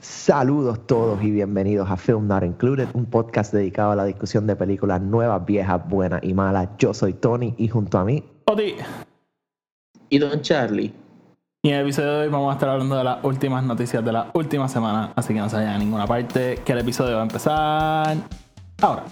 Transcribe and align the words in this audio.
Saludos 0.00 0.86
todos 0.86 1.22
y 1.22 1.30
bienvenidos 1.30 1.90
a 1.90 1.96
Film 1.98 2.26
Not 2.26 2.42
Included, 2.42 2.88
un 2.94 3.04
podcast 3.04 3.52
dedicado 3.52 3.90
a 3.92 3.96
la 3.96 4.06
discusión 4.06 4.46
de 4.46 4.56
películas 4.56 4.98
nuevas, 5.02 5.44
viejas, 5.44 5.86
buenas 5.90 6.24
y 6.24 6.32
malas. 6.32 6.70
Yo 6.78 6.94
soy 6.94 7.12
Tony 7.12 7.54
y 7.58 7.68
junto 7.68 7.98
a 7.98 8.04
mí, 8.06 8.24
Odi. 8.46 8.76
Y 10.08 10.18
Don 10.18 10.40
Charlie. 10.40 10.94
Y 11.62 11.68
en 11.68 11.74
el 11.74 11.82
episodio 11.82 12.12
de 12.12 12.24
hoy 12.24 12.28
vamos 12.30 12.50
a 12.50 12.54
estar 12.54 12.70
hablando 12.70 12.96
de 12.96 13.04
las 13.04 13.22
últimas 13.22 13.62
noticias 13.62 14.02
de 14.02 14.10
la 14.10 14.30
última 14.32 14.68
semana, 14.68 15.12
así 15.16 15.34
que 15.34 15.40
no 15.40 15.50
se 15.50 15.56
vayan 15.56 15.74
a 15.74 15.78
ninguna 15.78 16.06
parte, 16.06 16.62
que 16.64 16.72
el 16.72 16.78
episodio 16.78 17.16
va 17.16 17.20
a 17.20 17.24
empezar 17.24 18.16
ahora. 18.80 19.04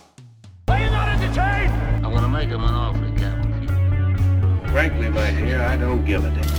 Frankly, 4.73 5.09
my 5.09 5.31
dear, 5.33 5.61
I 5.63 5.77
don't 5.77 6.07
give 6.07 6.25
a 6.25 6.31
damn. 6.31 6.58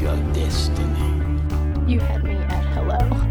Your 0.00 0.16
destiny. 0.32 1.12
You 1.86 2.00
had 2.00 2.24
me 2.24 2.36
at 2.36 2.64
hello. 2.72 3.29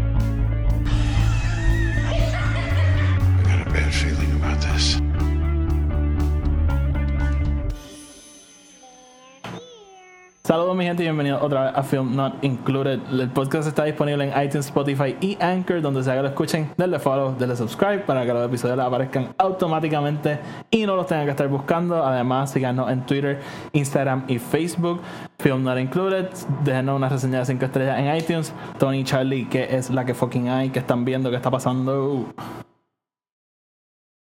Saludos 10.50 10.74
mi 10.74 10.84
gente 10.84 11.04
y 11.04 11.06
bienvenidos 11.06 11.40
otra 11.42 11.66
vez 11.66 11.72
a 11.76 11.82
Film 11.84 12.16
Not 12.16 12.42
Included. 12.42 12.98
El 13.12 13.30
podcast 13.30 13.68
está 13.68 13.84
disponible 13.84 14.24
en 14.24 14.30
iTunes, 14.30 14.66
Spotify 14.66 15.16
y 15.20 15.38
Anchor, 15.40 15.80
donde 15.80 16.02
sea 16.02 16.16
que 16.16 16.22
lo 16.22 16.26
escuchen, 16.26 16.72
denle 16.76 16.98
follow, 16.98 17.36
denle 17.38 17.54
subscribe 17.54 18.00
para 18.00 18.26
que 18.26 18.32
los 18.32 18.48
episodios 18.48 18.76
les 18.76 18.84
aparezcan 18.84 19.32
automáticamente 19.38 20.40
y 20.68 20.86
no 20.86 20.96
los 20.96 21.06
tengan 21.06 21.26
que 21.26 21.30
estar 21.30 21.46
buscando. 21.46 22.04
Además, 22.04 22.50
síganos 22.50 22.90
en 22.90 23.06
Twitter, 23.06 23.38
Instagram 23.74 24.24
y 24.26 24.40
Facebook. 24.40 25.00
Film 25.38 25.62
Not 25.62 25.78
Included. 25.78 26.28
Déjenos 26.64 26.96
una 26.96 27.08
reseña 27.08 27.38
de 27.38 27.44
5 27.44 27.64
estrellas 27.66 27.98
en 28.00 28.16
iTunes. 28.16 28.52
Tony 28.76 29.04
Charlie, 29.04 29.48
que 29.48 29.76
es 29.76 29.88
la 29.90 30.04
que 30.04 30.14
fucking 30.14 30.48
hay, 30.48 30.70
que 30.70 30.80
están 30.80 31.04
viendo, 31.04 31.30
que 31.30 31.36
está 31.36 31.52
pasando. 31.52 32.26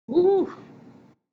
Uh, 0.06 0.46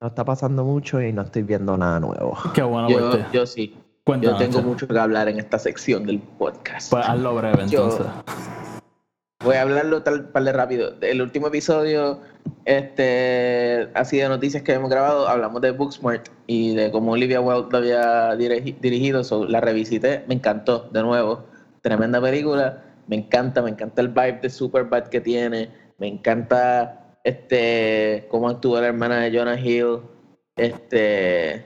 no 0.00 0.08
está 0.08 0.24
pasando 0.24 0.64
mucho 0.64 1.02
y 1.02 1.12
no 1.12 1.20
estoy 1.20 1.42
viendo 1.42 1.76
nada 1.76 2.00
nuevo. 2.00 2.38
Qué 2.54 2.62
bueno, 2.62 2.88
yo, 2.88 3.10
verte. 3.10 3.26
yo 3.34 3.44
sí. 3.44 3.76
Cuéntanos, 4.08 4.40
yo 4.40 4.46
tengo 4.46 4.62
mucho 4.62 4.88
que 4.88 4.98
hablar 4.98 5.28
en 5.28 5.38
esta 5.38 5.58
sección 5.58 6.06
del 6.06 6.18
podcast. 6.18 6.90
Pues 6.90 7.06
hazlo 7.06 7.34
breve 7.34 7.58
Yo- 7.68 7.82
entonces. 7.84 8.06
Voy 9.44 9.56
a 9.56 9.60
hablarlo 9.60 10.02
tal 10.02 10.30
par 10.30 10.44
de 10.44 10.52
rápido. 10.54 10.94
El 11.02 11.20
último 11.20 11.48
episodio, 11.48 12.18
este, 12.64 13.90
así 13.92 14.16
de 14.16 14.26
noticias 14.30 14.62
que 14.62 14.72
hemos 14.72 14.88
grabado, 14.88 15.28
hablamos 15.28 15.60
de 15.60 15.72
Booksmart 15.72 16.30
y 16.46 16.74
de 16.74 16.90
cómo 16.90 17.12
Olivia 17.12 17.42
Wilde 17.42 17.68
lo 17.70 17.76
había 17.76 18.34
dirigi- 18.36 18.78
dirigido. 18.80 19.22
So, 19.24 19.44
la 19.44 19.60
revisité, 19.60 20.24
me 20.26 20.32
encantó, 20.36 20.88
de 20.90 21.02
nuevo. 21.02 21.44
Tremenda 21.82 22.18
película, 22.18 22.82
me 23.08 23.16
encanta, 23.16 23.60
me 23.60 23.68
encanta 23.68 24.00
el 24.00 24.08
vibe 24.08 24.38
de 24.40 24.48
Superbad 24.48 25.08
que 25.08 25.20
tiene, 25.20 25.68
me 25.98 26.08
encanta 26.08 27.14
este 27.24 28.26
cómo 28.30 28.48
actúa 28.48 28.80
la 28.80 28.86
hermana 28.86 29.18
de 29.20 29.38
Jonah 29.38 29.60
Hill. 29.60 29.98
Este, 30.56 31.64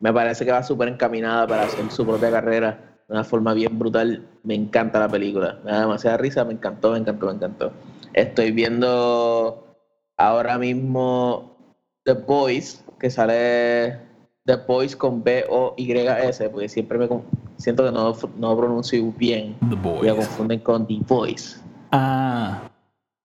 me 0.00 0.12
parece 0.12 0.44
que 0.44 0.52
va 0.52 0.62
súper 0.62 0.88
encaminada 0.88 1.46
para 1.46 1.62
hacer 1.62 1.90
su 1.90 2.04
propia 2.06 2.30
carrera 2.30 2.98
de 3.08 3.14
una 3.14 3.24
forma 3.24 3.54
bien 3.54 3.78
brutal. 3.78 4.26
Me 4.42 4.54
encanta 4.54 4.98
la 4.98 5.08
película. 5.08 5.58
Me 5.64 5.70
da 5.72 5.80
demasiada 5.80 6.16
risa. 6.16 6.44
Me 6.44 6.54
encantó, 6.54 6.92
me 6.92 6.98
encantó, 6.98 7.26
me 7.26 7.32
encantó. 7.32 7.72
Estoy 8.14 8.50
viendo 8.50 9.76
ahora 10.16 10.58
mismo 10.58 11.56
The 12.04 12.14
Boys, 12.14 12.84
que 12.98 13.10
sale 13.10 14.00
The 14.46 14.56
Boys 14.66 14.96
con 14.96 15.22
B-O-Y-S, 15.22 16.48
porque 16.48 16.68
siempre 16.68 16.98
me 16.98 17.08
siento 17.56 17.84
que 17.84 17.92
no, 17.92 18.14
no 18.38 18.56
pronuncio 18.56 19.12
bien. 19.16 19.56
The 19.68 19.76
Boys. 19.76 20.14
confunden 20.14 20.60
con 20.60 20.86
The 20.86 20.98
Voice. 21.06 21.58
Ah. 21.92 22.62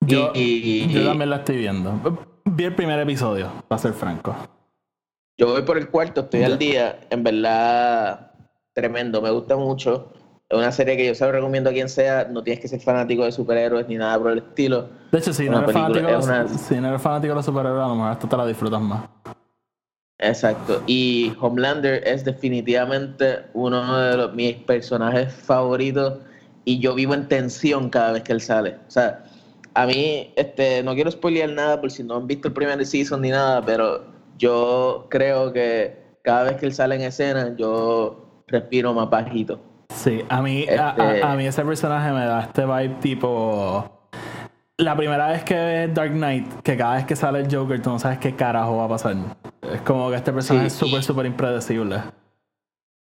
Yo, 0.01 0.31
Y- 0.35 0.87
yo 0.89 1.05
también 1.05 1.29
la 1.29 1.37
estoy 1.37 1.57
viendo. 1.57 1.93
Vi 2.45 2.63
el 2.65 2.75
primer 2.75 2.99
episodio, 2.99 3.49
para 3.67 3.79
ser 3.79 3.93
franco. 3.93 4.35
Yo 5.37 5.47
voy 5.47 5.63
por 5.63 5.77
el 5.77 5.89
cuarto, 5.89 6.21
estoy 6.21 6.43
al 6.43 6.57
día. 6.57 6.99
En 7.09 7.23
verdad, 7.23 8.31
tremendo, 8.73 9.21
me 9.21 9.29
gusta 9.31 9.55
mucho. 9.57 10.13
Es 10.47 10.57
una 10.57 10.71
serie 10.71 10.95
que 10.95 11.07
yo 11.07 11.15
se 11.15 11.25
lo 11.25 11.31
recomiendo 11.31 11.69
a 11.69 11.73
quien 11.73 11.89
sea. 11.89 12.25
No 12.31 12.41
tienes 12.43 12.61
que 12.61 12.67
ser 12.67 12.79
fanático 12.79 13.25
de 13.25 13.31
superhéroes 13.31 13.87
ni 13.87 13.95
nada 13.97 14.17
por 14.17 14.31
el 14.31 14.37
estilo. 14.39 14.87
De 15.11 15.17
hecho, 15.19 15.33
si 15.33 15.49
no, 15.49 15.57
eres 15.59 15.73
película, 15.73 15.99
fanático, 16.01 16.11
de 16.11 16.19
es 16.19 16.25
una- 16.25 16.57
si 16.57 16.75
no 16.79 16.87
eres 16.89 17.01
fanático 17.01 17.31
de 17.31 17.35
los 17.35 17.45
superhéroes, 17.45 17.83
a 17.83 17.87
lo 17.87 17.95
mejor 17.95 18.11
esto 18.13 18.27
te 18.29 18.37
la 18.37 18.45
disfrutas 18.45 18.81
más. 18.81 19.09
Exacto. 20.19 20.81
Y 20.87 21.33
Homelander 21.41 22.07
es 22.07 22.23
definitivamente 22.23 23.39
uno 23.53 23.97
de 23.99 24.17
los, 24.17 24.33
mis 24.33 24.55
personajes 24.55 25.33
favoritos. 25.33 26.19
Y 26.63 26.79
yo 26.79 26.95
vivo 26.95 27.13
en 27.13 27.27
tensión 27.27 27.89
cada 27.89 28.13
vez 28.13 28.23
que 28.23 28.31
él 28.31 28.41
sale. 28.41 28.77
O 28.87 28.91
sea, 28.91 29.23
a 29.73 29.85
mí, 29.85 30.31
este, 30.37 30.81
no 30.83 30.93
quiero 30.95 31.11
spoilear 31.11 31.49
nada 31.49 31.81
por 31.81 31.91
si 31.91 32.03
no 32.03 32.15
han 32.15 32.25
visto 32.27 32.47
el 32.47 32.53
primer 32.53 32.83
season 32.85 33.21
ni 33.21 33.29
nada, 33.29 33.61
pero 33.63 34.14
yo 34.37 35.07
creo 35.09 35.51
que 35.53 35.97
cada 36.23 36.43
vez 36.43 36.57
que 36.57 36.65
él 36.65 36.73
sale 36.73 36.95
en 36.95 37.01
escena, 37.01 37.55
yo 37.57 38.43
respiro 38.47 38.93
más 38.93 39.09
bajito. 39.09 39.59
Sí, 39.93 40.23
a 40.29 40.41
mí, 40.41 40.65
a, 40.67 40.89
Este- 40.89 41.21
a- 41.23 41.31
a 41.31 41.35
mí 41.35 41.45
ese 41.45 41.63
personaje 41.63 42.11
me 42.11 42.25
da 42.25 42.41
este 42.41 42.65
vibe 42.65 42.95
tipo. 43.01 43.91
La 44.77 44.95
primera 44.97 45.27
vez 45.29 45.43
que 45.43 45.53
ves 45.53 45.93
Dark 45.93 46.11
Knight, 46.11 46.61
que 46.61 46.75
cada 46.75 46.95
vez 46.95 47.05
que 47.05 47.15
sale 47.15 47.39
el 47.39 47.55
Joker, 47.55 47.81
tú 47.81 47.91
no 47.91 47.99
sabes 47.99 48.17
qué 48.19 48.35
carajo 48.35 48.75
va 48.77 48.85
a 48.85 48.89
pasar. 48.89 49.15
Es 49.71 49.81
como 49.81 50.09
que 50.09 50.17
este 50.17 50.33
personaje 50.33 50.69
Sí, 50.69 50.73
es 50.75 50.79
súper, 50.79 51.03
súper 51.03 51.25
impredecible. 51.27 52.01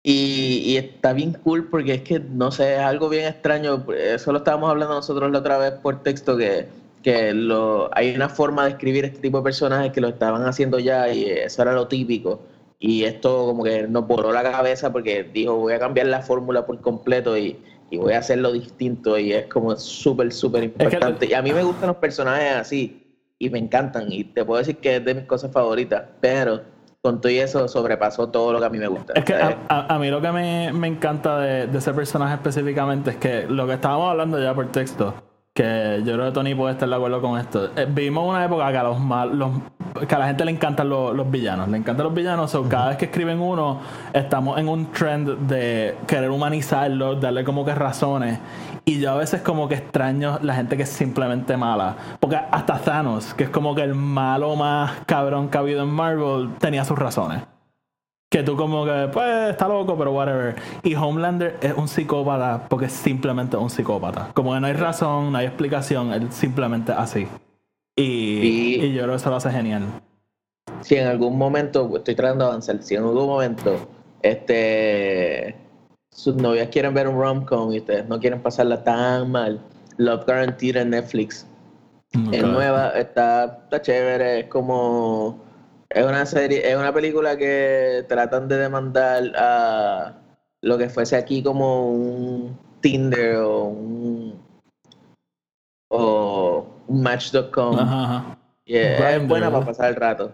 Y, 0.04 0.62
y 0.66 0.76
está 0.76 1.12
bien 1.12 1.32
cool 1.44 1.68
porque 1.70 1.94
es 1.94 2.02
que, 2.02 2.18
no 2.18 2.50
sé, 2.50 2.74
es 2.74 2.80
algo 2.80 3.08
bien 3.08 3.26
extraño. 3.26 3.86
Eso 3.96 4.32
lo 4.32 4.38
estábamos 4.38 4.68
hablando 4.68 4.94
nosotros 4.96 5.30
la 5.30 5.38
otra 5.38 5.58
vez 5.58 5.72
por 5.74 6.02
texto, 6.02 6.36
que, 6.36 6.66
que 7.02 7.34
lo, 7.34 7.90
hay 7.96 8.14
una 8.14 8.28
forma 8.28 8.64
de 8.64 8.70
escribir 8.70 9.04
este 9.04 9.18
tipo 9.18 9.38
de 9.38 9.44
personajes 9.44 9.92
que 9.92 10.00
lo 10.00 10.08
estaban 10.08 10.44
haciendo 10.44 10.78
ya 10.78 11.08
y 11.12 11.24
eso 11.24 11.62
era 11.62 11.72
lo 11.72 11.88
típico. 11.88 12.40
Y 12.78 13.04
esto 13.04 13.46
como 13.46 13.62
que 13.64 13.86
nos 13.86 14.06
voló 14.06 14.32
la 14.32 14.42
cabeza 14.42 14.92
porque 14.92 15.22
dijo, 15.24 15.54
voy 15.56 15.72
a 15.72 15.78
cambiar 15.78 16.06
la 16.08 16.20
fórmula 16.22 16.66
por 16.66 16.80
completo 16.80 17.36
y, 17.38 17.56
y 17.90 17.96
voy 17.96 18.12
a 18.14 18.18
hacerlo 18.18 18.50
distinto. 18.52 19.16
Y 19.18 19.32
es 19.32 19.46
como 19.46 19.76
súper, 19.76 20.32
súper 20.32 20.72
que- 20.72 20.84
importante. 20.84 21.26
Y 21.26 21.34
a 21.34 21.42
mí 21.42 21.52
me 21.52 21.62
gustan 21.62 21.88
los 21.88 21.96
personajes 21.96 22.54
así 22.56 23.16
y 23.38 23.50
me 23.50 23.58
encantan. 23.58 24.10
Y 24.10 24.24
te 24.24 24.44
puedo 24.44 24.58
decir 24.58 24.76
que 24.78 24.96
es 24.96 25.04
de 25.04 25.14
mis 25.14 25.24
cosas 25.26 25.52
favoritas, 25.52 26.02
pero 26.20 26.60
con 27.02 27.20
todo 27.20 27.32
y 27.32 27.38
eso 27.38 27.66
sobrepasó 27.68 28.28
todo 28.28 28.52
lo 28.52 28.60
que 28.60 28.66
a 28.66 28.70
mí 28.70 28.78
me 28.78 28.86
gusta. 28.88 29.12
Es 29.14 29.24
que 29.24 29.34
a, 29.34 29.56
a- 29.68 29.94
a 29.94 29.98
mí 29.98 30.08
lo 30.10 30.20
que 30.20 30.30
me, 30.32 30.72
me 30.72 30.86
encanta 30.88 31.38
de, 31.40 31.66
de 31.66 31.78
ese 31.78 31.92
personaje 31.92 32.34
específicamente 32.34 33.10
es 33.10 33.16
que 33.16 33.46
lo 33.48 33.66
que 33.66 33.74
estábamos 33.74 34.10
hablando 34.10 34.40
ya 34.42 34.54
por 34.54 34.70
texto, 34.72 35.14
que 35.54 36.02
yo 36.04 36.14
creo 36.14 36.26
que 36.26 36.32
Tony 36.32 36.54
puede 36.54 36.72
estar 36.72 36.88
de 36.88 36.94
acuerdo 36.94 37.20
con 37.20 37.38
esto. 37.38 37.70
eh, 37.76 37.86
vivimos 37.88 38.28
una 38.28 38.44
época 38.44 38.70
que 38.72 38.78
a 38.78 38.82
los 38.82 38.98
mal, 38.98 39.32
que 40.08 40.14
a 40.14 40.18
la 40.18 40.26
gente 40.26 40.44
le 40.46 40.52
encantan 40.52 40.88
los, 40.88 41.14
los 41.14 41.30
villanos, 41.30 41.68
le 41.68 41.76
encantan 41.76 42.04
los 42.04 42.14
villanos, 42.14 42.50
so 42.50 42.66
cada 42.68 42.88
vez 42.88 42.96
que 42.96 43.04
escriben 43.06 43.38
uno, 43.38 43.80
estamos 44.14 44.58
en 44.58 44.68
un 44.68 44.90
trend 44.92 45.46
de 45.46 45.96
querer 46.06 46.30
humanizarlo, 46.30 47.16
darle 47.16 47.44
como 47.44 47.64
que 47.64 47.74
razones. 47.74 48.38
Y 48.84 48.98
yo 48.98 49.12
a 49.12 49.16
veces 49.16 49.42
como 49.42 49.68
que 49.68 49.74
extraño 49.76 50.38
la 50.42 50.54
gente 50.54 50.76
que 50.76 50.82
es 50.84 50.88
simplemente 50.88 51.56
mala. 51.56 51.96
Porque 52.18 52.36
hasta 52.36 52.78
Thanos, 52.78 53.32
que 53.34 53.44
es 53.44 53.50
como 53.50 53.74
que 53.74 53.82
el 53.82 53.94
malo 53.94 54.56
más 54.56 54.90
cabrón 55.06 55.50
que 55.50 55.58
ha 55.58 55.60
habido 55.60 55.82
en 55.82 55.90
Marvel, 55.90 56.50
tenía 56.58 56.84
sus 56.84 56.98
razones. 56.98 57.51
Que 58.32 58.42
tú 58.42 58.56
como 58.56 58.86
que, 58.86 59.10
pues, 59.12 59.50
está 59.50 59.68
loco, 59.68 59.94
pero 59.96 60.10
whatever. 60.12 60.56
Y 60.82 60.94
Homelander 60.94 61.58
es 61.60 61.74
un 61.74 61.86
psicópata 61.86 62.66
porque 62.66 62.86
es 62.86 62.92
simplemente 62.92 63.58
un 63.58 63.68
psicópata. 63.68 64.30
Como 64.32 64.54
que 64.54 64.60
no 64.60 64.66
hay 64.68 64.72
razón, 64.72 65.30
no 65.32 65.36
hay 65.38 65.44
explicación, 65.46 66.14
él 66.14 66.32
simplemente 66.32 66.92
así. 66.92 67.28
Y, 67.94 68.02
Y- 68.02 68.84
y 68.86 68.92
yo 68.94 69.02
creo 69.02 69.10
que 69.10 69.16
eso 69.16 69.28
lo 69.28 69.36
hace 69.36 69.50
genial. 69.50 69.82
si 70.80 70.96
en 70.96 71.08
algún 71.08 71.36
momento, 71.36 71.94
estoy 71.94 72.14
tratando 72.14 72.44
de 72.46 72.50
avanzar, 72.52 72.82
si 72.82 72.94
en 72.94 73.02
algún 73.02 73.26
momento 73.26 73.76
este 74.22 75.54
sus 76.10 76.34
novias 76.36 76.68
quieren 76.68 76.94
ver 76.94 77.08
un 77.08 77.18
rom-com 77.20 77.72
y 77.72 77.78
ustedes 77.80 78.06
no 78.08 78.18
quieren 78.18 78.40
pasarla 78.42 78.82
tan 78.82 79.30
mal, 79.30 79.60
Love 79.98 80.24
Guaranteed 80.24 80.76
en 80.76 80.90
Netflix. 80.90 81.46
Es 82.32 82.42
Ok. 82.42 82.50
nueva, 82.50 82.90
está, 82.90 83.60
está 83.64 83.80
chévere, 83.82 84.40
es 84.40 84.46
como 84.48 85.38
es 85.94 86.04
una 86.04 86.26
serie, 86.26 86.68
es 86.70 86.76
una 86.76 86.92
película 86.92 87.36
que 87.36 88.04
tratan 88.08 88.48
de 88.48 88.56
demandar 88.56 89.32
a 89.36 90.14
lo 90.62 90.78
que 90.78 90.88
fuese 90.88 91.16
aquí 91.16 91.42
como 91.42 91.90
un 91.90 92.58
Tinder 92.80 93.36
o 93.36 93.64
un 93.64 94.42
o 95.90 96.66
un 96.86 97.02
Match.com. 97.02 97.78
Ajá, 97.78 98.04
ajá. 98.04 98.38
Y 98.64 98.76
es- 98.76 99.28
buena 99.28 99.50
para 99.50 99.66
pasar 99.66 99.90
el 99.90 99.96
rato. 99.96 100.32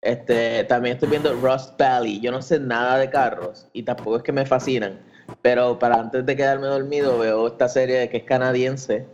Este, 0.00 0.62
también 0.64 0.94
estoy 0.94 1.08
viendo 1.10 1.34
Rust 1.34 1.78
Valley. 1.78 2.20
Yo 2.20 2.30
no 2.30 2.40
sé 2.40 2.60
nada 2.60 2.98
de 2.98 3.10
carros 3.10 3.68
y 3.72 3.82
tampoco 3.82 4.16
es 4.18 4.22
que 4.22 4.32
me 4.32 4.46
fascinan. 4.46 5.00
Pero 5.42 5.78
para 5.78 5.96
antes 5.96 6.24
de 6.24 6.36
quedarme 6.36 6.68
dormido 6.68 7.18
veo 7.18 7.48
esta 7.48 7.68
serie 7.68 8.08
que 8.08 8.18
es 8.18 8.24
canadiense. 8.24 9.06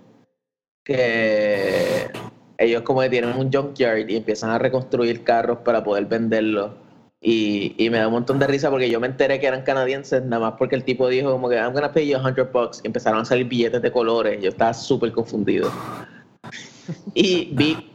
Que 0.85 2.11
ellos 2.59 2.83
como 2.83 3.01
que 3.01 3.11
tienen 3.11 3.37
un 3.37 3.53
junkyard 3.53 4.09
y 4.09 4.17
empiezan 4.17 4.51
a 4.51 4.59
reconstruir 4.59 5.25
carros 5.25 5.59
para 5.59 5.83
poder 5.83 6.07
venderlos. 6.07 6.73
Y, 7.21 7.75
y 7.79 7.89
me 7.89 7.99
da 7.99 8.09
un 8.09 8.15
montón 8.15 8.39
de 8.39 8.47
risa 8.47 8.71
porque 8.71 8.91
yo 8.91 9.01
me 9.01 9.07
enteré 9.07 9.41
que 9.41 9.47
eran 9.47 9.63
canadienses 9.63 10.23
nada 10.25 10.51
más 10.51 10.55
porque 10.59 10.77
el 10.77 10.85
tipo 10.85 11.09
dijo 11.09 11.33
como 11.33 11.49
que 11.49 11.57
I'm 11.57 11.73
gonna 11.73 11.91
pay 11.91 12.07
you 12.07 12.19
100 12.19 12.51
bucks 12.53 12.83
y 12.85 12.89
empezaron 12.89 13.23
a 13.23 13.25
salir 13.25 13.49
billetes 13.49 13.81
de 13.81 13.91
colores. 13.91 14.43
Yo 14.43 14.51
estaba 14.51 14.75
súper 14.75 15.13
confundido. 15.13 15.71
Y 17.15 17.47
vi 17.55 17.91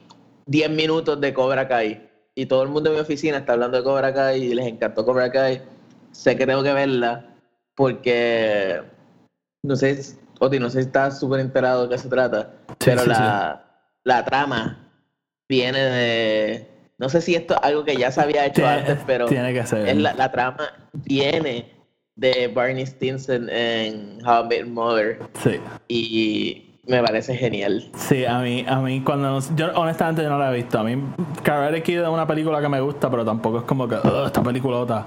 10 0.47 0.71
minutos 0.71 1.21
de 1.21 1.31
Cobra 1.31 1.67
Kai. 1.67 2.09
Y 2.33 2.47
todo 2.47 2.63
el 2.63 2.69
mundo 2.69 2.89
en 2.89 2.95
mi 2.95 3.01
oficina 3.01 3.37
está 3.37 3.53
hablando 3.53 3.77
de 3.77 3.83
Cobra 3.83 4.11
Kai 4.11 4.41
y 4.41 4.55
les 4.55 4.65
encantó 4.65 5.05
Cobra 5.05 5.31
Kai. 5.31 5.61
Sé 6.11 6.35
que 6.35 6.47
tengo 6.47 6.63
que 6.63 6.73
verla 6.73 7.35
porque 7.75 8.81
no 9.63 9.75
sé, 9.75 9.99
Oti, 10.39 10.59
no 10.59 10.69
sé 10.69 10.81
si 10.81 10.87
estás 10.87 11.19
súper 11.19 11.41
enterado 11.41 11.83
de 11.83 11.89
qué 11.89 11.97
se 11.97 12.09
trata, 12.09 12.53
pero 12.79 13.01
sí, 13.01 13.09
la, 13.09 13.68
la 14.03 14.23
trama 14.25 14.89
viene 15.47 15.79
de. 15.79 16.67
No 16.97 17.07
sé 17.09 17.21
si 17.21 17.33
esto 17.35 17.53
es 17.55 17.59
algo 17.63 17.85
que 17.85 17.95
ya 17.95 18.11
se 18.11 18.21
había 18.21 18.45
hecho 18.45 18.55
Tiene- 18.61 18.71
antes, 18.71 18.97
pero 19.07 19.25
tiene 19.27 19.53
que 19.53 19.65
ser. 19.65 19.87
es 19.87 19.95
la, 19.97 20.13
la 20.13 20.31
trama 20.31 20.69
viene 20.93 21.73
de 22.15 22.47
Barney 22.49 22.85
Stinson 22.85 23.49
en 23.49 24.19
How 24.27 24.43
I 24.43 24.47
Met 24.49 24.59
Your 24.59 24.67
Mother 24.67 25.19
Sí. 25.41 25.59
y 25.87 26.65
me 26.85 27.01
parece 27.01 27.37
genial. 27.37 27.89
Sí, 27.95 28.25
a 28.25 28.39
mí, 28.39 28.65
a 28.67 28.79
mí 28.81 29.01
cuando 29.01 29.39
yo 29.55 29.71
honestamente 29.75 30.23
yo 30.23 30.29
no 30.29 30.37
la 30.37 30.51
he 30.51 30.55
visto. 30.55 30.77
A 30.79 30.83
mí 30.83 31.01
Karate 31.43 31.81
Kid 31.81 31.99
es 32.01 32.07
una 32.09 32.27
película 32.27 32.59
que 32.59 32.67
me 32.67 32.81
gusta, 32.81 33.09
pero 33.09 33.23
tampoco 33.23 33.59
es 33.59 33.63
como 33.63 33.87
que 33.87 33.95
"Ugh, 33.95 34.25
esta 34.25 34.43
peliculota. 34.43 35.05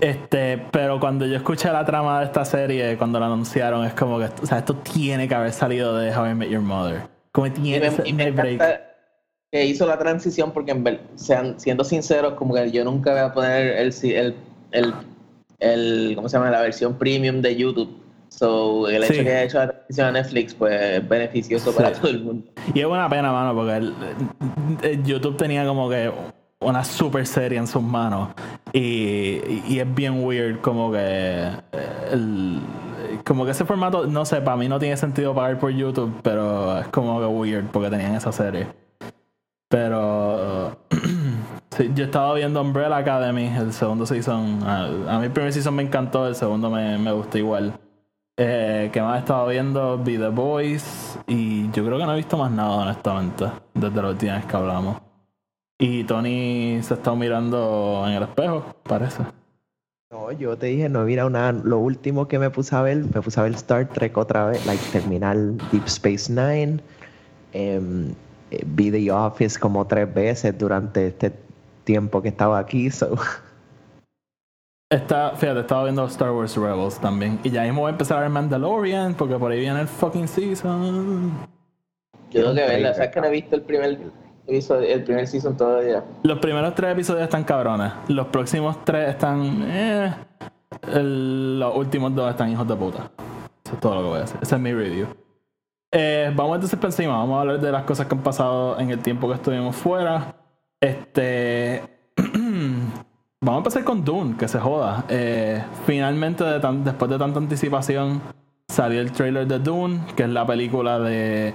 Este, 0.00 0.58
pero 0.72 0.98
cuando 0.98 1.26
yo 1.26 1.36
escuché 1.36 1.70
la 1.70 1.84
trama 1.84 2.18
de 2.20 2.26
esta 2.26 2.44
serie, 2.44 2.96
cuando 2.96 3.20
la 3.20 3.26
anunciaron, 3.26 3.84
es 3.84 3.94
como 3.94 4.18
que, 4.18 4.24
o 4.42 4.46
sea, 4.46 4.58
esto 4.58 4.74
tiene 4.76 5.28
que 5.28 5.34
haber 5.36 5.52
salido 5.52 5.96
de 5.96 6.16
How 6.16 6.30
I 6.30 6.34
Met 6.34 6.48
Your 6.50 6.62
Mother. 6.62 7.02
Como 7.38 7.52
que 7.54 7.60
Y 7.60 7.62
tiene 7.62 7.80
me, 7.80 7.86
ese- 7.94 8.08
y 8.08 8.12
me 8.12 8.22
no 8.24 8.26
hay 8.26 8.32
break. 8.32 8.52
encanta 8.54 8.80
que 9.52 9.64
hizo 9.64 9.86
la 9.86 9.96
transición 9.96 10.50
porque, 10.52 10.72
en 10.72 10.82
ver- 10.82 11.00
sean, 11.14 11.58
siendo 11.60 11.84
sinceros, 11.84 12.34
como 12.34 12.52
que 12.54 12.70
yo 12.72 12.84
nunca 12.84 13.12
voy 13.12 13.20
a 13.20 13.32
poner 13.32 13.76
el, 13.78 13.92
si- 13.92 14.12
el, 14.12 14.34
el, 14.72 14.92
el- 15.60 16.12
¿cómo 16.16 16.28
se 16.28 16.36
llama? 16.36 16.50
La 16.50 16.60
versión 16.62 16.98
premium 16.98 17.40
de 17.40 17.54
YouTube. 17.54 17.96
So, 18.28 18.88
el 18.88 19.04
hecho 19.04 19.14
Sí. 19.14 19.22
que 19.24 19.30
haya 19.30 19.42
hecho 19.44 19.58
la 19.58 19.68
transición 19.70 20.06
a 20.08 20.12
Netflix, 20.12 20.52
pues 20.54 20.80
es 20.82 21.08
beneficioso 21.08 21.72
para 21.74 21.92
todo 21.92 22.10
el 22.10 22.22
mundo. 22.24 22.44
Y 22.74 22.80
es 22.80 22.86
una 22.86 23.08
pena, 23.08 23.30
mano, 23.32 23.54
porque 23.54 23.76
el- 23.76 23.94
el 24.82 25.04
YouTube 25.04 25.36
tenía 25.36 25.64
como 25.64 25.88
que 25.88 26.10
una 26.60 26.82
super 26.84 27.24
serie 27.26 27.56
en 27.58 27.66
sus 27.68 27.82
manos. 27.82 28.30
Y, 28.72 29.38
y 29.68 29.78
es 29.78 29.94
bien 29.94 30.24
weird 30.24 30.60
como 30.60 30.90
que 30.92 31.48
el- 32.12 32.60
como 33.24 33.44
que 33.44 33.52
ese 33.52 33.64
formato, 33.64 34.06
no 34.06 34.24
sé, 34.24 34.40
para 34.40 34.56
mí 34.56 34.68
no 34.68 34.78
tiene 34.78 34.96
sentido 34.96 35.34
pagar 35.34 35.58
por 35.58 35.70
YouTube, 35.70 36.20
pero 36.22 36.78
es 36.78 36.88
como 36.88 37.20
que 37.20 37.26
weird 37.26 37.66
porque 37.70 37.90
tenían 37.90 38.14
esa 38.14 38.32
serie. 38.32 38.66
Pero 39.68 40.78
sí, 41.76 41.90
yo 41.94 42.04
estaba 42.04 42.34
viendo 42.34 42.60
Umbrella 42.60 42.96
Academy, 42.96 43.46
el 43.46 43.72
segundo 43.72 44.06
season. 44.06 44.62
A, 44.66 44.84
a 45.14 45.18
mí 45.18 45.26
el 45.26 45.32
primer 45.32 45.52
season 45.52 45.74
me 45.74 45.82
encantó, 45.82 46.26
el 46.26 46.34
segundo 46.34 46.70
me, 46.70 46.98
me 46.98 47.12
gustó 47.12 47.38
igual. 47.38 47.78
Eh, 48.40 48.90
que 48.92 49.02
más 49.02 49.16
he 49.16 49.18
estado 49.18 49.48
viendo 49.48 49.98
Be 49.98 50.16
The 50.16 50.28
Boys 50.28 51.18
y 51.26 51.68
yo 51.72 51.84
creo 51.84 51.98
que 51.98 52.06
no 52.06 52.12
he 52.12 52.16
visto 52.16 52.36
más 52.36 52.52
nada 52.52 52.70
honestamente 52.70 53.46
desde 53.74 54.00
la 54.00 54.10
última 54.10 54.34
vez 54.34 54.46
que 54.46 54.56
hablamos. 54.56 54.96
Y 55.76 56.04
Tony 56.04 56.80
se 56.82 56.94
está 56.94 57.14
mirando 57.14 58.04
en 58.06 58.12
el 58.12 58.22
espejo, 58.22 58.64
parece. 58.84 59.24
No, 60.10 60.32
yo 60.32 60.56
te 60.56 60.68
dije, 60.68 60.88
no, 60.88 61.04
mira, 61.04 61.26
una, 61.26 61.52
lo 61.52 61.80
último 61.80 62.28
que 62.28 62.38
me 62.38 62.48
puse 62.48 62.74
a 62.74 62.80
ver, 62.80 62.96
me 62.96 63.20
puse 63.20 63.38
a 63.40 63.42
ver 63.42 63.52
Star 63.52 63.86
Trek 63.90 64.16
otra 64.16 64.46
vez, 64.46 64.64
like 64.64 64.82
terminar 64.90 65.36
Deep 65.70 65.84
Space 65.84 66.32
Nine. 66.32 66.80
em, 67.52 68.14
eh, 68.50 68.62
vi 68.66 68.90
The 68.90 69.10
Office 69.12 69.58
como 69.58 69.86
tres 69.86 70.12
veces 70.14 70.56
durante 70.56 71.08
este 71.08 71.32
tiempo 71.84 72.22
que 72.22 72.28
estaba 72.28 72.58
aquí, 72.58 72.90
so. 72.90 73.16
Está, 74.90 75.36
fíjate, 75.36 75.60
estaba 75.60 75.84
viendo 75.84 76.06
Star 76.06 76.30
Wars 76.30 76.56
Rebels 76.56 76.98
también. 76.98 77.38
Y 77.42 77.50
ya 77.50 77.64
mismo 77.64 77.82
voy 77.82 77.88
a 77.88 77.92
empezar 77.92 78.16
a 78.16 78.20
ver 78.22 78.30
Mandalorian 78.30 79.12
porque 79.12 79.36
por 79.36 79.52
ahí 79.52 79.60
viene 79.60 79.82
el 79.82 79.88
fucking 79.88 80.26
season. 80.26 81.32
Yo 82.30 82.40
tengo 82.42 82.54
que 82.54 82.60
verla, 82.62 82.94
sabes 82.94 83.10
que 83.10 83.20
no 83.20 83.26
he 83.26 83.30
visto 83.30 83.56
el 83.56 83.62
primer 83.62 83.98
el 84.48 85.04
primer 85.04 85.26
season 85.26 85.56
todavía. 85.56 86.02
Los 86.22 86.38
primeros 86.38 86.74
tres 86.74 86.92
episodios 86.92 87.24
están 87.24 87.44
cabrones. 87.44 87.92
Los 88.08 88.28
próximos 88.28 88.84
tres 88.84 89.10
están. 89.10 89.64
Eh, 89.66 90.14
los 90.92 91.76
últimos 91.76 92.14
dos 92.14 92.30
están 92.30 92.50
hijos 92.50 92.66
de 92.66 92.74
puta. 92.74 93.10
Eso 93.64 93.74
es 93.74 93.80
todo 93.80 93.94
lo 93.96 94.02
que 94.02 94.08
voy 94.08 94.18
a 94.20 94.24
hacer. 94.24 94.38
Ese 94.40 94.54
es 94.54 94.60
mi 94.60 94.72
review. 94.72 95.06
Eh, 95.92 96.32
vamos 96.34 96.56
entonces 96.56 96.78
por 96.78 96.88
encima. 96.88 97.18
Vamos 97.18 97.36
a 97.36 97.40
hablar 97.42 97.60
de 97.60 97.72
las 97.72 97.84
cosas 97.84 98.06
que 98.06 98.14
han 98.14 98.22
pasado 98.22 98.78
en 98.78 98.90
el 98.90 99.00
tiempo 99.00 99.28
que 99.28 99.34
estuvimos 99.34 99.76
fuera. 99.76 100.34
Este. 100.80 101.82
vamos 103.40 103.54
a 103.54 103.58
empezar 103.58 103.84
con 103.84 104.04
Dune, 104.04 104.36
que 104.38 104.48
se 104.48 104.58
joda. 104.58 105.04
Eh, 105.08 105.62
finalmente, 105.86 106.44
después 106.44 107.10
de 107.10 107.18
tanta 107.18 107.38
anticipación, 107.38 108.22
salió 108.68 109.00
el 109.00 109.12
trailer 109.12 109.46
de 109.46 109.58
Dune, 109.58 110.00
que 110.16 110.22
es 110.22 110.28
la 110.30 110.46
película 110.46 110.98
de 110.98 111.52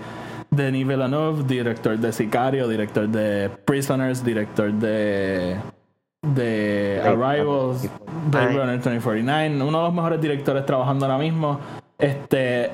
Denis 0.55 0.88
Villeneuve, 0.88 1.44
director 1.44 1.97
de 1.97 2.11
Sicario, 2.11 2.67
director 2.67 3.07
de 3.07 3.50
Prisoners, 3.65 4.23
director 4.23 4.71
de 4.71 5.57
de 6.23 7.01
Arrivals, 7.03 7.89
Blade 8.31 8.53
Runner 8.53 8.81
2049, 8.81 9.61
uno 9.61 9.77
de 9.77 9.83
los 9.83 9.94
mejores 9.94 10.21
directores 10.21 10.65
trabajando 10.65 11.05
ahora 11.05 11.17
mismo. 11.17 11.59
Este 11.97 12.71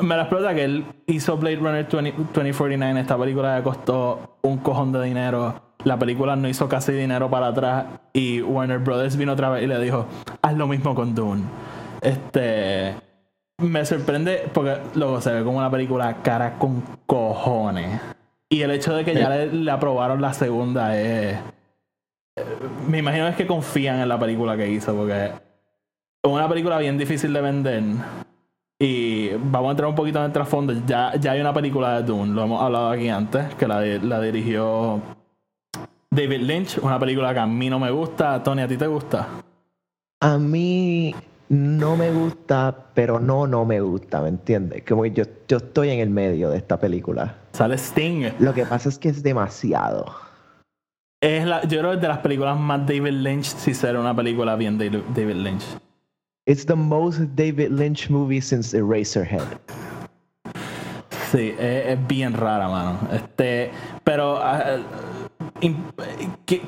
me 0.00 0.16
la 0.16 0.22
explota 0.22 0.54
que 0.54 0.64
él 0.64 0.84
hizo 1.06 1.36
Blade 1.36 1.56
Runner 1.56 1.86
20 1.90 2.14
2049, 2.32 3.00
esta 3.00 3.18
película 3.18 3.58
le 3.58 3.62
costó 3.62 4.38
un 4.42 4.58
cojón 4.58 4.92
de 4.92 5.02
dinero. 5.02 5.62
La 5.84 5.98
película 5.98 6.36
no 6.36 6.48
hizo 6.48 6.68
casi 6.68 6.92
dinero 6.92 7.28
para 7.28 7.48
atrás 7.48 7.86
y 8.14 8.40
Warner 8.40 8.78
Brothers 8.78 9.16
vino 9.16 9.32
otra 9.32 9.50
vez 9.50 9.64
y 9.64 9.66
le 9.66 9.78
dijo, 9.80 10.06
haz 10.40 10.56
lo 10.56 10.66
mismo 10.66 10.94
con 10.94 11.14
Dune. 11.14 11.42
Este 12.00 12.94
me 13.58 13.84
sorprende 13.84 14.48
porque 14.52 14.78
luego 14.94 15.20
se 15.20 15.32
ve 15.32 15.44
como 15.44 15.58
una 15.58 15.70
película 15.70 16.22
cara 16.22 16.58
con 16.58 16.82
cojones. 17.06 18.00
Y 18.48 18.62
el 18.62 18.70
hecho 18.70 18.94
de 18.94 19.04
que 19.04 19.14
ya 19.14 19.28
le, 19.28 19.46
le 19.46 19.70
aprobaron 19.70 20.20
la 20.20 20.32
segunda 20.32 20.98
es. 20.98 21.36
eh, 22.36 22.44
Me 22.88 22.98
imagino 22.98 23.26
es 23.26 23.36
que 23.36 23.46
confían 23.46 24.00
en 24.00 24.08
la 24.08 24.18
película 24.18 24.56
que 24.56 24.68
hizo, 24.68 24.94
porque 24.94 25.26
es 25.26 26.30
una 26.30 26.48
película 26.48 26.78
bien 26.78 26.98
difícil 26.98 27.32
de 27.32 27.40
vender. 27.40 27.82
Y 28.78 29.30
vamos 29.36 29.68
a 29.68 29.70
entrar 29.70 29.88
un 29.88 29.94
poquito 29.94 30.18
en 30.18 30.26
el 30.26 30.32
trasfondo. 30.32 30.72
Ya, 30.86 31.14
ya 31.16 31.32
hay 31.32 31.40
una 31.40 31.54
película 31.54 31.96
de 31.96 32.02
Dune, 32.02 32.32
lo 32.34 32.42
hemos 32.44 32.60
hablado 32.62 32.90
aquí 32.90 33.08
antes, 33.08 33.54
que 33.54 33.66
la, 33.66 33.80
la 33.80 34.20
dirigió 34.20 35.00
David 36.10 36.40
Lynch, 36.42 36.78
una 36.78 36.98
película 36.98 37.32
que 37.32 37.40
a 37.40 37.46
mí 37.46 37.70
no 37.70 37.78
me 37.78 37.90
gusta. 37.90 38.42
Tony, 38.42 38.62
¿a 38.62 38.68
ti 38.68 38.76
te 38.76 38.86
gusta? 38.86 39.26
A 40.20 40.38
mí 40.38 41.14
no 41.54 41.96
me 41.96 42.10
gusta, 42.10 42.76
pero 42.94 43.20
no, 43.20 43.46
no 43.46 43.64
me 43.64 43.80
gusta, 43.80 44.20
¿me 44.20 44.28
entiendes? 44.28 44.82
Como 44.86 45.02
que 45.04 45.12
yo, 45.12 45.24
yo 45.48 45.58
estoy 45.58 45.90
en 45.90 46.00
el 46.00 46.10
medio 46.10 46.50
de 46.50 46.58
esta 46.58 46.78
película. 46.78 47.36
Sale 47.52 47.76
Sting. 47.76 48.32
Lo 48.40 48.52
que 48.52 48.66
pasa 48.66 48.88
es 48.88 48.98
que 48.98 49.08
es 49.08 49.22
demasiado. 49.22 50.06
Es 51.20 51.46
la, 51.46 51.62
yo 51.62 51.78
creo 51.78 51.90
que 51.90 51.96
es 51.96 52.02
de 52.02 52.08
las 52.08 52.18
películas 52.18 52.58
más 52.58 52.86
David 52.86 53.12
Lynch 53.12 53.44
si 53.44 53.72
será 53.72 54.00
una 54.00 54.14
película 54.14 54.56
bien 54.56 54.76
David 54.78 55.36
Lynch. 55.36 55.64
It's 56.46 56.66
the 56.66 56.74
most 56.74 57.20
David 57.34 57.70
Lynch 57.70 58.10
movie 58.10 58.42
since 58.42 58.76
Eraserhead. 58.76 59.46
Sí, 61.32 61.54
es, 61.58 61.86
es 61.86 62.06
bien 62.06 62.34
rara, 62.34 62.68
mano. 62.68 62.98
Este, 63.12 63.70
pero 64.02 64.36
ah, 64.36 64.76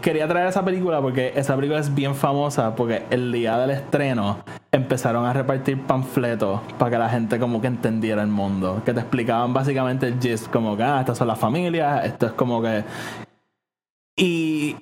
quería 0.00 0.26
traer 0.28 0.48
esa 0.48 0.64
película 0.64 1.00
porque 1.00 1.32
esa 1.36 1.54
película 1.56 1.80
es 1.80 1.94
bien 1.94 2.14
famosa 2.14 2.74
porque 2.74 3.04
el 3.10 3.32
día 3.32 3.58
del 3.58 3.70
estreno 3.70 4.38
empezaron 4.72 5.24
a 5.26 5.32
repartir 5.32 5.80
panfletos 5.82 6.60
para 6.78 6.90
que 6.90 6.98
la 6.98 7.08
gente 7.08 7.38
como 7.38 7.60
que 7.60 7.66
entendiera 7.66 8.22
el 8.22 8.28
mundo, 8.28 8.82
que 8.84 8.94
te 8.94 9.00
explicaban 9.00 9.52
básicamente 9.52 10.06
el 10.06 10.20
gist 10.20 10.48
como 10.48 10.76
que 10.76 10.82
ah, 10.82 11.00
estas 11.00 11.18
son 11.18 11.28
las 11.28 11.38
familias, 11.38 12.04
esto 12.04 12.26
es 12.26 12.32
como 12.32 12.62
que 12.62 12.84
y 14.16 14.76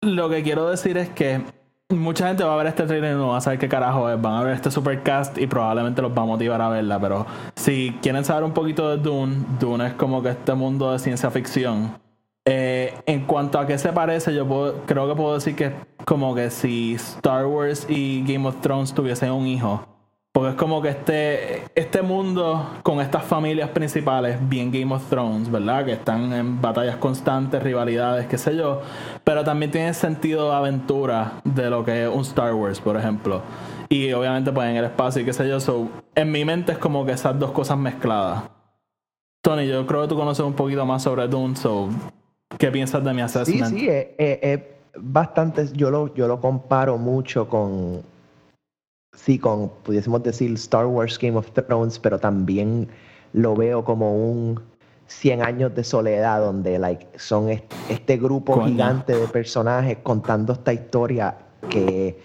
lo 0.00 0.28
que 0.28 0.42
quiero 0.42 0.68
decir 0.68 0.98
es 0.98 1.08
que 1.10 1.42
mucha 1.90 2.26
gente 2.26 2.44
va 2.44 2.54
a 2.54 2.56
ver 2.56 2.66
este 2.66 2.84
trailer 2.84 3.14
y 3.14 3.16
no 3.16 3.28
va 3.28 3.38
a 3.38 3.40
saber 3.40 3.58
qué 3.58 3.68
carajo 3.68 4.10
es. 4.10 4.20
Van 4.20 4.34
a 4.34 4.42
ver 4.42 4.54
este 4.54 4.70
supercast 4.70 5.38
y 5.38 5.46
probablemente 5.46 6.02
los 6.02 6.12
va 6.12 6.22
a 6.22 6.26
motivar 6.26 6.60
a 6.60 6.68
verla. 6.68 7.00
Pero 7.00 7.26
si 7.54 7.96
quieren 8.02 8.24
saber 8.24 8.44
un 8.44 8.52
poquito 8.52 8.90
de 8.90 8.98
Dune, 8.98 9.36
Dune 9.58 9.86
es 9.86 9.92
como 9.94 10.22
que 10.22 10.30
este 10.30 10.54
mundo 10.54 10.92
de 10.92 10.98
ciencia 10.98 11.30
ficción. 11.30 11.96
Eh, 12.44 12.77
en 13.08 13.22
cuanto 13.24 13.58
a 13.58 13.66
qué 13.66 13.78
se 13.78 13.90
parece, 13.90 14.34
yo 14.34 14.46
creo 14.84 15.08
que 15.08 15.14
puedo 15.14 15.32
decir 15.32 15.56
que 15.56 15.64
es 15.64 15.72
como 16.04 16.34
que 16.34 16.50
si 16.50 16.92
Star 16.92 17.46
Wars 17.46 17.86
y 17.88 18.22
Game 18.22 18.46
of 18.46 18.60
Thrones 18.60 18.92
tuviesen 18.92 19.32
un 19.32 19.46
hijo. 19.46 19.82
Porque 20.30 20.50
es 20.50 20.56
como 20.56 20.82
que 20.82 20.90
este, 20.90 21.62
este 21.74 22.02
mundo 22.02 22.68
con 22.82 23.00
estas 23.00 23.24
familias 23.24 23.70
principales, 23.70 24.36
bien 24.46 24.70
Game 24.70 24.94
of 24.94 25.08
Thrones, 25.08 25.50
¿verdad? 25.50 25.86
Que 25.86 25.92
están 25.92 26.34
en 26.34 26.60
batallas 26.60 26.96
constantes, 26.96 27.62
rivalidades, 27.62 28.26
qué 28.26 28.36
sé 28.36 28.54
yo. 28.54 28.82
Pero 29.24 29.42
también 29.42 29.70
tiene 29.70 29.94
sentido 29.94 30.50
de 30.50 30.56
aventura 30.56 31.40
de 31.44 31.70
lo 31.70 31.82
que 31.86 32.04
es 32.04 32.10
un 32.10 32.20
Star 32.20 32.52
Wars, 32.52 32.78
por 32.78 32.98
ejemplo. 32.98 33.40
Y 33.88 34.12
obviamente 34.12 34.52
pues 34.52 34.68
en 34.68 34.76
el 34.76 34.84
espacio 34.84 35.22
y 35.22 35.24
qué 35.24 35.32
sé 35.32 35.48
yo. 35.48 35.60
So, 35.60 35.88
en 36.14 36.30
mi 36.30 36.44
mente 36.44 36.72
es 36.72 36.78
como 36.78 37.06
que 37.06 37.12
esas 37.12 37.38
dos 37.38 37.52
cosas 37.52 37.78
mezcladas. 37.78 38.42
Tony, 39.40 39.66
yo 39.66 39.86
creo 39.86 40.02
que 40.02 40.08
tú 40.08 40.14
conoces 40.14 40.44
un 40.44 40.52
poquito 40.52 40.84
más 40.84 41.02
sobre 41.02 41.26
Dune, 41.26 41.56
so 41.56 41.88
¿qué 42.56 42.70
piensas 42.70 43.04
de 43.04 43.12
mi 43.12 43.18
Sí, 43.20 43.24
assessment? 43.24 43.78
sí, 43.78 43.88
es, 43.88 44.06
es- 44.16 44.38
es 44.42 44.60
bastante, 44.96 45.66
yo 45.74 45.90
lo, 45.90 46.14
yo 46.14 46.26
lo 46.26 46.40
comparo 46.40 46.96
mucho 46.96 47.48
con, 47.48 48.02
sí, 49.14 49.38
con, 49.38 49.68
pudiésemos 49.82 50.22
decir, 50.22 50.52
Star 50.54 50.86
Wars 50.86 51.18
Game 51.18 51.36
of 51.36 51.50
Thrones, 51.52 51.98
pero 51.98 52.18
también 52.18 52.88
lo 53.32 53.54
veo 53.54 53.84
como 53.84 54.14
un 54.16 54.60
100 55.06 55.42
años 55.42 55.74
de 55.74 55.84
soledad, 55.84 56.40
donde 56.40 56.78
like, 56.78 57.06
son 57.18 57.50
est- 57.50 57.64
este 57.88 58.16
grupo 58.16 58.62
gigante 58.64 59.14
de 59.14 59.28
personajes 59.28 59.98
contando 60.02 60.52
esta 60.54 60.72
historia 60.72 61.36
que, 61.68 62.18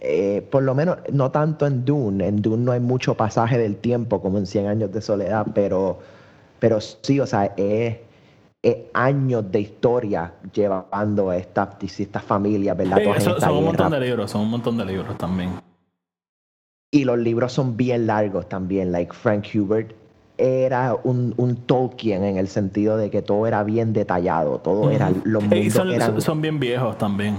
eh, 0.00 0.46
por 0.50 0.62
lo 0.62 0.74
menos, 0.74 0.98
no 1.12 1.30
tanto 1.30 1.66
en 1.66 1.84
Dune, 1.84 2.26
en 2.28 2.42
Dune 2.42 2.64
no 2.64 2.72
hay 2.72 2.80
mucho 2.80 3.14
pasaje 3.14 3.58
del 3.58 3.76
tiempo 3.76 4.20
como 4.20 4.38
en 4.38 4.46
100 4.46 4.66
años 4.66 4.92
de 4.92 5.00
soledad, 5.00 5.46
pero, 5.54 5.98
pero 6.60 6.80
sí, 6.80 7.20
o 7.20 7.26
sea, 7.26 7.52
es 7.56 7.96
es 8.62 8.76
años 8.94 9.50
de 9.50 9.60
historia 9.60 10.32
llevando 10.54 11.30
a 11.30 11.36
esta, 11.36 11.76
esta 11.82 12.20
familia, 12.20 12.74
¿verdad? 12.74 12.98
Sí, 12.98 13.04
son, 13.04 13.32
esta 13.34 13.46
son 13.48 13.56
un 13.58 13.64
montón 13.64 13.90
de 13.90 14.00
libros, 14.00 14.30
son 14.30 14.40
un 14.42 14.50
montón 14.50 14.76
de 14.78 14.84
libros 14.84 15.18
también. 15.18 15.50
Y 16.92 17.04
los 17.04 17.18
libros 17.18 17.52
son 17.52 17.76
bien 17.76 18.06
largos 18.06 18.48
también. 18.48 18.92
Like 18.92 19.12
Frank 19.14 19.46
Hubert 19.54 19.92
era 20.36 20.94
un, 21.04 21.34
un 21.38 21.56
Tolkien 21.56 22.22
en 22.22 22.36
el 22.36 22.48
sentido 22.48 22.96
de 22.96 23.10
que 23.10 23.22
todo 23.22 23.46
era 23.46 23.64
bien 23.64 23.92
detallado. 23.92 24.58
Todo 24.58 24.90
era. 24.90 25.10
Los 25.24 25.42
Eh, 25.50 25.58
y 25.60 25.70
son, 25.70 25.90
eran. 25.90 26.12
son- 26.12 26.20
son 26.20 26.42
bien 26.42 26.60
viejos 26.60 26.96
también. 26.98 27.34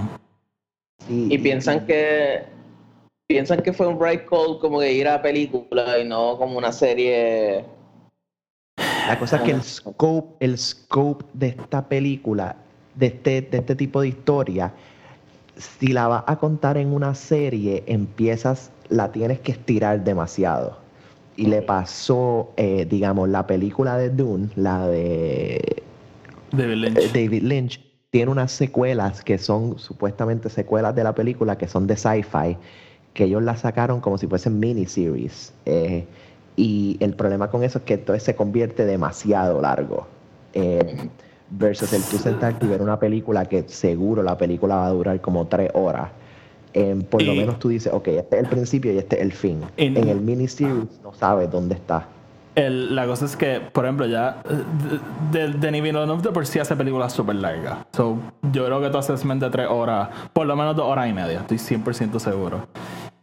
sí, 1.06 1.28
Y 1.30 1.38
piensan 1.38 1.86
que 1.86 2.44
piensan 3.26 3.62
que 3.62 3.72
fue 3.72 3.86
un 3.86 3.98
right 3.98 4.26
call 4.28 4.58
como 4.60 4.80
que 4.80 4.92
ir 4.92 5.08
a 5.08 5.22
película 5.22 5.98
y 5.98 6.04
no 6.06 6.36
como 6.36 6.58
una 6.58 6.72
serie. 6.72 7.64
La 9.06 9.18
cosa 9.18 9.36
es 9.36 9.42
que 9.42 9.50
el 9.50 9.62
scope, 9.62 10.44
el 10.44 10.58
scope 10.58 11.24
de 11.32 11.48
esta 11.48 11.88
película, 11.88 12.56
de 12.94 13.06
este, 13.06 13.42
de 13.42 13.58
este 13.58 13.74
tipo 13.74 14.00
de 14.00 14.08
historia, 14.08 14.72
si 15.56 15.88
la 15.88 16.08
vas 16.08 16.24
a 16.26 16.36
contar 16.36 16.76
en 16.76 16.92
una 16.92 17.14
serie, 17.14 17.84
empiezas, 17.86 18.70
la 18.88 19.12
tienes 19.12 19.40
que 19.40 19.52
estirar 19.52 20.02
demasiado. 20.04 20.78
Y 21.36 21.46
le 21.46 21.62
pasó, 21.62 22.52
eh, 22.56 22.86
digamos, 22.88 23.28
la 23.28 23.46
película 23.46 23.96
de 23.96 24.10
Dune, 24.10 24.50
la 24.56 24.86
de 24.86 25.82
David 26.52 26.76
Lynch. 26.76 26.98
eh, 26.98 27.10
David 27.12 27.42
Lynch, 27.42 27.80
tiene 28.10 28.30
unas 28.30 28.52
secuelas 28.52 29.22
que 29.24 29.38
son 29.38 29.78
supuestamente 29.78 30.48
secuelas 30.48 30.94
de 30.94 31.02
la 31.02 31.14
película 31.14 31.58
que 31.58 31.66
son 31.66 31.88
de 31.88 31.96
sci-fi, 31.96 32.56
que 33.12 33.24
ellos 33.24 33.42
las 33.42 33.60
sacaron 33.60 34.00
como 34.00 34.18
si 34.18 34.28
fuesen 34.28 34.60
miniseries. 34.60 35.52
Eh, 35.66 36.06
y 36.56 36.96
el 37.00 37.14
problema 37.14 37.48
con 37.50 37.62
eso 37.64 37.78
es 37.78 37.84
que 37.84 37.94
entonces 37.94 38.22
se 38.22 38.34
convierte 38.36 38.84
demasiado 38.84 39.60
largo. 39.60 40.06
Eh, 40.52 41.08
versus 41.50 41.92
el 41.92 42.02
tú 42.02 42.16
sentarte 42.18 42.64
y 42.64 42.68
ver 42.68 42.80
una 42.82 42.98
película 42.98 43.44
que 43.44 43.64
seguro 43.68 44.22
la 44.22 44.36
película 44.36 44.76
va 44.76 44.86
a 44.86 44.90
durar 44.90 45.20
como 45.20 45.46
tres 45.46 45.70
horas. 45.74 46.10
Eh, 46.72 46.96
por 47.08 47.22
lo 47.22 47.32
Y- 47.34 47.36
menos 47.36 47.58
tú 47.58 47.68
dices, 47.68 47.92
ok, 47.92 48.08
este 48.08 48.36
es 48.36 48.42
el 48.44 48.48
principio 48.48 48.92
y 48.92 48.98
este 48.98 49.16
es 49.16 49.22
el 49.22 49.32
fin. 49.32 49.60
En 49.76 50.08
el 50.08 50.20
miniseries 50.20 51.00
no 51.02 51.12
sabes 51.12 51.50
dónde 51.50 51.74
está. 51.76 52.06
El- 52.56 52.94
la 52.94 53.06
cosa 53.06 53.24
es 53.24 53.36
que, 53.36 53.60
por 53.72 53.84
ejemplo, 53.84 54.06
ya 54.06 54.40
eh, 54.48 55.00
de, 55.32 55.48
de, 55.48 55.58
Denis 55.58 55.82
Villeneuve 55.82 56.22
de 56.22 56.30
por 56.30 56.46
sí 56.46 56.58
hace 56.60 56.74
películas 56.76 57.12
súper 57.12 57.34
largas. 57.36 57.78
So, 57.92 58.16
yo 58.52 58.64
creo 58.66 58.80
que 58.80 58.90
tu 58.90 58.98
assessment 58.98 59.42
de 59.42 59.50
tres 59.50 59.66
horas, 59.68 60.08
por 60.32 60.46
lo 60.46 60.54
menos 60.56 60.74
dos 60.76 60.86
horas 60.86 61.08
y 61.08 61.12
media, 61.12 61.40
estoy 61.40 61.58
100% 61.58 62.18
seguro. 62.20 62.66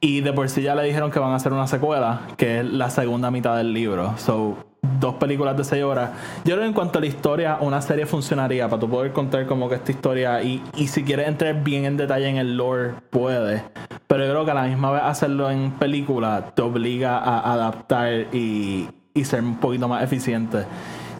Y 0.04 0.22
de 0.22 0.34
por 0.34 0.50
sí 0.50 0.64
ya 0.64 0.74
le 0.74 0.82
dijeron 0.82 1.12
que 1.12 1.20
van 1.20 1.32
a 1.32 1.36
hacer 1.36 1.54
una 1.54 1.68
secuela, 1.68 2.22
que 2.36 2.60
es 2.60 2.66
la 2.66 2.90
segunda 2.90 3.30
mitad 3.30 3.56
del 3.56 3.72
libro. 3.72 4.18
So, 4.18 4.58
dos 5.00 5.16
películas 5.16 5.56
de 5.56 5.64
seis 5.64 5.84
horas. 5.84 6.10
Yo 6.44 6.56
creo 6.56 6.62
que 6.62 6.66
en 6.66 6.74
cuanto 6.74 6.98
a 6.98 7.02
la 7.02 7.08
historia, 7.08 7.58
una 7.62 7.84
serie 7.84 8.08
funcionaría 8.08 8.68
para 8.68 8.80
tú 8.80 8.90
poder 8.90 9.14
contar 9.14 9.46
como 9.46 9.70
que 9.70 9.76
esta 9.76 9.92
historia. 9.92 10.42
Y, 10.42 10.64
y 10.76 10.88
si 10.88 11.04
quieres 11.04 11.28
entrar 11.28 11.64
bien 11.64 11.86
en 11.86 11.98
detalle 11.98 12.28
en 12.28 12.38
el 12.38 12.58
lore, 12.58 12.94
puedes. 13.12 13.62
Pero 14.08 14.26
yo 14.26 14.32
creo 14.32 14.46
que 14.46 14.52
a 14.52 14.56
la 14.56 14.64
misma 14.64 14.90
vez 14.90 15.04
hacerlo 15.04 15.52
en 15.52 15.70
película 15.74 16.52
te 16.56 16.64
obliga 16.64 17.20
a 17.20 17.54
adaptar 17.54 18.28
y, 18.34 18.90
y 19.14 19.24
ser 19.24 19.44
un 19.44 19.58
poquito 19.58 19.88
más 19.88 20.04
eficiente. 20.04 20.66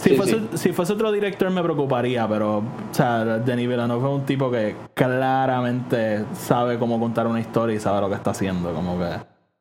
Si, 0.02 0.10
Sí, 0.10 0.16
fuese, 0.16 0.40
sí. 0.54 0.58
si 0.58 0.72
fuese 0.74 0.94
otro 0.94 1.12
director 1.12 1.50
me 1.52 1.62
preocuparía, 1.62 2.28
pero 2.28 2.58
o 2.58 2.64
sea, 2.92 3.24
Denis 3.24 3.68
Villeneuve 3.68 4.08
es 4.08 4.14
un 4.16 4.26
tipo 4.26 4.50
que 4.50 4.76
claramente 4.94 6.26
sabe 6.34 6.78
cómo 6.80 7.00
contar 7.00 7.28
una 7.28 7.40
historia 7.40 7.76
y 7.76 7.80
sabe 7.80 8.02
lo 8.02 8.10
que 8.10 8.16
está 8.16 8.32
haciendo. 8.32 8.74
Como 8.74 8.98
que. 8.98 9.06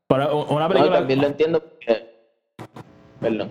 Pero 0.09 0.45
una 0.47 0.67
No, 0.67 0.69
película. 0.75 0.99
también 0.99 1.21
lo 1.21 1.27
entiendo 1.27 1.61
porque. 1.61 2.07
Perdón. 3.21 3.51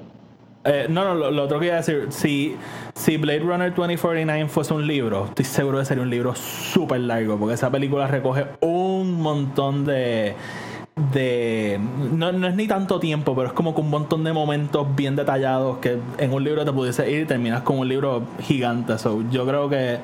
Eh, 0.65 0.88
no, 0.89 1.03
no, 1.05 1.13
lo, 1.15 1.31
lo 1.31 1.43
otro 1.43 1.60
que 1.60 1.67
iba 1.67 1.75
a 1.75 1.77
decir, 1.77 2.08
si, 2.10 2.55
si 2.93 3.17
Blade 3.17 3.39
Runner 3.39 3.74
2049 3.74 4.50
fuese 4.50 4.74
un 4.74 4.86
libro, 4.86 5.25
estoy 5.25 5.46
seguro 5.46 5.79
de 5.79 5.86
sería 5.86 6.03
un 6.03 6.10
libro 6.10 6.36
súper 6.36 7.00
largo, 7.01 7.38
porque 7.38 7.53
esa 7.53 7.69
película 7.72 8.08
recoge 8.08 8.46
un 8.62 9.22
montón 9.22 9.86
de... 9.86 10.36
de 11.13 11.79
no, 12.13 12.31
no 12.31 12.47
es 12.47 12.55
ni 12.55 12.67
tanto 12.67 12.99
tiempo, 12.99 13.35
pero 13.35 13.47
es 13.47 13.53
como 13.53 13.73
que 13.73 13.81
un 13.81 13.89
montón 13.89 14.23
de 14.23 14.33
momentos 14.33 14.95
bien 14.95 15.15
detallados 15.15 15.79
que 15.79 15.97
en 16.17 16.33
un 16.33 16.43
libro 16.43 16.65
te 16.65 16.71
pudiese 16.71 17.09
ir 17.09 17.21
y 17.21 17.25
terminas 17.25 17.61
con 17.63 17.79
un 17.79 17.87
libro 17.87 18.23
gigante. 18.41 18.97
So, 18.97 19.23
yo 19.31 19.45
creo 19.45 19.69
que, 19.69 19.99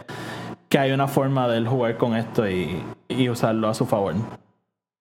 que 0.70 0.80
hay 0.80 0.92
una 0.92 1.08
forma 1.08 1.48
de 1.48 1.58
él 1.58 1.68
jugar 1.68 1.98
con 1.98 2.16
esto 2.16 2.50
y, 2.50 2.82
y 3.08 3.30
usarlo 3.30 3.68
a 3.68 3.74
su 3.74 3.86
favor. 3.86 4.16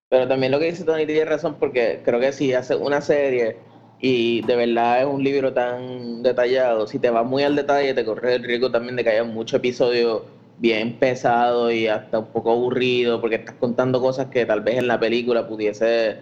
Pero 0.09 0.29
también 0.29 0.53
lo 0.53 0.59
que 0.59 0.67
dice 0.67 0.85
Tony 0.85 1.07
tiene 1.07 1.25
razón 1.25 1.57
porque 1.59 2.01
creo 2.05 2.21
que 2.21 2.33
si 2.33 2.53
hace 2.53 2.77
una 2.77 3.01
serie 3.01 3.57
y 4.01 4.43
de 4.43 4.57
verdad 4.57 5.01
es 5.01 5.07
un 5.07 5.25
libro 5.25 5.53
tan 5.53 6.23
detallado, 6.23 6.87
si 6.87 6.99
te 6.99 7.11
vas 7.11 7.27
muy 7.27 7.43
al 7.43 7.57
detalle 7.57 7.95
te 7.95 8.05
corres 8.05 8.37
el 8.37 8.45
riesgo 8.45 8.71
también 8.71 8.97
de 8.97 9.05
que 9.05 9.11
haya 9.11 9.25
muchos 9.25 9.59
episodios 9.59 10.23
bien 10.59 10.99
pesados 10.99 11.73
y 11.73 11.89
hasta 11.89 12.21
un 12.21 12.27
poco 12.27 12.53
aburridos 12.53 13.21
porque 13.21 13.37
estás 13.37 13.57
contando 13.57 14.01
cosas 14.01 14.27
que 14.27 14.47
tal 14.47 14.61
vez 14.61 14.79
en 14.79 14.89
la 14.89 14.99
película 14.99 15.47
pudiese 15.47 16.19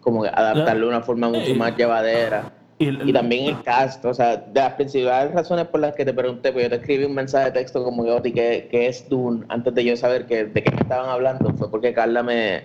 como 0.00 0.22
que 0.22 0.28
adaptarlo 0.28 0.86
de 0.86 0.92
una 0.92 1.02
forma 1.02 1.28
mucho 1.28 1.54
más 1.54 1.76
llevadera. 1.76 2.52
Y, 2.78 3.08
Y 3.08 3.12
también 3.12 3.46
el 3.46 3.62
cast, 3.62 4.04
o 4.04 4.12
sea, 4.12 4.36
de 4.36 4.60
las 4.60 4.74
principales 4.74 5.32
razones 5.32 5.66
por 5.68 5.80
las 5.80 5.94
que 5.94 6.04
te 6.04 6.12
pregunté, 6.12 6.52
pues 6.52 6.64
yo 6.64 6.70
te 6.70 6.76
escribí 6.76 7.04
un 7.04 7.14
mensaje 7.14 7.46
de 7.46 7.52
texto 7.52 7.84
como 7.84 8.04
que, 8.04 8.10
Oti, 8.10 8.32
¿qué, 8.32 8.68
qué 8.70 8.88
es 8.88 9.08
Dune? 9.08 9.46
Antes 9.48 9.74
de 9.74 9.84
yo 9.84 9.96
saber 9.96 10.26
que, 10.26 10.44
de 10.46 10.62
qué 10.62 10.70
me 10.72 10.82
estaban 10.82 11.08
hablando, 11.08 11.54
fue 11.54 11.70
porque 11.70 11.94
Carla 11.94 12.22
me, 12.22 12.64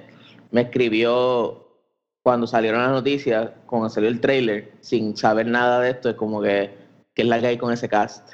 me 0.51 0.61
escribió 0.61 1.67
cuando 2.23 2.47
salieron 2.47 2.81
las 2.81 2.91
noticias, 2.91 3.51
cuando 3.67 3.89
salió 3.89 4.09
el 4.09 4.19
trailer, 4.19 4.71
sin 4.81 5.15
saber 5.15 5.47
nada 5.47 5.79
de 5.81 5.91
esto, 5.91 6.09
es 6.09 6.15
como 6.15 6.41
que, 6.41 6.71
¿qué 7.13 7.21
es 7.21 7.27
la 7.27 7.39
que 7.39 7.47
hay 7.47 7.57
con 7.57 7.71
ese 7.71 7.87
cast? 7.87 8.33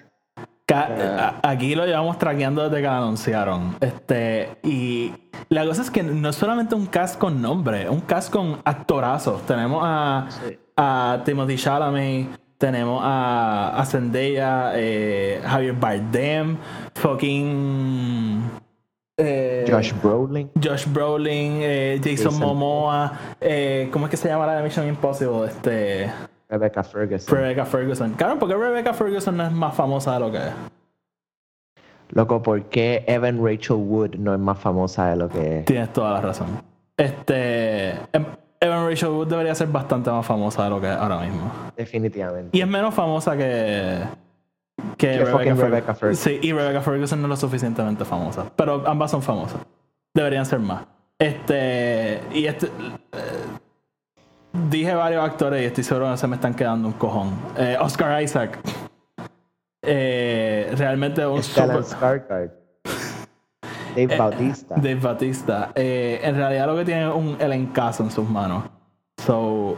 Ca- 0.67 1.35
Aquí 1.43 1.75
lo 1.75 1.85
llevamos 1.85 2.17
traqueando 2.17 2.63
desde 2.63 2.77
que 2.81 2.87
lo 2.87 2.93
anunciaron. 2.93 3.75
Este, 3.81 4.57
y 4.63 5.13
la 5.49 5.63
cosa 5.65 5.83
es 5.83 5.91
que 5.91 6.01
no 6.01 6.29
es 6.29 6.35
solamente 6.35 6.73
un 6.75 6.87
cast 6.87 7.19
con 7.19 7.41
nombre, 7.41 7.87
un 7.89 8.01
cast 8.01 8.31
con 8.31 8.59
actorazos. 8.65 9.45
Tenemos 9.45 9.81
a, 9.85 10.27
Sí. 10.29 10.57
a 10.75 11.21
Timothy 11.23 11.55
Chalamet, 11.57 12.29
tenemos 12.57 12.99
a, 13.03 13.77
a 13.79 13.85
Zendaya, 13.85 14.71
eh, 14.75 15.39
Javier 15.45 15.73
Bardem, 15.73 16.57
fucking 16.95 18.41
eh, 19.17 19.65
Josh 19.69 19.93
Brolin. 20.01 20.49
Josh 20.61 20.85
Brolin, 20.87 21.59
eh, 21.61 22.01
Jason, 22.03 22.31
Jason 22.31 22.39
Momoa, 22.39 23.13
¿cómo 23.91 24.05
es 24.05 24.09
que 24.11 24.17
se 24.17 24.29
llama 24.29 24.47
la 24.47 24.55
de 24.57 24.63
Mission 24.63 24.87
Impossible? 24.87 25.45
Este, 25.47 26.11
Rebecca 26.49 26.83
Ferguson. 26.83 27.35
Rebecca 27.35 27.65
Ferguson. 27.65 28.13
Claro, 28.13 28.37
porque 28.39 28.55
Rebecca 28.55 28.93
Ferguson 28.93 29.35
no 29.37 29.45
es 29.45 29.51
más 29.51 29.73
famosa 29.75 30.13
de 30.13 30.19
lo 30.19 30.31
que 30.31 30.37
es. 30.37 30.53
Loco, 32.11 32.41
¿por 32.41 32.63
qué 32.65 33.03
Evan 33.07 33.43
Rachel 33.43 33.77
Wood 33.77 34.15
no 34.15 34.33
es 34.33 34.39
más 34.39 34.59
famosa 34.59 35.07
de 35.09 35.15
lo 35.15 35.27
que 35.27 35.59
es? 35.59 35.65
Tienes 35.65 35.91
toda 35.91 36.11
la 36.11 36.21
razón. 36.21 36.47
Este. 36.97 37.91
em- 38.13 38.25
Evan 38.59 38.87
Rachel 38.87 39.09
Wood 39.09 39.27
debería 39.27 39.53
ser 39.53 39.67
bastante 39.67 40.09
más 40.09 40.25
famosa 40.25 40.63
de 40.63 40.69
lo 40.69 40.79
que 40.79 40.87
es 40.87 40.95
ahora 40.95 41.17
mismo. 41.19 41.51
Definitivamente. 41.75 42.55
Y 42.57 42.61
es 42.61 42.67
menos 42.67 42.93
famosa 42.93 43.35
que. 43.35 44.01
Que, 44.97 45.23
Fer- 45.25 45.55
Rebecca 45.55 45.93
Ferguson. 45.95 46.15
Sí, 46.23 46.39
y 46.41 46.51
Rebecca 46.53 46.81
Ferguson 46.81 47.19
no 47.21 47.25
es 47.27 47.29
lo 47.29 47.35
suficientemente 47.37 48.05
famosa. 48.05 48.45
Pero 48.55 48.83
ambas 48.87 49.11
son 49.11 49.21
famosas. 49.21 49.59
Deberían 50.13 50.45
ser 50.45 50.59
más. 50.59 50.83
Este. 51.19 52.21
Y 52.33 52.45
este. 52.45 52.69
Eh, 54.55 54.67
dije 54.69 54.93
varios 54.93 55.23
actores 55.23 55.61
y 55.61 55.65
estoy 55.65 55.83
seguro 55.83 56.11
que 56.11 56.17
se 56.17 56.27
me 56.27 56.35
están 56.35 56.53
quedando 56.53 56.87
un 56.87 56.93
cojón. 56.93 57.31
Eh, 57.57 57.77
Oscar 57.79 58.21
Isaac. 58.21 58.59
Eh, 59.81 60.73
realmente 60.75 61.25
un 61.25 61.43
Stellan 61.43 61.83
super-. 61.83 62.51
Dave 63.95 64.17
Bautista. 64.17 64.75
Dave 64.75 64.95
Batista. 64.95 65.71
Eh, 65.75 66.19
en 66.21 66.35
realidad 66.35 66.67
lo 66.67 66.75
que 66.75 66.85
tiene 66.85 67.07
es 67.07 67.15
un 67.15 67.37
elencazo 67.39 68.03
en 68.03 68.11
sus 68.11 68.29
manos. 68.29 68.65
So, 69.25 69.77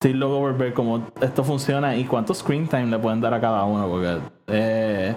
estoy 0.00 0.14
loco 0.14 0.38
por 0.38 0.56
ver 0.56 0.72
cómo 0.72 1.08
esto 1.20 1.44
funciona 1.44 1.94
y 1.96 2.04
cuánto 2.04 2.32
screen 2.32 2.66
time 2.66 2.86
le 2.86 2.98
pueden 2.98 3.20
dar 3.20 3.34
a 3.34 3.40
cada 3.40 3.64
uno, 3.64 3.86
porque 3.88 4.18
eh, 4.46 5.14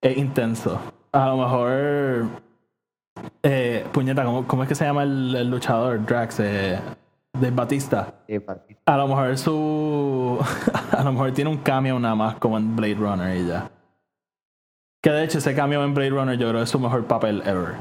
es 0.00 0.16
intenso. 0.16 0.80
A 1.12 1.26
lo 1.28 1.36
mejor. 1.36 2.26
Eh, 3.42 3.84
puñeta, 3.92 4.24
¿cómo, 4.24 4.46
cómo 4.46 4.62
es 4.62 4.68
que 4.68 4.74
se 4.74 4.84
llama 4.84 5.02
el, 5.02 5.34
el 5.36 5.50
luchador? 5.50 6.04
Drax. 6.04 6.40
Eh, 6.40 6.78
Dave 7.34 7.50
Batista. 7.50 8.14
A 8.86 8.96
lo 8.96 9.08
mejor 9.08 9.36
su. 9.36 10.38
a 10.92 11.02
lo 11.02 11.12
mejor 11.12 11.32
tiene 11.32 11.50
un 11.50 11.58
cameo 11.58 11.98
nada 11.98 12.14
más 12.14 12.36
como 12.36 12.56
en 12.56 12.74
Blade 12.76 12.94
Runner 12.94 13.36
y 13.36 13.46
ya. 13.46 13.70
Que 15.02 15.10
de 15.10 15.24
hecho 15.24 15.38
ese 15.38 15.54
cambio 15.54 15.82
en 15.84 15.92
Blade 15.92 16.10
Runner 16.10 16.38
yo 16.38 16.48
creo 16.48 16.62
es 16.62 16.70
su 16.70 16.78
mejor 16.78 17.04
papel 17.06 17.42
ever. 17.44 17.74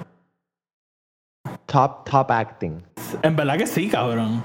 Top, 1.65 2.09
top 2.09 2.31
acting. 2.31 2.81
En 3.21 3.35
verdad 3.35 3.57
que 3.57 3.67
sí, 3.67 3.87
cabrón. 3.89 4.41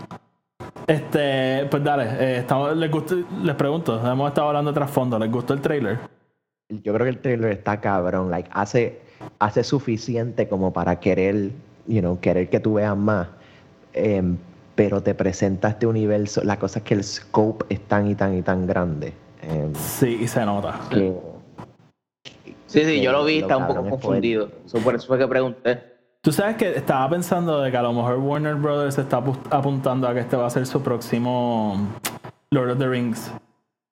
Este, 0.87 1.67
pues 1.71 1.83
dale, 1.85 2.05
eh, 2.05 2.39
estamos, 2.39 2.77
les, 2.77 2.91
gustó- 2.91 3.25
les 3.43 3.55
pregunto, 3.57 4.01
hemos 4.11 4.29
estado 4.29 4.49
hablando 4.49 4.71
de 4.71 4.75
trasfondo, 4.75 5.19
¿les 5.19 5.31
gustó 5.31 5.53
el 5.55 5.61
trailer? 5.61 5.99
Yo 6.71 6.93
creo 6.95 7.05
que 7.05 7.11
el 7.11 7.19
trailer 7.19 7.53
está 7.53 7.81
cabrón. 7.81 8.31
Like, 8.31 8.49
hace, 8.53 9.01
hace 9.39 9.65
suficiente 9.65 10.49
como 10.49 10.73
para 10.73 10.99
querer, 11.01 11.51
you 11.87 12.01
know, 12.01 12.19
querer 12.21 12.49
que 12.49 12.61
tú 12.61 12.75
veas 12.75 12.97
más. 12.97 13.29
Em, 13.93 14.37
pero 14.79 15.03
te 15.03 15.13
presenta 15.13 15.71
este 15.71 15.89
universo. 15.89 16.41
La 16.45 16.57
cosa 16.57 16.79
es 16.79 16.85
que 16.85 16.95
el 16.95 17.03
scope 17.03 17.67
es 17.69 17.81
tan 17.89 18.07
y 18.09 18.15
tan 18.15 18.39
y 18.39 18.43
tan 18.43 18.65
grande. 18.65 19.13
em, 19.43 19.75
Sí, 19.75 20.19
y 20.21 20.29
se 20.29 20.45
nota. 20.47 20.79
que 20.89 21.13
Sí, 22.67 22.85
sí, 22.85 23.01
yo 23.01 23.11
lo 23.11 23.25
vi, 23.25 23.39
estaba 23.39 23.67
un 23.67 23.75
poco 23.75 23.91
confundido. 23.91 24.51
Por 24.85 24.95
eso 24.95 25.09
fue 25.09 25.19
que 25.19 25.27
pregunté. 25.27 25.83
Tú 26.21 26.31
sabes 26.31 26.57
que 26.57 26.77
estaba 26.77 27.11
pensando 27.11 27.61
de 27.61 27.73
que 27.73 27.77
a 27.77 27.83
lo 27.83 27.93
mejor 27.93 28.19
Warner 28.19 28.55
Brothers 28.55 28.99
está 28.99 29.19
apu- 29.21 29.37
apuntando 29.51 30.07
a 30.07 30.15
que 30.15 30.21
este 30.21 30.37
va 30.37 30.47
a 30.47 30.51
ser 30.51 30.65
su 30.65 30.81
próximo 30.81 31.77
Lord 32.53 32.71
of 32.71 32.79
the 32.79 32.87
Rings. 32.87 33.33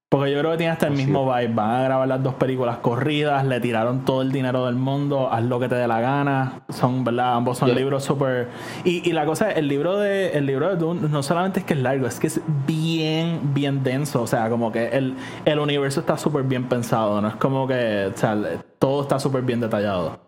Porque 0.08 0.30
yo 0.30 0.38
creo 0.38 0.52
que 0.52 0.58
tiene 0.58 0.72
hasta 0.72 0.86
el 0.86 0.92
mismo 0.94 1.24
vibe. 1.34 1.52
Van 1.52 1.70
a 1.70 1.82
grabar 1.82 2.06
las 2.06 2.22
dos 2.22 2.34
películas 2.34 2.76
corridas, 2.78 3.44
le 3.44 3.60
tiraron 3.60 4.04
todo 4.04 4.22
el 4.22 4.30
dinero 4.30 4.66
del 4.66 4.76
mundo, 4.76 5.28
haz 5.32 5.42
lo 5.42 5.58
que 5.58 5.68
te 5.68 5.74
dé 5.74 5.88
la 5.88 6.00
gana. 6.00 6.60
Son, 6.68 7.02
¿verdad? 7.02 7.34
Ambos 7.34 7.58
son 7.58 7.68
Yeah. 7.70 7.78
libros 7.78 8.04
súper. 8.04 8.46
Y, 8.84 9.08
y 9.08 9.12
la 9.12 9.26
cosa 9.26 9.50
es, 9.50 9.58
el 9.58 9.66
libro 9.66 9.98
de 9.98 10.30
el 10.38 10.46
libro 10.46 10.68
de 10.68 10.76
Dune 10.76 11.08
no 11.08 11.22
solamente 11.24 11.58
es 11.58 11.66
que 11.66 11.74
es 11.74 11.80
largo, 11.80 12.06
es 12.06 12.20
que 12.20 12.28
es 12.28 12.40
bien, 12.68 13.52
bien 13.52 13.82
denso. 13.82 14.22
O 14.22 14.26
sea, 14.28 14.48
como 14.48 14.70
que 14.70 14.88
el, 14.90 15.14
el 15.44 15.58
universo 15.58 15.98
está 16.00 16.16
súper 16.16 16.44
bien 16.44 16.68
pensado. 16.68 17.20
No 17.20 17.26
es 17.26 17.36
como 17.36 17.66
que, 17.66 18.12
o 18.14 18.16
sea, 18.16 18.38
todo 18.78 19.02
está 19.02 19.18
súper 19.18 19.42
bien 19.42 19.60
detallado. 19.60 20.20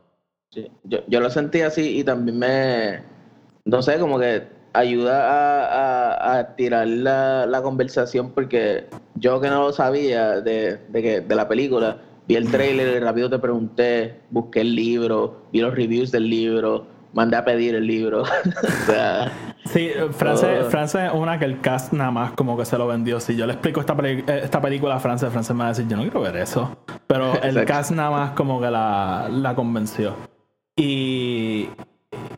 Sí, 0.50 0.68
Yo, 0.82 0.98
yo 1.06 1.20
lo 1.20 1.30
sentí 1.30 1.60
así 1.60 2.00
y 2.00 2.02
también 2.04 2.36
me, 2.36 3.02
no 3.64 3.80
sé, 3.82 4.00
como 4.00 4.18
que 4.18 4.57
ayuda 4.72 5.28
a, 5.28 6.34
a, 6.34 6.38
a 6.38 6.56
tirar 6.56 6.86
la, 6.86 7.46
la 7.46 7.62
conversación 7.62 8.30
porque 8.32 8.86
yo 9.14 9.40
que 9.40 9.48
no 9.48 9.62
lo 9.62 9.72
sabía 9.72 10.40
de, 10.40 10.78
de, 10.88 11.02
que, 11.02 11.20
de 11.20 11.34
la 11.34 11.48
película, 11.48 11.98
vi 12.26 12.36
el 12.36 12.50
trailer 12.50 12.96
y 12.96 13.00
rápido 13.00 13.30
te 13.30 13.38
pregunté, 13.38 14.20
busqué 14.30 14.60
el 14.60 14.74
libro, 14.74 15.42
vi 15.52 15.60
los 15.60 15.74
reviews 15.74 16.10
del 16.10 16.28
libro, 16.28 16.86
mandé 17.12 17.36
a 17.36 17.44
pedir 17.44 17.74
el 17.74 17.86
libro. 17.86 18.22
o 18.22 18.86
sea, 18.86 19.32
Sí, 19.64 19.90
Frances, 20.12 20.64
Oh. 20.64 20.70
Frances 20.70 21.02
es 21.02 21.12
una 21.12 21.38
que 21.38 21.44
el 21.44 21.60
cast 21.60 21.92
nada 21.92 22.10
más 22.10 22.32
como 22.32 22.56
que 22.56 22.64
se 22.64 22.78
lo 22.78 22.86
vendió. 22.86 23.20
Si 23.20 23.36
yo 23.36 23.46
le 23.46 23.52
explico 23.52 23.80
esta, 23.80 23.94
eh, 24.02 24.24
esta 24.42 24.60
película 24.62 24.96
a 24.96 24.98
Frances, 25.00 25.30
Frances 25.30 25.54
me 25.54 25.60
va 25.60 25.66
a 25.66 25.68
decir, 25.70 25.86
yo 25.86 25.96
no 25.96 26.02
quiero 26.02 26.20
ver 26.22 26.36
eso. 26.36 26.78
Pero 27.06 27.34
el 27.42 27.64
cast 27.66 27.90
nada 27.90 28.10
más 28.10 28.30
como 28.30 28.60
que 28.60 28.70
la, 28.70 29.28
la 29.30 29.54
convenció. 29.54 30.14
Y, 30.74 31.68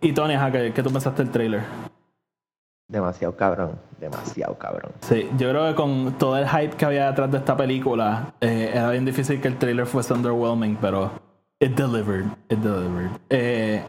y 0.00 0.12
Tony, 0.12 0.34
¿qué, 0.50 0.72
qué 0.74 0.82
tú 0.82 0.90
pensaste 0.90 1.22
del 1.22 1.30
trailer? 1.30 1.60
Demasiado 2.90 3.36
cabrón. 3.36 3.78
Demasiado 3.98 4.56
cabrón. 4.58 4.92
Sí, 5.00 5.28
yo 5.38 5.50
creo 5.50 5.68
que 5.68 5.74
con 5.74 6.12
todo 6.18 6.36
el 6.36 6.48
hype 6.48 6.76
que 6.76 6.84
había 6.84 7.06
detrás 7.06 7.30
de 7.30 7.38
esta 7.38 7.56
película, 7.56 8.34
eh, 8.40 8.70
era 8.74 8.90
bien 8.90 9.04
difícil 9.04 9.40
que 9.40 9.48
el 9.48 9.56
trailer 9.56 9.86
fuese 9.86 10.12
underwhelming, 10.12 10.76
pero 10.80 11.10
it 11.60 11.72
delivered, 11.76 12.26
it 12.48 12.58
delivered. 12.58 13.10
Eh, 13.28 13.86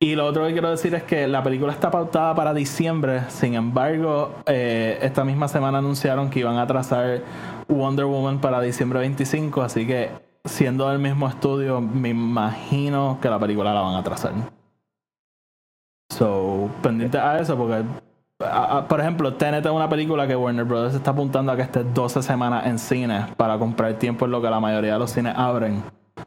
y 0.00 0.16
lo 0.16 0.26
otro 0.26 0.46
que 0.46 0.52
quiero 0.52 0.70
decir 0.70 0.94
es 0.94 1.04
que 1.04 1.28
la 1.28 1.42
película 1.44 1.72
está 1.72 1.90
pautada 1.90 2.34
para 2.34 2.52
diciembre, 2.52 3.22
sin 3.28 3.54
embargo, 3.54 4.34
eh, 4.46 4.98
esta 5.00 5.24
misma 5.24 5.46
semana 5.46 5.78
anunciaron 5.78 6.28
que 6.28 6.40
iban 6.40 6.58
a 6.58 6.66
trazar 6.66 7.22
Wonder 7.68 8.06
Woman 8.06 8.40
para 8.40 8.60
diciembre 8.60 8.98
25, 8.98 9.62
así 9.62 9.86
que 9.86 10.10
siendo 10.44 10.88
del 10.88 10.98
mismo 10.98 11.28
estudio, 11.28 11.80
me 11.80 12.08
imagino 12.08 13.18
que 13.22 13.30
la 13.30 13.38
película 13.38 13.72
la 13.72 13.80
van 13.80 13.94
a 13.94 14.02
trazar. 14.02 14.32
So, 16.10 16.68
pendiente 16.82 17.18
a 17.18 17.38
eso, 17.38 17.56
porque 17.56 17.84
a- 18.44 18.78
a- 18.78 18.88
por 18.88 19.00
ejemplo, 19.00 19.34
Tenet 19.34 19.64
es 19.64 19.72
una 19.72 19.88
película 19.88 20.26
que 20.26 20.36
Warner 20.36 20.64
Brothers 20.64 20.94
está 20.94 21.10
apuntando 21.12 21.52
a 21.52 21.56
que 21.56 21.62
esté 21.62 21.84
12 21.84 22.22
semanas 22.22 22.66
en 22.66 22.78
cine 22.78 23.26
para 23.36 23.58
comprar 23.58 23.94
tiempo 23.94 24.24
en 24.24 24.30
lo 24.32 24.40
que 24.42 24.50
la 24.50 24.60
mayoría 24.60 24.94
de 24.94 24.98
los 24.98 25.10
cines 25.10 25.34
abren. 25.36 25.82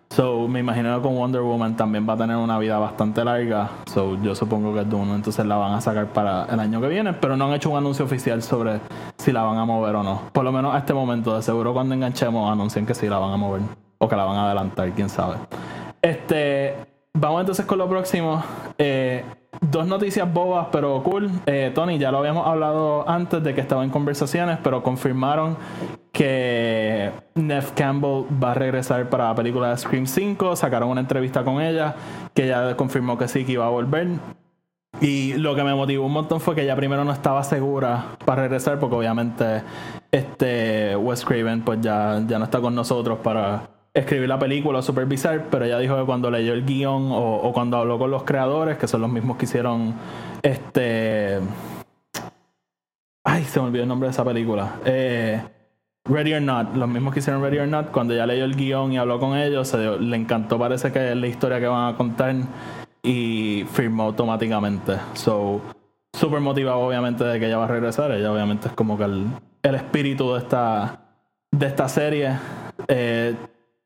So, 0.10 0.48
me 0.48 0.60
imagino 0.62 0.96
que 0.96 1.02
con 1.04 1.16
Wonder 1.16 1.42
Woman 1.42 1.76
también 1.76 2.08
va 2.08 2.14
a 2.14 2.18
tener 2.18 2.36
una 2.38 2.58
vida 2.58 2.78
bastante 2.80 3.24
larga. 3.24 3.70
So, 3.86 4.18
yo 4.22 4.34
supongo 4.34 4.74
que 4.74 4.84
Dune 4.84 5.14
entonces 5.14 5.46
la 5.46 5.58
van 5.58 5.74
a 5.74 5.82
sacar 5.82 6.08
para 6.08 6.46
el 6.46 6.60
año 6.60 6.82
que 6.82 6.88
viene, 6.88 7.14
pero 7.14 7.36
no 7.38 7.46
han 7.46 7.54
hecho 7.54 7.70
un 7.70 7.78
anuncio 7.78 8.06
oficial 8.06 8.42
sobre 8.42 8.80
si 9.18 9.32
la 9.32 9.44
van 9.44 9.58
a 9.58 9.66
mover 9.66 9.96
o 9.96 10.04
no. 10.04 10.22
Por 10.32 10.44
lo 10.44 10.52
menos 10.52 10.74
a 10.74 10.80
este 10.80 10.94
momento, 10.94 11.36
de 11.36 11.42
seguro 11.42 11.74
cuando 11.74 11.94
enganchemos 11.94 12.52
anuncien 12.52 12.86
que 12.86 12.94
sí 12.94 13.08
la 13.08 13.20
van 13.20 13.32
a 13.34 13.38
mover 13.38 13.62
o 13.98 14.08
que 14.08 14.16
la 14.16 14.24
van 14.26 14.38
a 14.38 14.46
adelantar, 14.46 14.90
quién 14.92 15.10
sabe. 15.10 15.36
Este, 16.02 16.76
vamos 17.14 17.42
entonces 17.42 17.66
con 17.66 17.78
lo 17.78 17.88
próximo. 17.88 18.44
Eh, 18.78 19.24
dos 19.62 19.88
noticias 19.88 20.32
bobas, 20.32 20.68
pero 20.72 21.02
cool. 21.04 21.30
Eh, 21.46 21.72
Tony, 21.74 21.98
ya 21.98 22.12
lo 22.12 22.20
habíamos 22.20 22.48
hablado 22.48 23.08
antes 23.10 23.44
de 23.44 23.54
que 23.54 23.62
estaba 23.62 23.84
en 23.84 23.90
conversaciones, 23.90 24.58
pero 24.64 24.84
confirmaron 24.84 25.58
que 26.12 27.12
Neff 27.36 27.72
Campbell 27.74 28.26
va 28.42 28.52
a 28.52 28.54
regresar 28.54 29.10
para 29.10 29.26
la 29.26 29.36
película 29.36 29.70
de 29.70 29.78
Scream 29.78 30.08
5. 30.08 30.56
Sacaron 30.56 30.90
una 30.90 31.02
entrevista 31.02 31.44
con 31.44 31.62
ella, 31.62 31.96
que 32.34 32.46
ella 32.46 32.76
confirmó 32.78 33.18
que 33.18 33.28
sí, 33.28 33.44
que 33.46 33.54
iba 33.54 33.66
a 33.66 33.70
volver. 33.70 34.08
Y 35.02 35.34
lo 35.34 35.56
que 35.56 35.64
me 35.64 35.76
motivó 35.76 36.06
un 36.06 36.14
montón 36.14 36.40
fue 36.40 36.56
que 36.56 36.62
ella 36.62 36.76
primero 36.76 37.04
no 37.04 37.12
estaba 37.12 37.44
segura 37.44 38.16
para 38.24 38.44
regresar, 38.44 38.80
porque 38.80 38.96
obviamente 38.96 39.62
este 40.12 40.96
Wes 40.96 41.26
Craven 41.26 41.62
pues 41.64 41.82
ya, 41.82 42.22
ya 42.26 42.40
no 42.40 42.46
está 42.46 42.62
con 42.62 42.74
nosotros 42.74 43.20
para 43.20 43.75
escribir 43.96 44.28
la 44.28 44.38
película 44.38 44.82
supervisar, 44.82 45.46
pero 45.50 45.66
ella 45.66 45.80
dijo 45.80 45.98
que 45.98 46.04
cuando 46.04 46.30
leyó 46.30 46.54
el 46.54 46.66
guion 46.66 47.08
o, 47.12 47.52
cuando 47.54 47.78
habló 47.78 47.98
con 47.98 48.12
los 48.12 48.24
creadores, 48.24 48.78
que 48.78 48.88
son 48.88 49.02
los 49.02 49.10
mismos 49.10 49.38
que 49.38 49.46
hicieron 49.46 49.96
este... 50.44 51.40
Ay, 53.24 53.44
se 53.46 53.60
me 53.60 53.68
olvidó 53.68 53.84
el 53.84 53.90
nombre 53.90 54.08
de 54.08 54.12
esa 54.12 54.24
película. 54.24 54.76
Eh, 54.86 55.42
Ready 56.04 56.34
or 56.34 56.42
Not, 56.42 56.76
los 56.76 56.88
mismos 56.88 57.14
que 57.14 57.22
hicieron 57.22 57.42
Ready 57.42 57.58
or 57.58 57.68
Not, 57.68 57.90
cuando 57.92 58.14
ella 58.14 58.28
leyó 58.28 58.44
el 58.44 58.56
guion 58.56 58.92
y 58.92 58.98
habló 58.98 59.20
con 59.20 59.36
ellos, 59.36 59.74
le 59.74 60.16
encantó, 60.16 60.60
parece 60.60 60.92
que 60.92 61.12
es 61.12 61.16
la 61.16 61.28
historia 61.28 61.60
que 61.60 61.66
van 61.66 61.94
a 61.94 61.98
contar 61.98 62.36
y 63.02 63.66
firmó 63.72 64.04
automáticamente. 64.04 64.98
So, 65.14 65.62
súper 66.14 66.42
motivado 66.42 66.80
obviamente 66.80 67.24
de 67.24 67.40
que 67.40 67.48
ella 67.48 67.58
va 67.58 67.66
a 67.66 67.70
regresar. 67.70 68.12
Ella 68.12 68.32
obviamente 68.32 68.68
es 68.68 68.74
como 68.74 68.98
que 68.98 69.06
el, 69.06 69.26
el 69.64 69.76
espíritu 69.76 70.34
de 70.34 70.40
esta, 70.40 71.00
de 71.50 71.66
esta 71.66 71.88
serie. 71.88 72.38
Eh, 72.88 73.36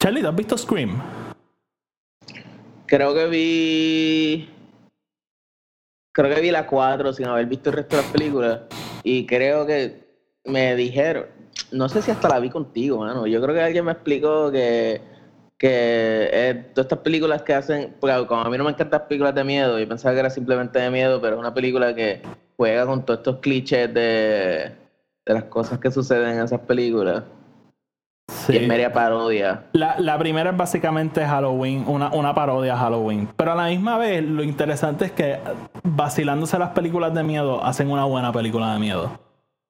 Charlie, 0.01 0.21
¿te 0.21 0.27
has 0.27 0.35
visto 0.35 0.57
Scream? 0.57 1.01
creo 2.89 3.13
que 3.13 3.27
vi, 3.27 4.49
creo 6.11 6.33
que 6.33 6.41
vi 6.41 6.51
la 6.51 6.65
4 6.65 7.13
sin 7.13 7.27
haber 7.27 7.45
visto 7.45 7.69
el 7.69 7.75
resto 7.75 7.95
de 7.95 8.01
las 8.01 8.11
películas 8.11 8.61
y 9.03 9.25
creo 9.25 9.65
que 9.65 10.07
me 10.45 10.75
dijeron, 10.75 11.27
no 11.71 11.87
sé 11.87 12.01
si 12.01 12.11
hasta 12.11 12.29
la 12.29 12.39
vi 12.39 12.49
contigo, 12.49 12.99
mano. 12.99 13.27
Yo 13.27 13.41
creo 13.41 13.53
que 13.53 13.61
alguien 13.61 13.85
me 13.85 13.91
explicó 13.91 14.51
que 14.51 15.01
que 15.57 16.29
eh, 16.31 16.71
todas 16.73 16.85
estas 16.85 16.99
películas 16.99 17.41
que 17.41 17.53
hacen, 17.53 17.93
porque 17.99 18.25
como 18.27 18.41
a 18.41 18.49
mí 18.49 18.57
no 18.57 18.63
me 18.63 18.69
encantan 18.69 19.01
las 19.01 19.07
películas 19.09 19.35
de 19.35 19.43
miedo, 19.43 19.77
yo 19.77 19.89
pensaba 19.89 20.13
que 20.13 20.21
era 20.21 20.29
simplemente 20.29 20.79
de 20.79 20.89
miedo, 20.89 21.19
pero 21.19 21.35
es 21.35 21.39
una 21.39 21.53
película 21.53 21.93
que 21.93 22.21
juega 22.55 22.85
con 22.85 23.05
todos 23.05 23.19
estos 23.19 23.39
clichés 23.39 23.93
de, 23.93 24.71
de 25.25 25.33
las 25.33 25.43
cosas 25.45 25.79
que 25.79 25.91
suceden 25.91 26.37
en 26.37 26.45
esas 26.45 26.61
películas. 26.61 27.25
Y 28.53 28.57
es 28.57 28.67
media 28.67 28.91
parodia. 28.93 29.63
La, 29.73 29.99
la 29.99 30.17
primera 30.17 30.49
es 30.51 30.57
básicamente 30.57 31.25
Halloween, 31.25 31.83
una, 31.87 32.09
una 32.11 32.33
parodia 32.33 32.73
a 32.73 32.77
Halloween. 32.77 33.27
Pero 33.35 33.51
a 33.51 33.55
la 33.55 33.67
misma 33.67 33.97
vez, 33.97 34.23
lo 34.23 34.43
interesante 34.43 35.05
es 35.05 35.11
que 35.11 35.37
vacilándose 35.83 36.57
las 36.59 36.69
películas 36.69 37.13
de 37.13 37.23
miedo, 37.23 37.63
hacen 37.63 37.89
una 37.91 38.05
buena 38.05 38.31
película 38.31 38.73
de 38.73 38.79
miedo. 38.79 39.11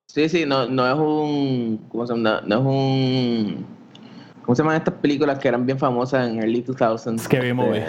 Sí, 0.07 0.27
sí, 0.29 0.45
no, 0.45 0.65
no 0.67 0.87
es 0.87 0.95
un. 0.95 1.85
¿Cómo 1.89 2.07
se 2.07 2.13
llama? 2.15 2.41
No 2.45 2.55
es 2.55 2.61
un. 2.65 3.65
¿Cómo 4.43 4.55
se 4.55 4.63
llaman 4.63 4.77
estas 4.77 4.95
películas 4.95 5.37
que 5.37 5.47
eran 5.47 5.65
bien 5.65 5.77
famosas 5.77 6.27
en 6.27 6.39
early 6.39 6.63
2000s? 6.63 7.19
Scary 7.19 7.53
movie. 7.53 7.83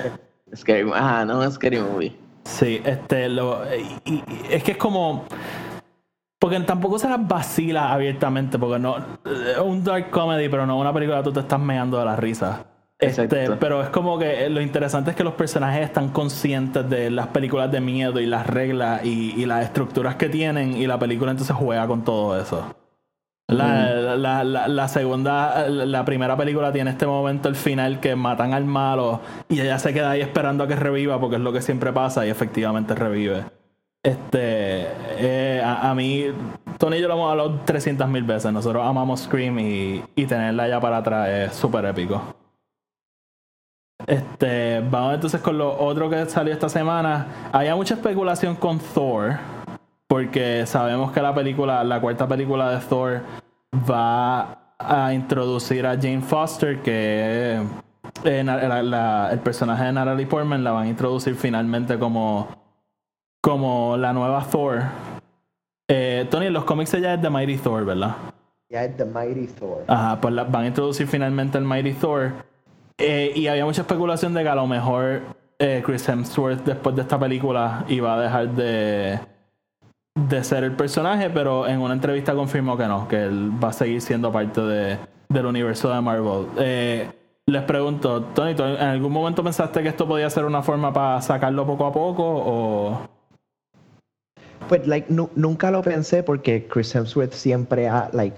Scary 0.55 0.85
Movie. 0.85 0.99
Ajá, 0.99 1.25
no 1.25 1.43
es 1.43 1.55
Scary 1.55 1.79
Movie. 1.79 2.15
Sí, 2.45 2.81
este, 2.85 3.29
lo, 3.29 3.61
y- 4.05 4.13
y- 4.13 4.25
es 4.51 4.63
que 4.63 4.73
es 4.73 4.77
como. 4.77 5.25
Porque 6.41 6.59
tampoco 6.61 6.99
se 6.99 7.09
las 7.09 7.29
vacila 7.29 7.93
abiertamente, 7.93 8.59
porque 8.59 8.79
no. 8.79 8.97
Es 8.97 9.59
un 9.63 9.85
dark 9.85 10.11
comedy, 10.11 10.49
pero 10.49 10.67
no 10.67 10.79
una 10.79 10.93
película 10.93 11.19
que 11.19 11.25
tú 11.25 11.33
te 11.33 11.41
estás 11.41 11.61
meando 11.61 11.99
de 11.99 12.05
la 12.07 12.17
risa. 12.17 12.65
Este, 12.99 13.51
pero 13.53 13.83
es 13.83 13.91
como 13.91 14.19
que 14.19 14.51
lo 14.51 14.61
interesante 14.61 15.11
es 15.11 15.17
que 15.17 15.25
los 15.25 15.35
personajes 15.35 15.85
están 15.85 16.09
conscientes 16.09 16.89
de 16.89 17.11
las 17.11 17.29
películas 17.29 17.71
de 17.71 17.81
miedo 17.81 18.21
y 18.21 18.27
las 18.27 18.47
reglas 18.47 19.05
y, 19.05 19.41
y 19.41 19.47
las 19.47 19.65
estructuras 19.65 20.17
que 20.17 20.29
tienen, 20.29 20.77
y 20.77 20.87
la 20.87 20.99
película 20.99 21.31
entonces 21.31 21.55
juega 21.55 21.87
con 21.87 22.05
todo 22.05 22.41
eso. 22.41 22.75
La, 23.49 24.17
la, 24.17 24.45
la, 24.45 24.69
la 24.69 24.89
segunda, 24.89 25.69
la 25.69 26.05
primera 26.05 26.37
película 26.37 26.73
tiene 26.73 26.91
este 26.91 27.07
momento, 27.07 27.49
el 27.49 27.57
final, 27.57 28.01
que 28.01 28.17
matan 28.17 28.55
al 28.55 28.65
malo 28.65 29.21
y 29.49 29.61
ella 29.61 29.79
se 29.79 29.93
queda 29.93 30.13
ahí 30.13 30.21
esperando 30.21 30.65
a 30.65 30.69
que 30.69 30.77
reviva 30.77 31.19
porque 31.21 31.37
es 31.37 31.43
lo 31.43 31.53
que 31.53 31.61
siempre 31.61 31.93
pasa 31.93 32.25
y 32.27 32.31
efectivamente 32.31 32.95
revive. 32.95 33.45
Este, 34.03 34.87
eh, 35.19 35.63
a, 35.63 35.95
mí, 35.95 36.25
Tony 36.79 36.97
y 36.97 37.01
yo 37.03 37.09
lo 37.09 37.15
hemos 37.15 37.31
hablado 37.31 37.61
300 37.67 38.09
mil 38.09 38.23
veces. 38.25 38.51
Nosotros 38.53 38.85
amamos 38.85 39.21
Scream 39.21 39.59
y, 39.59 40.03
tenerla 40.27 40.69
ya 40.69 40.81
para 40.81 40.99
atrás 40.99 41.29
es 41.29 41.55
súper 41.55 41.85
épico. 41.85 42.23
este, 44.07 44.81
vamos 44.91 45.15
entonces 45.15 45.41
con 45.43 45.59
lo 45.59 45.79
otro 45.79 46.09
que 46.09 46.25
salió 46.27 46.53
esta 46.53 46.71
semana. 46.71 47.51
Había 47.53 47.77
mucha 47.77 47.95
especulación 47.95 48.57
con 48.57 48.79
Thor, 48.79 49.39
porque 50.07 50.65
sabemos 50.67 51.13
que 51.13 51.21
la 51.21 51.35
película, 51.35 51.85
la 51.85 52.01
cuarta 52.01 52.27
película 52.27 52.71
de 52.71 52.81
Thor, 52.81 53.21
va 53.91 54.75
a 54.79 55.13
introducir 55.13 55.87
a 55.87 55.95
Jane 55.97 56.23
Foster, 56.23 56.81
que 56.81 57.63
eh, 58.25 58.41
el 59.31 59.39
personaje 59.41 59.85
de 59.85 59.93
Natalie 59.93 60.27
Portman 60.27 60.65
la 60.65 60.71
van 60.73 60.87
a 60.87 60.89
introducir 60.89 61.35
finalmente 61.35 61.99
como, 61.99 62.49
como 63.41 63.97
la 63.97 64.13
nueva 64.13 64.45
Thor. 64.45 64.83
Eh, 65.89 66.27
Tony, 66.31 66.47
en 66.47 66.53
los 66.53 66.65
cómics 66.65 66.95
ella 66.95 67.15
es 67.15 67.23
de 67.23 67.31
Mighty 67.31 67.57
Thor, 67.57 67.85
¿verdad? 67.85 68.15
Ya 68.71 68.85
es 68.85 68.97
The 68.97 69.05
Mighty 69.05 69.47
Thor. 69.49 69.85
Ajá, 69.89 70.21
pues 70.21 70.35
la- 70.35 70.45
van 70.45 70.65
a 70.65 70.67
introducir 70.69 71.07
finalmente 71.07 71.59
el 71.59 71.65
Mighty 71.65 71.93
Thor. 71.95 72.33
Eh, 72.99 73.33
y 73.35 73.47
había 73.49 73.65
mucha 73.65 73.81
especulación 73.83 74.35
de 74.35 74.43
que 74.43 74.49
a 74.49 74.55
lo 74.55 74.67
mejor 74.67 75.23
eh, 75.59 75.83
Chris 75.85 76.09
Hemsworth 76.09 76.65
después 76.65 76.95
de 76.95 77.03
esta 77.03 77.19
película 77.19 77.85
iba 77.89 78.15
a 78.15 78.21
dejar 78.21 78.49
de, 78.51 79.19
de 80.15 80.45
ser 80.45 80.65
el 80.65 80.73
personaje, 80.73 81.31
pero 81.31 81.67
en 81.67 81.81
una 81.81 81.95
entrevista 81.95 82.35
confirmó 82.35 82.77
que 82.77 82.87
no, 82.87 83.09
que 83.09 83.25
él 83.25 83.51
va 83.63 83.69
a 83.69 83.73
seguir 83.73 84.01
siendo 84.03 84.31
parte 84.31 84.61
de, 84.61 84.99
del 85.29 85.47
universo 85.47 85.91
de 85.93 86.01
Marvel. 86.01 86.47
Eh, 86.59 87.11
les 87.47 87.63
pregunto, 87.63 88.23
Tony, 88.35 88.55
¿tú 88.55 88.63
¿en 88.63 88.77
algún 88.81 89.13
momento 89.13 89.43
pensaste 89.43 89.83
que 89.83 89.89
esto 89.89 90.07
podía 90.07 90.29
ser 90.31 90.45
una 90.45 90.63
forma 90.63 90.93
para 90.93 91.21
sacarlo 91.23 91.67
poco 91.67 91.87
a 91.87 91.93
poco? 91.93 92.23
O... 92.25 93.01
Pues, 94.71 94.87
like, 94.87 95.13
nu- 95.13 95.29
nunca 95.35 95.71
lo 95.73 95.83
pensé 95.83 96.23
porque 96.23 96.67
Chris 96.69 96.95
Hemsworth 96.95 97.33
siempre 97.33 97.89
ha, 97.89 98.09
like, 98.13 98.37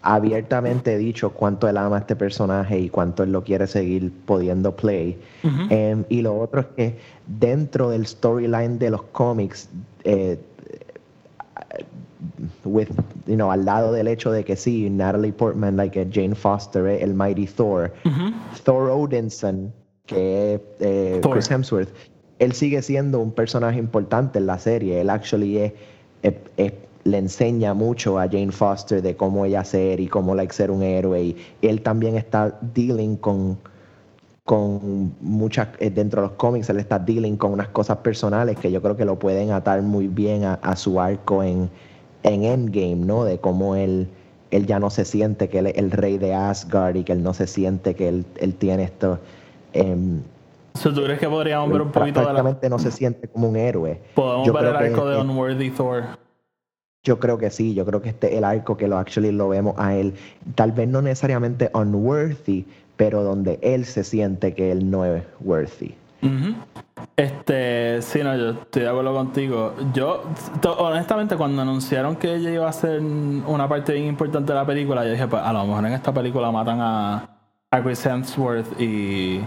abiertamente 0.00 0.96
dicho 0.96 1.30
cuánto 1.30 1.68
él 1.68 1.76
ama 1.76 1.96
a 1.96 1.98
este 2.00 2.16
personaje 2.16 2.78
y 2.78 2.88
cuánto 2.88 3.22
él 3.24 3.30
lo 3.32 3.44
quiere 3.44 3.66
seguir 3.66 4.10
pudiendo 4.24 4.74
play. 4.74 5.18
Em, 5.70 6.04
y 6.08 6.22
lo 6.22 6.38
otro 6.38 6.60
es 6.60 6.66
que 6.76 6.98
dentro 7.26 7.90
del 7.90 8.06
storyline 8.06 8.78
de 8.78 8.90
los 8.90 9.02
cómics, 9.12 9.68
eh, 10.04 10.38
with, 12.64 12.88
you 13.26 13.34
know, 13.34 13.50
al 13.50 13.64
lado 13.64 13.92
del 13.92 14.08
hecho 14.08 14.30
de 14.32 14.44
que 14.44 14.56
sí, 14.56 14.88
Natalie 14.90 15.32
Portman, 15.32 15.76
like 15.76 16.00
eh, 16.00 16.08
Jane 16.10 16.34
Foster, 16.34 16.86
eh, 16.86 17.02
el 17.02 17.14
Mighty 17.14 17.46
Thor, 17.46 17.92
Thor 18.64 18.90
Odinson, 18.90 19.72
que 20.06 20.60
eh, 20.80 21.18
Thor. 21.22 21.32
Chris 21.34 21.50
Hemsworth, 21.50 21.88
él 22.38 22.52
sigue 22.52 22.82
siendo 22.82 23.20
un 23.20 23.32
personaje 23.32 23.78
importante 23.78 24.38
en 24.38 24.46
la 24.46 24.58
serie. 24.58 25.00
Él 25.00 25.10
actually 25.10 25.72
le 27.04 27.18
enseña 27.18 27.72
mucho 27.74 28.18
a 28.18 28.28
Jane 28.28 28.52
Foster 28.52 29.00
de 29.00 29.16
cómo 29.16 29.44
ella 29.44 29.64
ser 29.64 30.00
y 30.00 30.08
cómo 30.08 30.34
like, 30.34 30.52
ser 30.52 30.70
un 30.70 30.82
héroe. 30.82 31.22
Y 31.22 31.36
él 31.62 31.82
también 31.82 32.16
está 32.16 32.58
dealing 32.74 33.16
con 33.16 33.58
con 34.44 35.12
muchas 35.20 35.68
eh, 35.80 35.90
dentro 35.90 36.22
de 36.22 36.28
los 36.28 36.36
cómics 36.36 36.70
él 36.70 36.78
está 36.78 37.00
dealing 37.00 37.36
con 37.36 37.52
unas 37.52 37.66
cosas 37.70 37.96
personales 37.96 38.56
que 38.56 38.70
yo 38.70 38.80
creo 38.80 38.96
que 38.96 39.04
lo 39.04 39.18
pueden 39.18 39.50
atar 39.50 39.82
muy 39.82 40.06
bien 40.06 40.44
a, 40.44 40.54
a 40.54 40.76
su 40.76 41.00
arco 41.00 41.42
en, 41.42 41.68
en 42.22 42.44
Endgame, 42.44 42.94
¿no? 42.96 43.24
De 43.24 43.38
cómo 43.38 43.74
él, 43.74 44.08
él 44.52 44.66
ya 44.66 44.78
no 44.78 44.90
se 44.90 45.04
siente 45.04 45.48
que 45.48 45.58
él 45.58 45.66
es 45.68 45.76
el 45.76 45.90
rey 45.90 46.18
de 46.18 46.34
Asgard 46.34 46.94
y 46.96 47.04
que 47.04 47.12
él 47.12 47.22
no 47.24 47.34
se 47.34 47.48
siente 47.48 47.94
que 47.94 48.08
él, 48.08 48.24
él 48.36 48.54
tiene 48.54 48.84
esto. 48.84 49.18
em, 49.72 50.22
So, 50.76 50.92
¿Tú 50.92 51.02
crees 51.02 51.18
que 51.18 51.28
podríamos 51.28 51.70
ver 51.70 51.82
un 51.82 51.90
poquito 51.90 52.20
de 52.20 52.32
la... 52.32 52.68
no 52.68 52.78
se 52.78 52.90
siente 52.90 53.28
como 53.28 53.48
un 53.48 53.56
héroe. 53.56 54.00
Podemos 54.14 54.46
Yo 54.46 54.52
ver 54.52 54.66
el 54.66 54.76
arco 54.76 55.08
de 55.08 55.18
Unworthy 55.18 55.70
Thor. 55.70 56.04
Yo 57.02 57.20
creo 57.20 57.38
que 57.38 57.50
sí, 57.50 57.74
yo 57.74 57.86
creo 57.86 58.02
que 58.02 58.08
este 58.08 58.32
es 58.32 58.38
el 58.38 58.44
arco 58.44 58.76
que 58.76 58.88
lo 58.88 58.98
actually 58.98 59.30
lo 59.30 59.48
vemos 59.48 59.76
a 59.78 59.94
él, 59.94 60.14
tal 60.56 60.72
vez 60.72 60.88
no 60.88 61.02
necesariamente 61.02 61.70
unworthy, 61.72 62.66
pero 62.96 63.22
donde 63.22 63.60
él 63.62 63.84
se 63.84 64.02
siente 64.02 64.54
que 64.54 64.72
él 64.72 64.90
no 64.90 65.04
es 65.04 65.22
worthy. 65.40 65.94
Este, 67.16 68.02
sí, 68.02 68.24
no, 68.24 68.36
yo 68.36 68.50
estoy 68.50 68.82
de 68.82 68.88
acuerdo 68.88 69.14
contigo. 69.14 69.74
Yo, 69.94 70.24
honestamente, 70.78 71.36
cuando 71.36 71.62
anunciaron 71.62 72.16
que 72.16 72.34
ella 72.34 72.50
iba 72.50 72.68
a 72.68 72.72
ser 72.72 73.00
una 73.00 73.68
parte 73.68 73.92
bien 73.92 74.06
importante 74.06 74.52
de 74.52 74.58
la 74.58 74.66
película, 74.66 75.04
yo 75.04 75.12
dije, 75.12 75.28
pues 75.28 75.42
a 75.42 75.52
lo 75.52 75.64
mejor 75.64 75.86
en 75.86 75.92
esta 75.92 76.12
película 76.12 76.50
matan 76.50 76.80
a, 76.80 77.38
a 77.70 77.82
Chris 77.82 78.04
Hemsworth 78.04 78.80
y, 78.80 79.42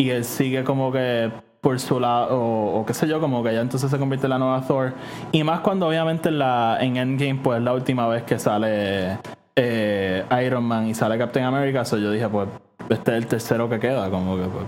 y 0.00 0.08
él 0.08 0.24
sigue 0.24 0.64
como 0.64 0.90
que 0.90 1.30
por 1.60 1.78
su 1.78 2.00
lado, 2.00 2.28
o, 2.40 2.86
qué 2.86 2.94
sé 2.94 3.06
yo, 3.06 3.20
como 3.20 3.42
que 3.42 3.52
ya 3.52 3.60
entonces 3.60 3.90
se 3.90 3.98
convierte 3.98 4.26
en 4.26 4.30
la 4.30 4.38
nueva 4.38 4.62
Thor. 4.62 4.94
Y 5.30 5.44
más 5.44 5.60
cuando 5.60 5.88
obviamente 5.88 6.30
en, 6.30 6.38
la, 6.38 6.78
en 6.80 6.96
Endgame, 6.96 7.38
pues 7.42 7.58
es 7.58 7.64
la 7.64 7.74
última 7.74 8.08
vez 8.08 8.22
que 8.22 8.38
sale 8.38 9.18
eh, 9.54 10.24
Iron 10.42 10.64
Man 10.64 10.88
y 10.88 10.94
sale 10.94 11.18
Captain 11.18 11.44
America, 11.44 11.84
so 11.84 11.98
yo 11.98 12.10
dije, 12.10 12.26
pues 12.30 12.48
este 12.88 13.10
es 13.10 13.16
el 13.18 13.26
tercero 13.26 13.68
que 13.68 13.78
queda, 13.78 14.08
como 14.08 14.36
que 14.36 14.44
pues, 14.44 14.64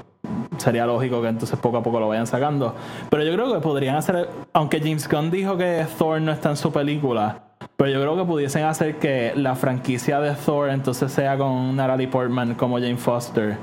sería 0.59 0.85
lógico 0.85 1.23
que 1.23 1.29
entonces 1.29 1.59
poco 1.59 1.79
a 1.79 1.83
poco 1.83 1.99
lo 1.99 2.09
vayan 2.09 2.27
sacando. 2.27 2.75
Pero 3.09 3.25
yo 3.25 3.33
creo 3.33 3.55
que 3.55 3.61
podrían 3.61 3.97
hacer, 3.97 4.29
aunque 4.53 4.81
James 4.81 5.09
Gunn 5.09 5.31
dijo 5.31 5.57
que 5.57 5.87
Thor 5.97 6.21
no 6.21 6.31
está 6.31 6.51
en 6.51 6.59
su 6.59 6.71
película, 6.71 7.55
pero 7.79 7.91
yo 7.91 8.03
creo 8.03 8.19
que 8.19 8.25
pudiesen 8.25 8.65
hacer 8.65 8.99
que 8.99 9.33
la 9.35 9.55
franquicia 9.55 10.21
de 10.21 10.35
Thor 10.35 10.69
entonces 10.69 11.11
sea 11.11 11.39
con 11.39 11.75
Natalie 11.75 12.09
Portman 12.09 12.55
como 12.55 12.77
Jane 12.77 12.99
Foster 12.99 13.57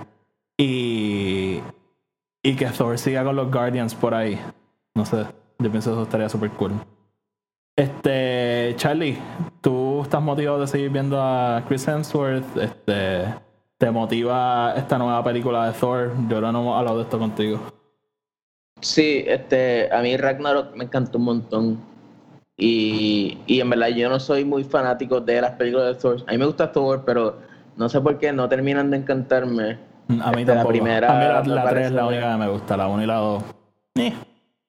y, 0.62 0.89
y 2.50 2.56
que 2.56 2.66
Thor 2.66 2.98
siga 2.98 3.24
con 3.24 3.36
los 3.36 3.52
Guardians 3.52 3.94
por 3.94 4.16
ahí. 4.16 4.40
No 4.96 5.06
sé, 5.06 5.18
yo 5.60 5.70
pienso 5.70 5.92
que 5.92 5.94
eso 5.94 6.02
estaría 6.02 6.30
súper 6.30 6.50
cool. 6.52 6.72
Este, 7.76 8.74
Charlie, 8.76 9.20
¿tú 9.62 10.02
estás 10.02 10.20
motivado 10.20 10.60
de 10.60 10.66
seguir 10.66 10.90
viendo 10.90 11.22
a 11.22 11.64
Chris 11.68 11.88
Hemsworth? 11.88 12.58
Este, 12.58 13.26
¿Te 13.78 13.92
motiva 13.92 14.74
esta 14.76 14.98
nueva 14.98 15.24
película 15.24 15.68
de 15.68 15.74
Thor? 15.74 16.12
Yo 16.28 16.38
ahora 16.38 16.52
no 16.52 16.62
hemos 16.62 16.78
hablado 16.80 16.98
de 16.98 17.04
esto 17.04 17.20
contigo. 17.20 17.60
Sí, 18.82 19.24
este, 19.28 19.88
a 19.94 20.02
mí 20.02 20.18
Ragnarok 20.18 20.76
me 20.76 20.86
encantó 20.86 21.20
un 21.20 21.26
montón. 21.26 21.80
Y, 22.58 23.38
y 23.46 23.62
en 23.62 23.70
verdad 23.70 23.90
yo 23.90 24.10
no 24.10 24.20
soy 24.20 24.44
muy 24.44 24.64
fanático 24.64 25.22
de 25.22 25.40
las 25.40 25.52
películas 25.52 25.86
de 25.86 26.02
Thor. 26.02 26.24
A 26.26 26.32
mí 26.32 26.40
me 26.40 26.48
gusta 26.48 26.72
Thor, 26.72 27.04
pero 27.06 27.38
no 27.78 27.88
sé 27.90 28.02
por 28.02 28.18
qué 28.18 28.34
no 28.34 28.50
terminan 28.50 28.90
de 28.90 28.98
encantarme. 28.98 29.89
A 30.22 30.32
mí 30.32 30.44
la 30.44 30.66
primera 30.66 31.38
a 31.38 31.42
mí 31.44 31.50
la, 31.50 31.64
la 31.64 31.70
3 31.70 31.86
es 31.88 31.92
la 31.92 32.08
única 32.08 32.32
que 32.32 32.38
me 32.38 32.48
gusta, 32.50 32.76
la 32.78 32.88
1 32.88 33.04
y 33.04 33.06
la 33.06 33.16
2. 33.16 33.44
Eh. 34.00 34.14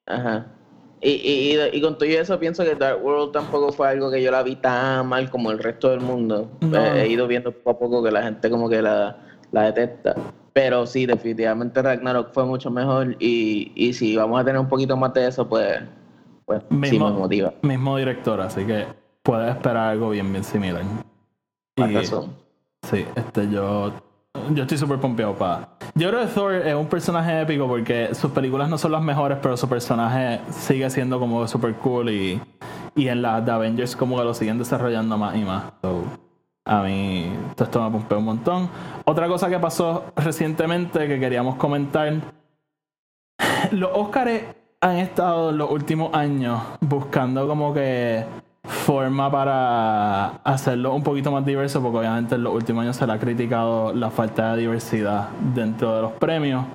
Ajá. 0.07 0.47
Y, 1.01 1.11
y, 1.13 1.57
y, 1.57 1.77
y 1.79 1.81
con 1.81 1.97
todo 1.97 2.09
eso 2.09 2.39
pienso 2.39 2.63
que 2.63 2.75
Dark 2.75 3.03
World 3.03 3.33
tampoco 3.33 3.73
fue 3.73 3.89
algo 3.89 4.11
que 4.11 4.23
yo 4.23 4.31
la 4.31 4.43
vi 4.43 4.57
tan 4.57 5.07
mal 5.09 5.31
como 5.31 5.51
el 5.51 5.59
resto 5.59 5.89
del 5.89 6.01
mundo. 6.01 6.51
No. 6.61 6.77
Eh, 6.77 7.03
he 7.05 7.09
ido 7.09 7.27
viendo 7.27 7.53
poco 7.53 7.71
a 7.71 7.79
poco 7.79 8.03
que 8.03 8.11
la 8.11 8.23
gente 8.23 8.51
como 8.51 8.69
que 8.69 8.83
la, 8.83 9.17
la 9.51 9.63
detesta. 9.73 10.15
Pero 10.53 10.85
sí, 10.87 11.07
definitivamente 11.07 11.81
Ragnarok 11.81 12.33
fue 12.35 12.45
mucho 12.45 12.71
mejor 12.71 13.17
y, 13.19 13.73
y 13.75 13.95
si 13.95 14.17
vamos 14.17 14.39
a 14.41 14.45
tener 14.45 14.61
un 14.61 14.69
poquito 14.69 14.95
más 14.97 15.15
de 15.15 15.29
eso, 15.29 15.49
pues, 15.49 15.81
pues 16.45 16.61
sí 16.69 16.75
Mismo, 16.75 17.11
me 17.13 17.19
motiva. 17.21 17.55
mismo 17.63 17.97
director, 17.97 18.41
así 18.41 18.67
que 18.67 18.85
puedes 19.23 19.49
esperar 19.51 19.91
algo 19.93 20.11
bien, 20.11 20.31
bien 20.33 20.45
similar. 20.45 20.83
Y- 21.77 21.95
razón. 21.95 22.35
Sí, 22.91 23.07
este 23.15 23.49
yo. 23.49 23.93
Yo 24.55 24.63
estoy 24.63 24.79
súper 24.79 24.99
pompeado 24.99 25.35
para. 25.35 25.69
Yo 25.95 26.09
creo 26.09 26.21
que 26.21 26.27
Thor 26.27 26.55
es 26.55 26.75
un 26.75 26.87
personaje 26.87 27.41
épico 27.41 27.67
porque 27.67 28.15
sus 28.15 28.31
películas 28.31 28.69
no 28.69 28.79
son 28.79 28.93
las 28.93 29.03
mejores, 29.03 29.39
pero 29.43 29.57
su 29.57 29.69
personaje 29.69 30.41
sigue 30.51 30.89
siendo 30.91 31.19
como 31.19 31.47
súper 31.47 31.75
cool 31.77 32.11
y, 32.11 32.41
y 32.95 33.09
en 33.09 33.23
las 33.23 33.45
de 33.45 33.53
Avengers 33.53 33.95
como 33.95 34.17
que 34.17 34.25
lo 34.25 34.35
siguen 34.35 34.59
desarrollando 34.59 35.19
más 35.19 35.37
y 35.37 35.41
más. 35.41 35.65
A 36.65 36.83
mí 36.83 37.33
esto 37.59 37.83
me 37.83 37.91
pompea 37.91 38.19
un 38.19 38.25
montón. 38.25 38.71
Otra 39.05 39.29
cosa 39.29 39.49
que 39.49 39.59
pasó 39.59 40.05
recientemente 40.17 41.07
que 41.07 41.19
queríamos 41.19 41.57
comentar. 41.57 42.13
Los 43.73 43.91
Oscars 43.95 44.43
han 44.81 44.97
estado 44.97 45.51
en 45.51 45.59
los 45.59 45.71
últimos 45.71 46.15
años 46.15 46.61
buscando 46.81 47.47
como 47.47 47.75
que 47.75 48.25
forma 48.65 49.31
para 49.31 50.27
hacerlo 50.45 50.95
un 50.95 51.03
poquito 51.03 51.31
más 51.31 51.45
diverso, 51.45 51.81
porque 51.81 51.99
obviamente 51.99 52.35
en 52.35 52.43
los 52.43 52.55
últimos 52.55 52.83
años 52.83 52.97
se 52.97 53.07
le 53.07 53.13
ha 53.13 53.19
criticado 53.19 53.93
la 53.93 54.11
falta 54.11 54.53
de 54.53 54.63
diversidad 54.63 55.29
dentro 55.55 55.95
de 55.95 56.03
los 56.03 56.13
premios. 56.13 56.67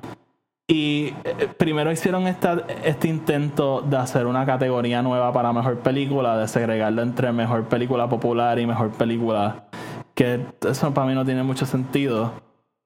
Y 0.68 1.14
eh, 1.22 1.48
primero 1.56 1.92
hicieron 1.92 2.26
este 2.26 3.08
intento 3.08 3.82
de 3.82 3.98
hacer 3.98 4.26
una 4.26 4.44
categoría 4.44 5.00
nueva 5.00 5.32
para 5.32 5.52
mejor 5.52 5.78
película, 5.78 6.36
de 6.36 6.48
segregarlo 6.48 7.02
entre 7.02 7.30
mejor 7.32 7.64
película 7.66 8.08
popular 8.08 8.58
y 8.58 8.66
mejor 8.66 8.90
película, 8.90 9.66
que 10.14 10.40
eso 10.68 10.92
para 10.92 11.06
mí 11.06 11.14
no 11.14 11.24
tiene 11.24 11.44
mucho 11.44 11.66
sentido. 11.66 12.32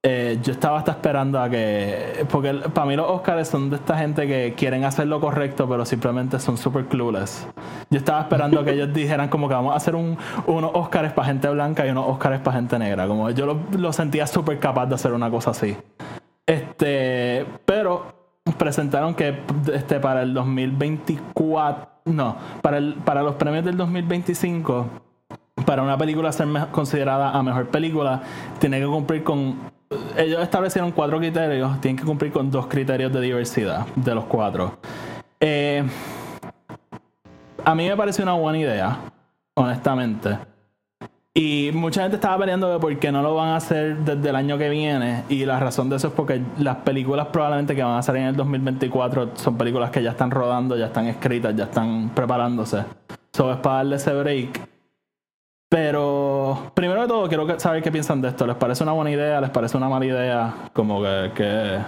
Eh, 0.02 0.38
yo 0.42 0.52
estaba 0.52 0.78
hasta 0.78 0.92
esperando 0.92 1.38
a 1.38 1.50
que. 1.50 2.26
Porque 2.30 2.54
para 2.54 2.86
mí 2.86 2.96
los 2.96 3.06
Oscars 3.06 3.48
son 3.48 3.68
de 3.68 3.76
esta 3.76 3.98
gente 3.98 4.26
que 4.26 4.54
quieren 4.56 4.84
hacer 4.84 5.06
lo 5.06 5.20
correcto, 5.20 5.68
pero 5.68 5.84
simplemente 5.84 6.40
son 6.40 6.56
super 6.56 6.86
clueless. 6.86 7.46
Yo 7.90 7.98
estaba 7.98 8.22
esperando 8.22 8.60
a 8.60 8.64
que 8.64 8.72
ellos 8.72 8.90
dijeran, 8.94 9.28
como 9.28 9.46
que 9.46 9.54
vamos 9.54 9.74
a 9.74 9.76
hacer 9.76 9.94
un, 9.94 10.16
unos 10.46 10.70
Oscars 10.72 11.12
para 11.12 11.28
gente 11.28 11.50
blanca 11.50 11.86
y 11.86 11.90
unos 11.90 12.06
Oscars 12.08 12.40
para 12.40 12.56
gente 12.56 12.78
negra. 12.78 13.06
Como 13.06 13.28
yo 13.30 13.44
lo, 13.44 13.60
lo 13.76 13.92
sentía 13.92 14.26
súper 14.26 14.58
capaz 14.58 14.86
de 14.86 14.94
hacer 14.94 15.12
una 15.12 15.30
cosa 15.30 15.50
así. 15.50 15.76
Este. 16.46 17.44
Pero 17.66 18.20
presentaron 18.56 19.14
que 19.14 19.40
este, 19.70 20.00
para 20.00 20.22
el 20.22 20.32
2024. 20.32 21.90
No, 22.06 22.36
para, 22.62 22.78
el, 22.78 22.94
para 22.94 23.22
los 23.22 23.34
premios 23.34 23.66
del 23.66 23.76
2025 23.76 24.86
para 25.66 25.82
una 25.82 25.98
película 25.98 26.32
ser 26.32 26.48
considerada 26.72 27.32
a 27.32 27.42
mejor 27.42 27.68
película, 27.68 28.22
tiene 28.58 28.80
que 28.80 28.86
cumplir 28.86 29.22
con 29.22 29.56
ellos 30.16 30.42
establecieron 30.42 30.92
cuatro 30.92 31.18
criterios, 31.18 31.80
tienen 31.80 31.96
que 31.96 32.04
cumplir 32.04 32.32
con 32.32 32.50
dos 32.50 32.66
criterios 32.66 33.12
de 33.12 33.20
diversidad 33.20 33.86
de 33.96 34.14
los 34.14 34.24
cuatro. 34.24 34.78
Eh, 35.40 35.82
a 37.64 37.74
mí 37.74 37.88
me 37.88 37.96
parece 37.96 38.22
una 38.22 38.34
buena 38.34 38.58
idea, 38.58 38.98
honestamente. 39.54 40.38
Y 41.32 41.70
mucha 41.72 42.02
gente 42.02 42.16
estaba 42.16 42.38
peleando 42.38 42.72
de 42.72 42.78
por 42.78 42.96
qué 42.98 43.12
no 43.12 43.22
lo 43.22 43.36
van 43.36 43.50
a 43.50 43.56
hacer 43.56 43.98
desde 43.98 44.30
el 44.30 44.36
año 44.36 44.58
que 44.58 44.68
viene. 44.68 45.24
Y 45.28 45.44
la 45.44 45.60
razón 45.60 45.88
de 45.88 45.96
eso 45.96 46.08
es 46.08 46.12
porque 46.12 46.42
las 46.58 46.78
películas 46.78 47.28
probablemente 47.28 47.74
que 47.76 47.82
van 47.82 47.98
a 47.98 48.02
salir 48.02 48.22
en 48.22 48.28
el 48.28 48.36
2024 48.36 49.30
son 49.34 49.56
películas 49.56 49.90
que 49.90 50.02
ya 50.02 50.10
están 50.10 50.30
rodando, 50.30 50.76
ya 50.76 50.86
están 50.86 51.06
escritas, 51.06 51.54
ya 51.54 51.64
están 51.64 52.10
preparándose. 52.10 52.84
Eso 53.32 53.52
es 53.52 53.58
para 53.58 53.76
darle 53.76 53.96
ese 53.96 54.12
break. 54.12 54.60
Pero 55.70 56.72
primero 56.74 57.02
de 57.02 57.06
todo 57.06 57.28
quiero 57.28 57.46
que- 57.46 57.60
saber 57.60 57.80
qué 57.80 57.92
piensan 57.92 58.20
de 58.20 58.28
esto. 58.28 58.44
¿Les 58.44 58.56
parece 58.56 58.82
una 58.82 58.90
buena 58.92 59.12
idea? 59.12 59.40
¿Les 59.40 59.50
parece 59.50 59.76
una 59.76 59.88
mala 59.88 60.04
idea? 60.04 60.54
Como 60.72 61.00
que... 61.00 61.30
que... 61.36 61.78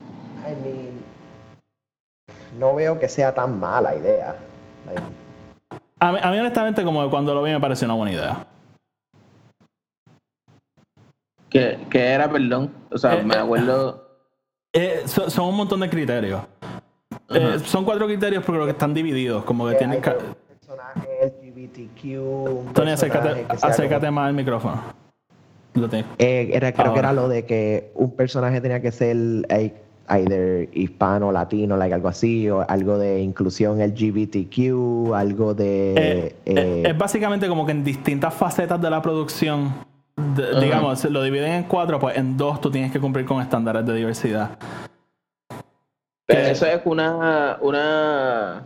I 0.00 0.54
mean, 0.62 1.02
no 2.58 2.74
veo 2.74 2.98
que 2.98 3.08
sea 3.10 3.34
tan 3.34 3.60
mala 3.60 3.94
idea. 3.94 4.36
Like, 4.86 5.02
A, 6.00 6.12
mí, 6.12 6.18
a 6.22 6.30
mí 6.30 6.38
honestamente 6.38 6.82
como 6.82 7.04
que 7.04 7.10
cuando 7.10 7.34
lo 7.34 7.42
vi 7.42 7.52
me 7.52 7.60
pareció 7.60 7.84
una 7.86 7.94
buena 7.94 8.12
idea. 8.12 8.46
Que, 11.50 11.78
que 11.90 12.06
era, 12.06 12.30
perdón. 12.30 12.72
O 12.90 12.96
sea, 12.96 13.16
Eh, 13.16 13.22
me 13.22 13.34
eh, 13.34 13.38
acuerdo. 13.38 14.08
Eh, 14.72 15.02
son, 15.04 15.30
son 15.30 15.48
un 15.48 15.56
montón 15.56 15.80
de 15.80 15.90
criterios. 15.90 16.40
Eh, 17.28 17.58
son 17.64 17.84
cuatro 17.84 18.06
criterios 18.06 18.42
pero 18.44 18.54
creo 18.58 18.64
que 18.66 18.72
están 18.72 18.94
divididos. 18.94 19.44
Como 19.44 19.66
que 19.66 19.72
que 19.72 19.78
tienen... 19.78 20.02
hay 20.02 20.12
un 20.16 20.34
personaje 20.76 21.32
LGBTQ. 21.42 22.18
un 22.66 22.72
Tony, 22.72 22.90
acércate, 22.90 23.46
acércate 23.48 24.06
como- 24.06 24.12
más 24.12 24.28
al 24.28 24.34
micrófono. 24.34 24.82
Lo. 25.74 25.88
Eh, 26.18 26.50
era, 26.52 26.72
creo 26.72 26.92
que 26.92 26.98
era 27.00 27.12
lo 27.12 27.28
de 27.28 27.44
que 27.44 27.90
un 27.94 28.12
personaje 28.12 28.60
tenía 28.60 28.80
que 28.80 28.92
ser 28.92 29.16
like, 29.16 29.74
either 30.08 30.68
hispano, 30.72 31.32
latino, 31.32 31.76
like 31.76 31.92
algo 31.92 32.08
así, 32.08 32.48
o 32.48 32.64
algo 32.68 32.96
de 32.98 33.20
inclusión 33.20 33.80
LGBTQ, 33.80 35.14
algo 35.14 35.54
de... 35.54 35.94
Eh, 35.94 36.36
eh, 36.46 36.54
eh, 36.54 36.82
es 36.86 36.96
básicamente 36.96 37.48
como 37.48 37.66
que 37.66 37.72
en 37.72 37.82
distintas 37.82 38.32
facetas 38.34 38.80
de 38.80 38.88
la 38.90 39.02
producción, 39.02 39.74
de- 40.16 40.60
digamos, 40.60 41.04
lo 41.06 41.22
dividen 41.24 41.52
en 41.52 41.64
cuatro, 41.64 41.98
pues 41.98 42.16
en 42.18 42.36
dos 42.36 42.60
tú 42.60 42.70
tienes 42.70 42.92
que 42.92 43.00
cumplir 43.00 43.26
con 43.26 43.40
estándares 43.42 43.84
de 43.84 43.94
diversidad. 43.94 44.50
Pero 46.26 46.40
eso 46.40 46.66
es 46.66 46.80
una, 46.84 47.58
una. 47.60 48.62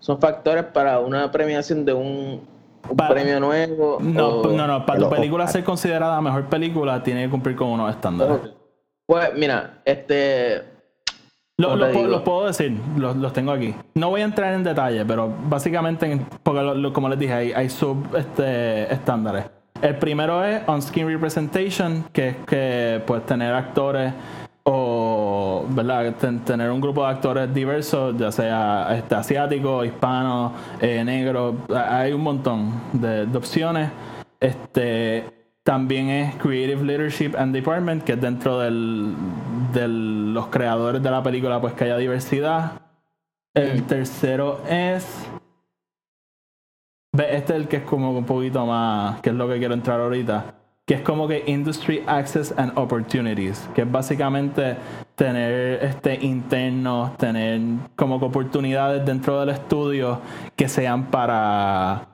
Son 0.00 0.18
factores 0.20 0.64
para 0.64 0.98
una 0.98 1.30
premiación 1.30 1.84
de 1.84 1.92
un, 1.92 2.40
un 2.88 2.96
Para- 2.96 3.10
premio 3.14 3.38
nuevo. 3.38 3.98
No, 4.00 4.28
o- 4.28 4.48
no, 4.52 4.66
no, 4.66 4.84
para 4.86 4.98
tu 4.98 5.08
película 5.10 5.44
Oscar. 5.44 5.60
ser 5.60 5.64
considerada 5.64 6.20
mejor 6.20 6.46
película, 6.46 7.02
tiene 7.02 7.24
que 7.24 7.30
cumplir 7.30 7.54
con 7.56 7.68
unos 7.68 7.90
estándares. 7.90 8.38
Pues 9.06 9.30
mira, 9.36 9.80
este. 9.84 10.64
Lo- 11.58 11.76
los 11.76 12.22
puedo 12.22 12.46
decir, 12.46 12.74
los, 12.96 13.16
los 13.16 13.32
tengo 13.34 13.52
aquí. 13.52 13.74
No 13.94 14.08
voy 14.08 14.22
a 14.22 14.24
entrar 14.24 14.54
en 14.54 14.64
detalle, 14.64 15.04
pero 15.04 15.30
básicamente, 15.46 16.10
en- 16.10 16.26
porque 16.42 16.62
lo- 16.62 16.74
lo- 16.74 16.92
como 16.92 17.08
les 17.10 17.18
dije, 17.18 17.32
hay, 17.34 17.52
hay 17.52 17.68
sub 17.68 18.06
este, 18.16 18.90
estándares. 18.92 19.44
El 19.82 19.96
primero 19.96 20.42
es 20.44 20.62
on-screen 20.66 21.08
representation, 21.08 22.04
que 22.12 22.28
es 22.30 22.36
que 22.46 23.02
pues 23.06 23.24
tener 23.26 23.52
actores 23.54 24.12
o 24.62 24.99
verdad 25.68 26.14
Ten- 26.20 26.40
tener 26.44 26.70
un 26.70 26.80
grupo 26.80 27.04
de 27.04 27.10
actores 27.12 27.52
diversos, 27.54 28.16
ya 28.18 28.30
sea 28.32 28.88
este, 28.96 29.14
asiático, 29.14 29.84
hispano, 29.84 30.52
eh, 30.80 31.02
negro, 31.04 31.54
Ha- 31.74 31.98
hay 32.00 32.12
un 32.12 32.22
montón 32.22 32.72
de, 32.92 33.26
de 33.26 33.38
opciones. 33.38 33.90
Este 34.38 35.24
también 35.62 36.08
es 36.08 36.34
Creative 36.36 36.82
Leadership 36.82 37.32
and 37.36 37.54
Department, 37.54 38.02
que 38.02 38.12
es 38.14 38.20
dentro 38.20 38.58
del, 38.58 39.14
de 39.72 39.86
los 39.88 40.46
creadores 40.48 41.02
de 41.02 41.10
la 41.10 41.22
película, 41.22 41.60
pues 41.60 41.74
que 41.74 41.84
haya 41.84 41.96
diversidad. 41.98 42.72
El 43.54 43.82
tercero 43.84 44.60
es. 44.68 45.26
Este 47.12 47.34
es 47.34 47.50
el 47.50 47.68
que 47.68 47.78
es 47.78 47.82
como 47.82 48.16
un 48.16 48.24
poquito 48.24 48.64
más, 48.64 49.20
que 49.20 49.30
es 49.30 49.36
lo 49.36 49.48
que 49.48 49.58
quiero 49.58 49.74
entrar 49.74 50.00
ahorita, 50.00 50.54
que 50.90 50.96
es 50.96 51.02
como 51.02 51.28
que 51.28 51.44
Industry 51.46 52.02
Access 52.04 52.52
and 52.56 52.72
Opportunities, 52.76 53.70
que 53.76 53.82
es 53.82 53.92
básicamente 53.92 54.74
tener 55.14 55.84
este 55.84 56.16
internos, 56.16 57.16
tener 57.16 57.60
como 57.94 58.18
que 58.18 58.24
oportunidades 58.24 59.06
dentro 59.06 59.38
del 59.38 59.50
estudio 59.50 60.20
que 60.56 60.68
sean 60.68 61.06
para 61.06 62.08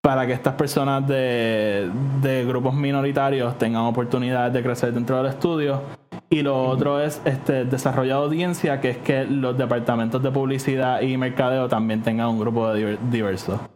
para 0.00 0.24
que 0.24 0.34
estas 0.34 0.54
personas 0.54 1.04
de, 1.08 1.90
de 2.22 2.44
grupos 2.44 2.74
minoritarios 2.74 3.58
tengan 3.58 3.82
oportunidades 3.82 4.52
de 4.52 4.62
crecer 4.62 4.92
dentro 4.92 5.16
del 5.16 5.26
estudio. 5.26 5.82
Y 6.30 6.42
lo 6.42 6.62
otro 6.62 7.00
es 7.00 7.20
este 7.24 7.64
desarrollo 7.64 8.20
de 8.20 8.24
audiencia, 8.26 8.80
que 8.80 8.90
es 8.90 8.98
que 8.98 9.24
los 9.24 9.58
departamentos 9.58 10.22
de 10.22 10.30
publicidad 10.30 11.00
y 11.00 11.16
mercadeo 11.16 11.68
también 11.68 12.02
tengan 12.02 12.28
un 12.28 12.38
grupo 12.38 12.72
de 12.72 12.98
diverso. 13.10 13.68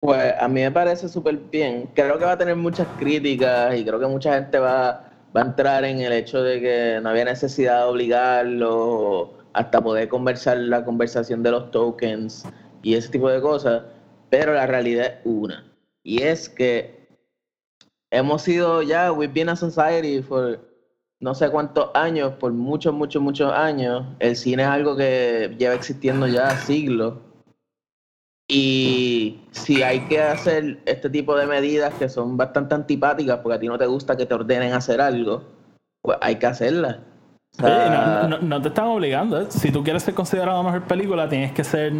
Pues 0.00 0.32
a 0.40 0.48
mí 0.48 0.62
me 0.62 0.70
parece 0.70 1.08
súper 1.08 1.36
bien. 1.36 1.90
Creo 1.94 2.18
que 2.18 2.24
va 2.24 2.32
a 2.32 2.38
tener 2.38 2.56
muchas 2.56 2.86
críticas 2.98 3.76
y 3.78 3.84
creo 3.84 4.00
que 4.00 4.06
mucha 4.06 4.34
gente 4.34 4.58
va, 4.58 5.10
va 5.36 5.42
a 5.42 5.44
entrar 5.44 5.84
en 5.84 6.00
el 6.00 6.12
hecho 6.12 6.42
de 6.42 6.58
que 6.60 7.00
no 7.02 7.10
había 7.10 7.26
necesidad 7.26 7.80
de 7.80 7.84
obligarlo 7.84 9.34
hasta 9.52 9.82
poder 9.82 10.08
conversar 10.08 10.56
la 10.56 10.84
conversación 10.84 11.42
de 11.42 11.50
los 11.50 11.70
tokens 11.70 12.44
y 12.82 12.94
ese 12.94 13.10
tipo 13.10 13.28
de 13.28 13.42
cosas. 13.42 13.82
Pero 14.30 14.54
la 14.54 14.66
realidad 14.66 15.06
es 15.06 15.18
una. 15.24 15.70
Y 16.02 16.22
es 16.22 16.48
que 16.48 17.08
hemos 18.10 18.42
sido 18.42 18.82
ya, 18.82 19.12
we've 19.12 19.32
been 19.34 19.50
a 19.50 19.56
society 19.56 20.22
for 20.22 20.60
no 21.20 21.34
sé 21.34 21.50
cuántos 21.50 21.90
años, 21.92 22.32
por 22.40 22.52
muchos, 22.52 22.94
muchos, 22.94 23.20
muchos 23.20 23.52
años. 23.52 24.06
El 24.18 24.34
cine 24.34 24.62
es 24.62 24.68
algo 24.68 24.96
que 24.96 25.54
lleva 25.58 25.74
existiendo 25.74 26.26
ya 26.26 26.56
siglos. 26.56 27.18
Y 28.52 29.40
si 29.52 29.82
hay 29.82 30.00
que 30.00 30.20
hacer 30.20 30.78
este 30.84 31.08
tipo 31.08 31.36
de 31.36 31.46
medidas 31.46 31.94
que 31.94 32.08
son 32.08 32.36
bastante 32.36 32.74
antipáticas 32.74 33.38
porque 33.42 33.56
a 33.56 33.60
ti 33.60 33.68
no 33.68 33.78
te 33.78 33.86
gusta 33.86 34.16
que 34.16 34.26
te 34.26 34.34
ordenen 34.34 34.72
hacer 34.72 35.00
algo, 35.00 35.44
pues 36.02 36.18
hay 36.20 36.36
que 36.36 36.46
hacerlas. 36.46 36.96
O 37.58 37.62
sea, 37.66 38.20
no, 38.22 38.28
no- 38.28 38.38
no 38.38 38.62
te 38.62 38.68
están 38.68 38.86
obligando. 38.86 39.50
Si 39.50 39.70
tú 39.72 39.82
quieres 39.84 40.02
ser 40.04 40.14
considerado 40.14 40.62
mejor 40.62 40.82
película, 40.84 41.28
tienes 41.28 41.52
que 41.52 41.64
ser, 41.64 41.92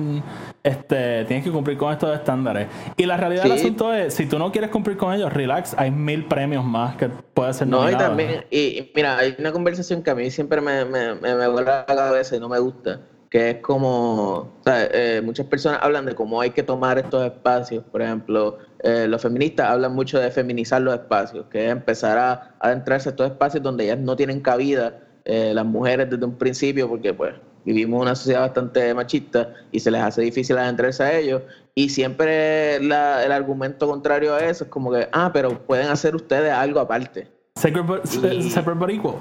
este, 0.62 1.24
tienes 1.24 1.44
que 1.44 1.50
cumplir 1.50 1.76
con 1.76 1.92
estos 1.92 2.14
estándares. 2.14 2.68
Y 2.96 3.04
la 3.04 3.16
realidad 3.16 3.42
del 3.44 3.52
asunto 3.52 3.92
es, 3.92 4.14
si 4.14 4.26
tú 4.26 4.38
no 4.38 4.50
quieres 4.52 4.70
cumplir 4.70 4.96
con 4.96 5.12
ellos, 5.12 5.32
relax, 5.32 5.74
hay 5.76 5.90
mil 5.90 6.24
premios 6.26 6.64
más 6.64 6.96
que 6.96 7.08
puedes 7.08 7.56
ser 7.56 7.66
No, 7.68 7.78
y 7.78 7.92
nominado. 7.92 8.08
también, 8.08 8.44
y, 8.50 8.58
y 8.78 8.92
mira, 8.94 9.18
hay 9.18 9.34
una 9.38 9.52
conversación 9.52 10.02
que 10.02 10.10
a 10.10 10.14
mí 10.14 10.30
siempre 10.30 10.60
me, 10.60 10.84
me, 10.84 11.14
me, 11.16 11.34
me 11.34 11.48
vuela 11.48 11.84
la 11.86 11.94
cabeza 11.96 12.36
y 12.36 12.40
no 12.40 12.48
me 12.48 12.58
gusta, 12.60 13.00
que 13.30 13.50
es 13.50 13.56
como, 13.58 14.32
o 14.38 14.50
sea, 14.64 14.88
eh, 14.92 15.22
muchas 15.24 15.46
personas 15.46 15.78
hablan 15.82 16.04
de 16.04 16.14
cómo 16.16 16.40
hay 16.40 16.50
que 16.50 16.64
tomar 16.64 16.98
estos 16.98 17.24
espacios, 17.24 17.84
por 17.92 18.02
ejemplo, 18.02 18.58
eh, 18.82 19.06
los 19.08 19.22
feministas 19.22 19.70
hablan 19.70 19.94
mucho 19.94 20.18
de 20.18 20.30
feminizar 20.32 20.82
los 20.82 20.94
espacios, 20.94 21.46
que 21.50 21.66
es 21.66 21.70
empezar 21.72 22.18
a 22.18 22.32
a 22.32 22.66
adentrarse 22.66 23.08
a 23.08 23.12
estos 23.12 23.26
espacios 23.30 23.62
donde 23.62 23.84
ellas 23.84 23.98
no 23.98 24.16
tienen 24.16 24.40
cabida, 24.40 24.98
eh, 25.24 25.52
las 25.54 25.64
mujeres 25.64 26.10
desde 26.10 26.24
un 26.24 26.36
principio, 26.36 26.88
porque 26.88 27.14
pues 27.14 27.34
vivimos 27.64 27.98
en 27.98 28.02
una 28.02 28.14
sociedad 28.16 28.40
bastante 28.40 28.92
machista 28.94 29.54
y 29.70 29.78
se 29.80 29.90
les 29.92 30.02
hace 30.02 30.22
difícil 30.22 30.58
adentrarse 30.58 31.02
a 31.04 31.16
ellos. 31.16 31.42
Y 31.74 31.88
siempre 31.90 32.80
la- 32.82 33.24
el 33.24 33.30
argumento 33.32 33.86
contrario 33.86 34.34
a 34.34 34.40
eso 34.40 34.64
es 34.64 34.70
como 34.70 34.90
que, 34.90 35.08
ah, 35.12 35.30
pero 35.32 35.56
pueden 35.66 35.86
hacer 35.88 36.16
ustedes 36.16 36.52
algo 36.52 36.80
aparte. 36.80 37.28
Separate 37.54 37.86
but, 37.86 38.24
Y- 38.24 38.50
separate 38.50 38.78
but 38.80 38.90
equal. 38.90 39.14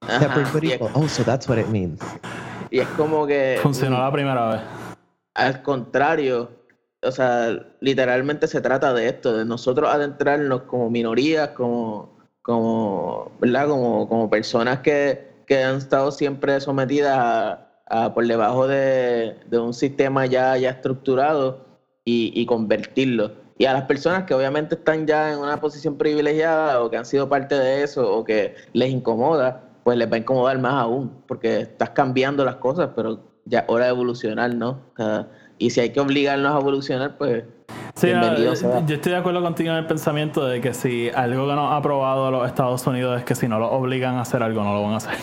Ajá, 0.00 0.18
Separate 0.20 0.50
but 0.52 0.64
equal. 0.64 0.90
Oh, 0.94 1.06
so 1.08 1.22
that's 1.22 1.48
what 1.48 1.58
it 1.58 1.68
means. 1.68 2.00
Y 2.70 2.80
es 2.80 2.88
como 2.88 3.26
que 3.26 3.58
Funcionó 3.62 3.98
la 3.98 4.10
primera 4.12 4.48
vez. 4.48 4.60
al 5.34 5.62
contrario, 5.62 6.50
o 7.02 7.12
sea, 7.12 7.66
literalmente 7.80 8.46
se 8.48 8.60
trata 8.60 8.92
de 8.92 9.08
esto, 9.08 9.36
de 9.36 9.44
nosotros 9.44 9.88
adentrarnos 9.88 10.62
como 10.62 10.90
minorías, 10.90 11.50
como, 11.50 12.18
como, 12.42 13.32
¿verdad? 13.40 13.68
Como, 13.68 14.08
como 14.08 14.30
personas 14.30 14.80
que, 14.80 15.28
que 15.46 15.62
han 15.62 15.76
estado 15.76 16.10
siempre 16.10 16.60
sometidas 16.60 17.16
a, 17.18 17.68
a 17.88 18.14
por 18.14 18.26
debajo 18.26 18.66
de, 18.66 19.36
de 19.46 19.58
un 19.58 19.74
sistema 19.74 20.26
ya, 20.26 20.56
ya 20.56 20.70
estructurado 20.70 21.64
y, 22.04 22.32
y 22.34 22.46
convertirlo. 22.46 23.32
Y 23.58 23.64
a 23.64 23.72
las 23.72 23.84
personas 23.84 24.24
que 24.24 24.34
obviamente 24.34 24.74
están 24.74 25.06
ya 25.06 25.32
en 25.32 25.38
una 25.38 25.60
posición 25.60 25.96
privilegiada 25.96 26.82
o 26.82 26.90
que 26.90 26.98
han 26.98 27.06
sido 27.06 27.28
parte 27.28 27.54
de 27.54 27.82
eso 27.82 28.14
o 28.14 28.22
que 28.22 28.54
les 28.74 28.90
incomoda, 28.90 29.65
pues 29.86 29.96
les 29.96 30.10
va 30.10 30.16
a 30.16 30.18
incomodar 30.18 30.58
más 30.58 30.72
aún, 30.72 31.12
porque 31.28 31.60
estás 31.60 31.90
cambiando 31.90 32.44
las 32.44 32.56
cosas, 32.56 32.90
pero 32.96 33.20
ya 33.44 33.64
hora 33.68 33.84
de 33.84 33.92
evolucionar, 33.92 34.52
¿no? 34.52 34.80
Y 35.58 35.70
si 35.70 35.78
hay 35.78 35.90
que 35.90 36.00
obligarnos 36.00 36.56
a 36.56 36.58
evolucionar, 36.58 37.16
pues 37.16 37.44
Sí, 37.94 38.08
no, 38.12 38.36
yo 38.36 38.52
estoy 38.94 39.12
de 39.12 39.16
acuerdo 39.16 39.40
contigo 39.42 39.70
en 39.70 39.76
el 39.76 39.86
pensamiento 39.86 40.44
de 40.44 40.60
que 40.60 40.74
si 40.74 41.08
algo 41.10 41.46
que 41.46 41.54
nos 41.54 41.70
ha 41.70 41.76
aprobado 41.76 42.32
los 42.32 42.48
Estados 42.48 42.84
Unidos 42.84 43.16
es 43.18 43.24
que 43.24 43.36
si 43.36 43.46
no 43.46 43.60
lo 43.60 43.70
obligan 43.70 44.16
a 44.16 44.22
hacer 44.22 44.42
algo, 44.42 44.64
no 44.64 44.74
lo 44.74 44.82
van 44.82 44.94
a 44.94 44.96
hacer. 44.96 45.14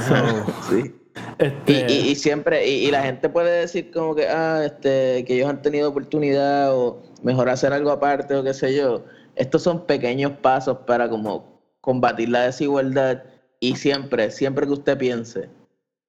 So, 0.00 0.46
sí. 0.68 0.92
este, 1.38 1.72
Y, 1.72 1.92
y- 1.92 2.10
y 2.10 2.14
siempre, 2.16 2.66
y, 2.68 2.88
y 2.88 2.90
la 2.90 3.02
gente 3.04 3.28
puede 3.28 3.60
decir 3.60 3.92
como 3.92 4.16
que, 4.16 4.26
ah, 4.28 4.62
este, 4.64 5.24
que 5.24 5.36
ellos 5.36 5.48
han 5.48 5.62
tenido 5.62 5.90
oportunidad 5.90 6.76
o 6.76 7.00
mejor 7.22 7.48
hacer 7.48 7.72
algo 7.72 7.92
aparte 7.92 8.34
o 8.34 8.42
qué 8.42 8.52
sé 8.52 8.74
yo. 8.76 9.04
estos 9.36 9.62
son 9.62 9.86
pequeños 9.86 10.32
pasos 10.42 10.78
para 10.88 11.08
como 11.08 11.60
combatir 11.80 12.30
la 12.30 12.42
desigualdad 12.42 13.22
y 13.60 13.76
siempre, 13.76 14.30
siempre 14.30 14.66
que 14.66 14.72
usted 14.72 14.98
piense, 14.98 15.50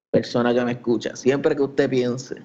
persona 0.09 0.53
que 0.53 0.65
me 0.65 0.71
escucha, 0.71 1.15
siempre 1.15 1.55
que 1.55 1.61
usted 1.61 1.89
piense 1.89 2.41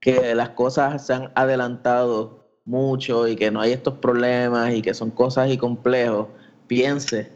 que 0.00 0.34
las 0.34 0.50
cosas 0.50 1.06
se 1.06 1.14
han 1.14 1.32
adelantado 1.34 2.44
mucho 2.64 3.26
y 3.26 3.36
que 3.36 3.50
no 3.50 3.60
hay 3.60 3.72
estos 3.72 3.94
problemas 3.94 4.72
y 4.72 4.82
que 4.82 4.94
son 4.94 5.10
cosas 5.10 5.50
y 5.50 5.58
complejos, 5.58 6.28
piense 6.66 7.32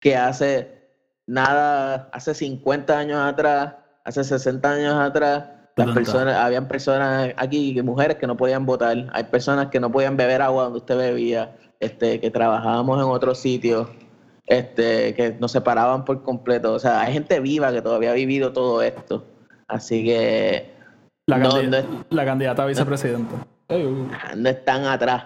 que 0.00 0.16
hace 0.16 0.88
nada, 1.26 2.08
hace 2.12 2.34
50 2.34 2.98
años 2.98 3.20
atrás, 3.20 3.74
hace 4.04 4.24
60 4.24 4.70
años 4.70 4.94
atrás, 4.94 5.44
las 5.76 5.88
70. 5.88 5.94
personas, 5.94 6.36
habían 6.36 6.68
personas 6.68 7.34
aquí, 7.36 7.80
mujeres 7.82 8.16
que 8.16 8.26
no 8.26 8.36
podían 8.36 8.64
votar, 8.64 9.08
hay 9.12 9.24
personas 9.24 9.68
que 9.68 9.80
no 9.80 9.92
podían 9.92 10.16
beber 10.16 10.42
agua 10.42 10.64
donde 10.64 10.78
usted 10.78 10.96
bebía, 10.96 11.56
este, 11.80 12.20
que 12.20 12.30
trabajábamos 12.30 12.98
en 12.98 13.08
otros 13.10 13.38
sitios, 13.38 13.88
este, 14.48 15.14
que 15.14 15.36
nos 15.38 15.52
separaban 15.52 16.04
por 16.04 16.22
completo. 16.22 16.72
O 16.74 16.78
sea, 16.78 17.00
hay 17.02 17.12
gente 17.12 17.38
viva 17.40 17.70
que 17.72 17.82
todavía 17.82 18.10
ha 18.10 18.14
vivido 18.14 18.52
todo 18.52 18.82
esto. 18.82 19.24
Así 19.66 20.04
que 20.04 20.72
La, 21.26 21.36
No, 21.38 21.50
candid- 21.50 21.68
no 21.68 21.76
es- 21.76 21.84
la 22.10 22.24
candidata 22.24 22.62
a 22.62 22.66
vicepresidenta. 22.66 23.34
Uh. 23.70 24.06
no 24.36 24.48
están 24.48 24.86
atrás 24.86 25.24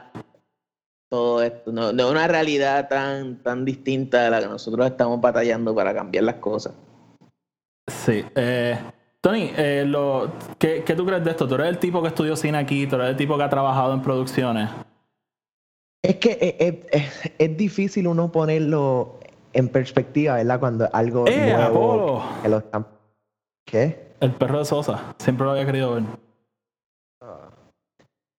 todo 1.08 1.42
esto, 1.42 1.70
no, 1.70 1.92
no 1.92 2.04
es 2.06 2.10
una 2.10 2.26
realidad 2.26 2.88
tan, 2.88 3.36
tan 3.42 3.64
distinta 3.64 4.22
de 4.24 4.30
la 4.30 4.40
que 4.40 4.46
nosotros 4.46 4.84
estamos 4.86 5.20
batallando 5.20 5.74
para 5.74 5.94
cambiar 5.94 6.24
las 6.24 6.36
cosas. 6.36 6.72
Sí. 7.86 8.24
Eh, 8.34 8.78
Tony, 9.20 9.52
eh, 9.56 9.84
lo, 9.86 10.32
¿qué, 10.58 10.82
qué 10.84 10.94
tú 10.94 11.04
crees 11.06 11.22
de 11.22 11.30
esto? 11.32 11.46
Tú 11.46 11.54
eres 11.54 11.68
el 11.68 11.78
tipo 11.78 12.00
que 12.02 12.08
estudió 12.08 12.34
cine 12.34 12.58
aquí, 12.58 12.86
tú 12.86 12.96
eres 12.96 13.10
el 13.10 13.16
tipo 13.16 13.36
que 13.36 13.42
ha 13.44 13.50
trabajado 13.50 13.92
en 13.94 14.02
producciones. 14.02 14.70
Es 16.04 16.16
que 16.16 16.38
es, 16.58 16.74
es- 16.74 16.86
es- 16.90 17.32
es 17.38 17.56
difícil 17.56 18.06
uno 18.08 18.32
ponerlo 18.32 19.18
en 19.52 19.68
perspectiva, 19.68 20.34
¿verdad? 20.34 20.58
Cuando 20.60 20.88
algo 20.92 21.26
¡Eh, 21.28 21.52
nuevo 21.52 22.24
que 22.42 22.48
lo 22.48 22.58
están... 22.58 22.86
¿Qué? 23.66 24.12
El 24.20 24.32
perro 24.32 24.58
de 24.58 24.64
Sosa. 24.64 25.14
Siempre 25.18 25.44
lo 25.44 25.52
había 25.52 25.66
querido 25.66 25.94
ver. 25.94 26.04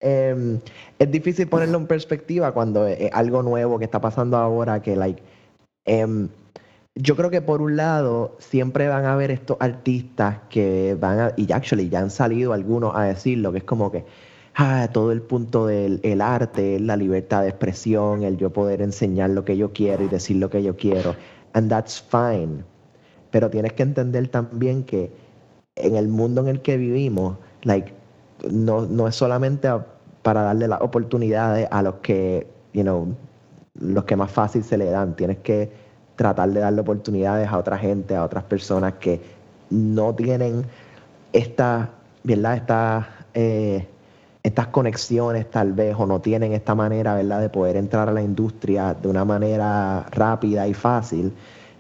Em, 0.02 0.60
es 1.00 1.12
difícil 1.12 1.48
ponerlo 1.48 1.78
en 1.78 1.88
perspectiva 1.88 2.52
cuando 2.52 2.86
es, 2.88 3.00
es 3.00 3.12
algo 3.14 3.42
nuevo 3.42 3.80
que 3.80 3.86
está 3.86 4.02
pasando 4.02 4.36
ahora 4.36 4.82
que, 4.82 4.98
like, 4.98 5.22
em, 5.86 6.28
yo 6.96 7.16
creo 7.16 7.30
que 7.30 7.42
por 7.42 7.62
un 7.62 7.78
lado 7.78 8.36
siempre 8.40 8.90
van 8.90 9.06
a 9.06 9.14
haber 9.14 9.32
estos 9.32 9.56
artistas 9.62 10.40
que 10.50 10.98
van 11.00 11.20
a, 11.20 11.32
y 11.38 11.50
actually 11.54 11.88
ya 11.90 12.00
han 12.00 12.10
salido 12.12 12.52
algunos 12.52 12.94
a 12.96 13.04
decirlo, 13.04 13.54
que 13.54 13.60
es 13.60 13.64
como 13.64 13.92
que 13.92 14.04
ah, 14.56 14.88
todo 14.92 15.12
el 15.12 15.22
punto 15.22 15.68
del 15.68 16.00
el 16.04 16.22
arte, 16.22 16.80
la 16.80 16.96
libertad 16.98 17.42
de 17.44 17.50
expresión, 17.50 18.24
el 18.24 18.38
yo 18.38 18.52
poder 18.52 18.82
enseñar 18.82 19.32
lo 19.32 19.46
que 19.46 19.58
yo 19.58 19.74
quiero 19.74 20.04
y 20.04 20.08
decir 20.08 20.38
lo 20.38 20.50
que 20.50 20.64
yo 20.64 20.76
quiero, 20.76 21.16
and 21.54 21.70
that's 21.70 22.02
fine. 22.02 22.64
Pero 23.32 23.50
tienes 23.50 23.74
que 23.74 23.84
entender 23.84 24.28
también 24.28 24.84
que 24.84 25.12
en 25.76 25.96
el 25.96 26.08
mundo 26.08 26.42
en 26.42 26.48
el 26.48 26.62
que 26.62 26.78
vivimos, 26.78 27.38
like, 27.64 27.94
no, 28.52 28.86
no 28.86 29.08
es 29.08 29.16
solamente 29.16 29.70
para 30.22 30.44
darle 30.44 30.68
las 30.68 30.82
oportunidades 30.82 31.68
a 31.72 31.82
los 31.82 31.96
que, 31.96 32.48
you 32.74 32.84
know, 32.84 33.16
los 33.76 34.04
que 34.06 34.16
más 34.16 34.32
fácil 34.32 34.64
se 34.64 34.78
le 34.78 34.86
dan. 34.86 35.16
Tienes 35.16 35.40
que 35.40 35.72
tratar 36.16 36.50
de 36.50 36.60
darle 36.60 36.82
oportunidades 36.82 37.48
a 37.50 37.58
otra 37.58 37.78
gente, 37.78 38.16
a 38.16 38.24
otras 38.24 38.44
personas 38.44 38.94
que 39.00 39.22
no 39.70 40.14
tienen 40.14 40.66
esta, 41.34 41.90
¿verdad? 42.24 42.56
Esta, 42.56 43.10
eh, 43.34 43.88
estas 44.44 44.68
conexiones 44.68 45.50
tal 45.50 45.72
vez 45.72 45.96
o 45.98 46.06
no 46.06 46.20
tienen 46.20 46.52
esta 46.52 46.76
manera, 46.76 47.16
¿verdad? 47.16 47.40
De 47.40 47.50
poder 47.50 47.78
entrar 47.78 48.10
a 48.10 48.12
la 48.12 48.22
industria 48.22 48.94
de 48.94 49.08
una 49.08 49.24
manera 49.24 50.06
rápida 50.12 50.68
y 50.68 50.74
fácil. 50.74 51.34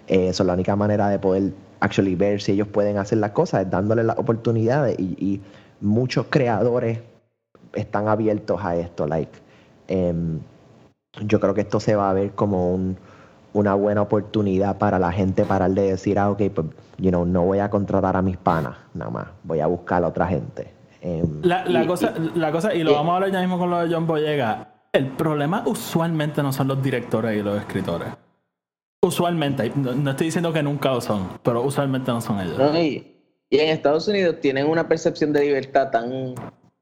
Eh, 0.07 0.29
es 0.29 0.39
la 0.39 0.53
única 0.53 0.75
manera 0.75 1.09
de 1.09 1.19
poder 1.19 1.51
actually 1.81 2.15
ver 2.15 2.41
si 2.41 2.53
ellos 2.53 2.67
pueden 2.69 2.97
hacer 2.97 3.17
las 3.17 3.31
cosas, 3.31 3.65
es 3.65 3.69
dándole 3.69 4.03
las 4.03 4.17
oportunidades 4.17 4.97
y, 4.99 5.41
muchos 5.81 6.27
creadores 6.29 7.01
están 7.73 8.07
abiertos 8.07 8.63
a 8.63 8.77
esto, 8.77 9.05
like, 9.05 9.37
em, 9.89 10.39
yo 11.25 11.41
creo 11.41 11.53
que 11.53 11.61
esto 11.61 11.81
se 11.81 11.97
va 11.97 12.09
a 12.09 12.13
ver 12.13 12.31
como 12.31 12.73
un, 12.73 12.95
una 13.53 13.73
buena 13.73 14.01
oportunidad 14.01 14.77
para 14.77 14.97
la 14.97 15.11
gente 15.11 15.43
parar 15.43 15.71
de 15.71 15.89
decir, 15.91 16.19
ah, 16.19 16.31
ok, 16.31 16.41
pues, 16.55 16.67
you 16.99 17.11
no 17.11 17.43
voy 17.43 17.59
a 17.59 17.69
contratar 17.69 18.15
a 18.15 18.21
mis 18.21 18.37
panas, 18.37 18.77
nada 18.93 19.11
más, 19.11 19.27
voy 19.43 19.59
a 19.59 19.67
buscar 19.67 20.05
a 20.05 20.07
otra 20.07 20.25
gente. 20.25 20.72
Em, 21.05 21.41
La, 21.43 21.65
la 21.65 21.83
Y- 21.83 21.87
cosa, 21.87 22.13
la 22.35 22.49
cosa, 22.51 22.73
y 22.73 22.81
lo 22.81 22.91
y- 22.91 22.93
vamos 22.93 23.11
a 23.11 23.15
hablar 23.15 23.31
ya 23.31 23.41
mismo 23.41 23.59
con 23.59 23.69
lo 23.69 23.85
de 23.85 23.93
John 23.93 24.07
Boyega. 24.07 24.69
El 24.93 25.07
problema 25.09 25.63
usualmente 25.65 26.41
no 26.41 26.53
son 26.53 26.69
los 26.69 26.81
directores 26.81 27.37
y 27.37 27.41
los 27.43 27.59
escritores. 27.59 28.07
Usualmente, 29.03 29.69
no, 29.75 29.93
no 29.93 30.11
estoy 30.11 30.27
diciendo 30.27 30.53
que 30.53 30.63
nunca 30.63 30.91
lo 30.91 31.01
son, 31.01 31.27
pero 31.43 31.61
usualmente 31.61 32.09
no 32.11 32.21
son 32.21 32.39
ellos. 32.39 32.57
¿no? 32.57 32.79
Y, 32.79 33.17
y 33.49 33.57
en 33.59 33.69
Estados 33.69 34.07
Unidos 34.07 34.37
tienen 34.39 34.65
una 34.69 34.87
percepción 34.87 35.33
de 35.33 35.41
libertad 35.41 35.89
tan, 35.91 36.35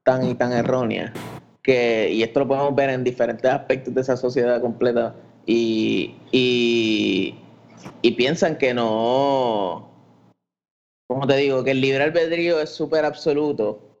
tan 0.04 0.28
y 0.28 0.34
tan 0.36 0.52
errónea 0.52 1.12
que, 1.62 2.10
y 2.12 2.22
esto 2.22 2.40
lo 2.40 2.48
podemos 2.48 2.74
ver 2.76 2.90
en 2.90 3.02
diferentes 3.02 3.50
aspectos 3.50 3.92
de 3.94 4.00
esa 4.02 4.16
sociedad 4.16 4.60
completa, 4.60 5.14
y, 5.46 6.14
y, 6.30 7.34
y 8.02 8.12
piensan 8.12 8.56
que 8.56 8.72
no, 8.72 9.90
como 11.08 11.26
te 11.26 11.36
digo, 11.38 11.64
que 11.64 11.72
el 11.72 11.80
libre 11.80 12.04
albedrío 12.04 12.60
es 12.60 12.70
súper 12.70 13.04
absoluto 13.04 13.91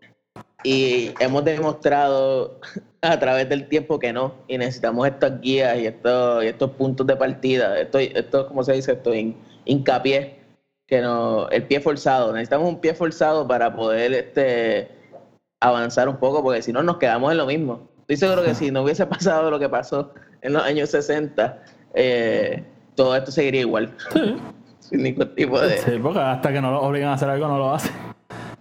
y 0.64 1.12
hemos 1.18 1.44
demostrado 1.44 2.58
a 3.02 3.18
través 3.18 3.48
del 3.48 3.68
tiempo 3.68 3.98
que 3.98 4.12
no, 4.12 4.34
y 4.48 4.58
necesitamos 4.58 5.06
estas 5.08 5.40
guías 5.40 5.78
y 5.78 5.86
estos, 5.86 6.44
y 6.44 6.48
estos 6.48 6.70
puntos 6.72 7.06
de 7.06 7.16
partida, 7.16 7.78
esto, 7.80 7.98
esto 7.98 8.46
¿cómo 8.48 8.62
se 8.62 8.72
dice? 8.74 8.92
Esto, 8.92 9.12
hin- 9.14 9.34
hincapié, 9.64 10.38
que 10.86 11.00
no, 11.00 11.48
el 11.48 11.64
pie 11.64 11.80
forzado, 11.80 12.32
necesitamos 12.32 12.68
un 12.68 12.80
pie 12.80 12.94
forzado 12.94 13.46
para 13.48 13.74
poder 13.74 14.12
este, 14.12 14.88
avanzar 15.60 16.08
un 16.08 16.16
poco, 16.16 16.42
porque 16.42 16.62
si 16.62 16.72
no 16.72 16.82
nos 16.82 16.98
quedamos 16.98 17.32
en 17.32 17.38
lo 17.38 17.46
mismo. 17.46 17.88
Estoy 18.02 18.16
seguro 18.16 18.42
que 18.44 18.54
si 18.54 18.70
no 18.70 18.82
hubiese 18.82 19.06
pasado 19.06 19.50
lo 19.50 19.58
que 19.58 19.68
pasó 19.68 20.12
en 20.42 20.52
los 20.52 20.62
años 20.62 20.90
60, 20.90 21.62
eh, 21.94 22.64
todo 22.94 23.16
esto 23.16 23.30
seguiría 23.30 23.60
igual, 23.62 23.94
Sí. 24.12 24.36
sin 24.80 25.02
ningún 25.04 25.34
tipo 25.34 25.58
de... 25.60 25.78
Sí, 25.78 25.92
porque 26.02 26.18
hasta 26.20 26.52
que 26.52 26.60
no 26.60 26.70
lo 26.72 26.82
obligan 26.82 27.10
a 27.10 27.14
hacer 27.14 27.28
algo, 27.30 27.48
no 27.48 27.58
lo 27.58 27.72
hacen. 27.72 27.92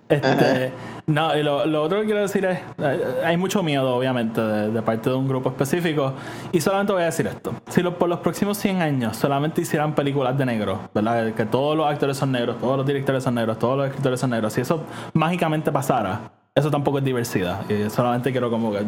Este, 0.08 0.72
no, 1.08 1.36
y 1.38 1.44
lo, 1.44 1.58
otro 1.84 2.00
que 2.00 2.06
quiero 2.06 2.22
decir 2.22 2.46
es, 2.46 2.60
eh, 2.78 3.22
hay 3.26 3.38
mucho 3.38 3.62
miedo, 3.64 3.96
obviamente, 3.96 4.42
de, 4.42 4.82
parte 4.82 5.10
de 5.10 5.16
un 5.16 5.28
grupo 5.28 5.50
específico. 5.50 6.14
Y 6.52 6.62
solamente 6.62 6.94
voy 6.94 7.02
a 7.04 7.06
decir 7.06 7.28
esto. 7.28 7.54
Si 7.70 7.82
por 7.84 8.08
los 8.10 8.20
próximos 8.20 8.58
100 8.58 8.82
años 8.82 9.18
solamente 9.18 9.62
hicieran 9.62 9.94
películas 9.96 10.38
de 10.38 10.46
negros, 10.46 10.80
¿verdad? 10.94 11.34
Que 11.34 11.46
todos 11.46 11.76
los 11.76 11.86
actores 11.88 12.18
son 12.18 12.32
negros, 12.32 12.58
todos 12.60 12.78
los 12.78 12.86
directores 12.86 13.24
son 13.24 13.36
negros, 13.36 13.58
todos 13.60 13.78
los 13.78 13.88
escritores 13.88 14.20
son 14.20 14.30
negros. 14.30 14.54
Si 14.54 14.62
eso 14.62 14.84
mágicamente 15.14 15.72
pasara, 15.72 16.32
eso 16.56 16.70
tampoco 16.72 17.00
es 17.00 17.04
diversidad. 17.04 17.70
Y 17.70 17.90
solamente 17.90 18.32
quiero 18.32 18.50
como 18.50 18.72
que 18.72 18.80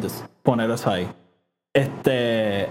poner 0.43 0.69
eso 0.71 0.89
ahí. 0.91 1.07
Este... 1.73 2.69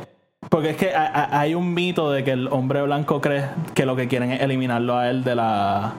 Porque 0.48 0.70
es 0.70 0.76
que 0.76 0.92
ha- 0.94 1.06
ha- 1.06 1.40
hay 1.40 1.54
un 1.54 1.72
mito 1.72 2.10
de 2.10 2.24
que 2.24 2.32
el 2.32 2.48
hombre 2.48 2.82
blanco 2.82 3.20
cree 3.20 3.44
que 3.74 3.86
lo 3.86 3.94
que 3.94 4.08
quieren 4.08 4.32
es 4.32 4.40
eliminarlo 4.42 4.96
a 4.96 5.08
él 5.08 5.22
de 5.22 5.36
la 5.36 5.94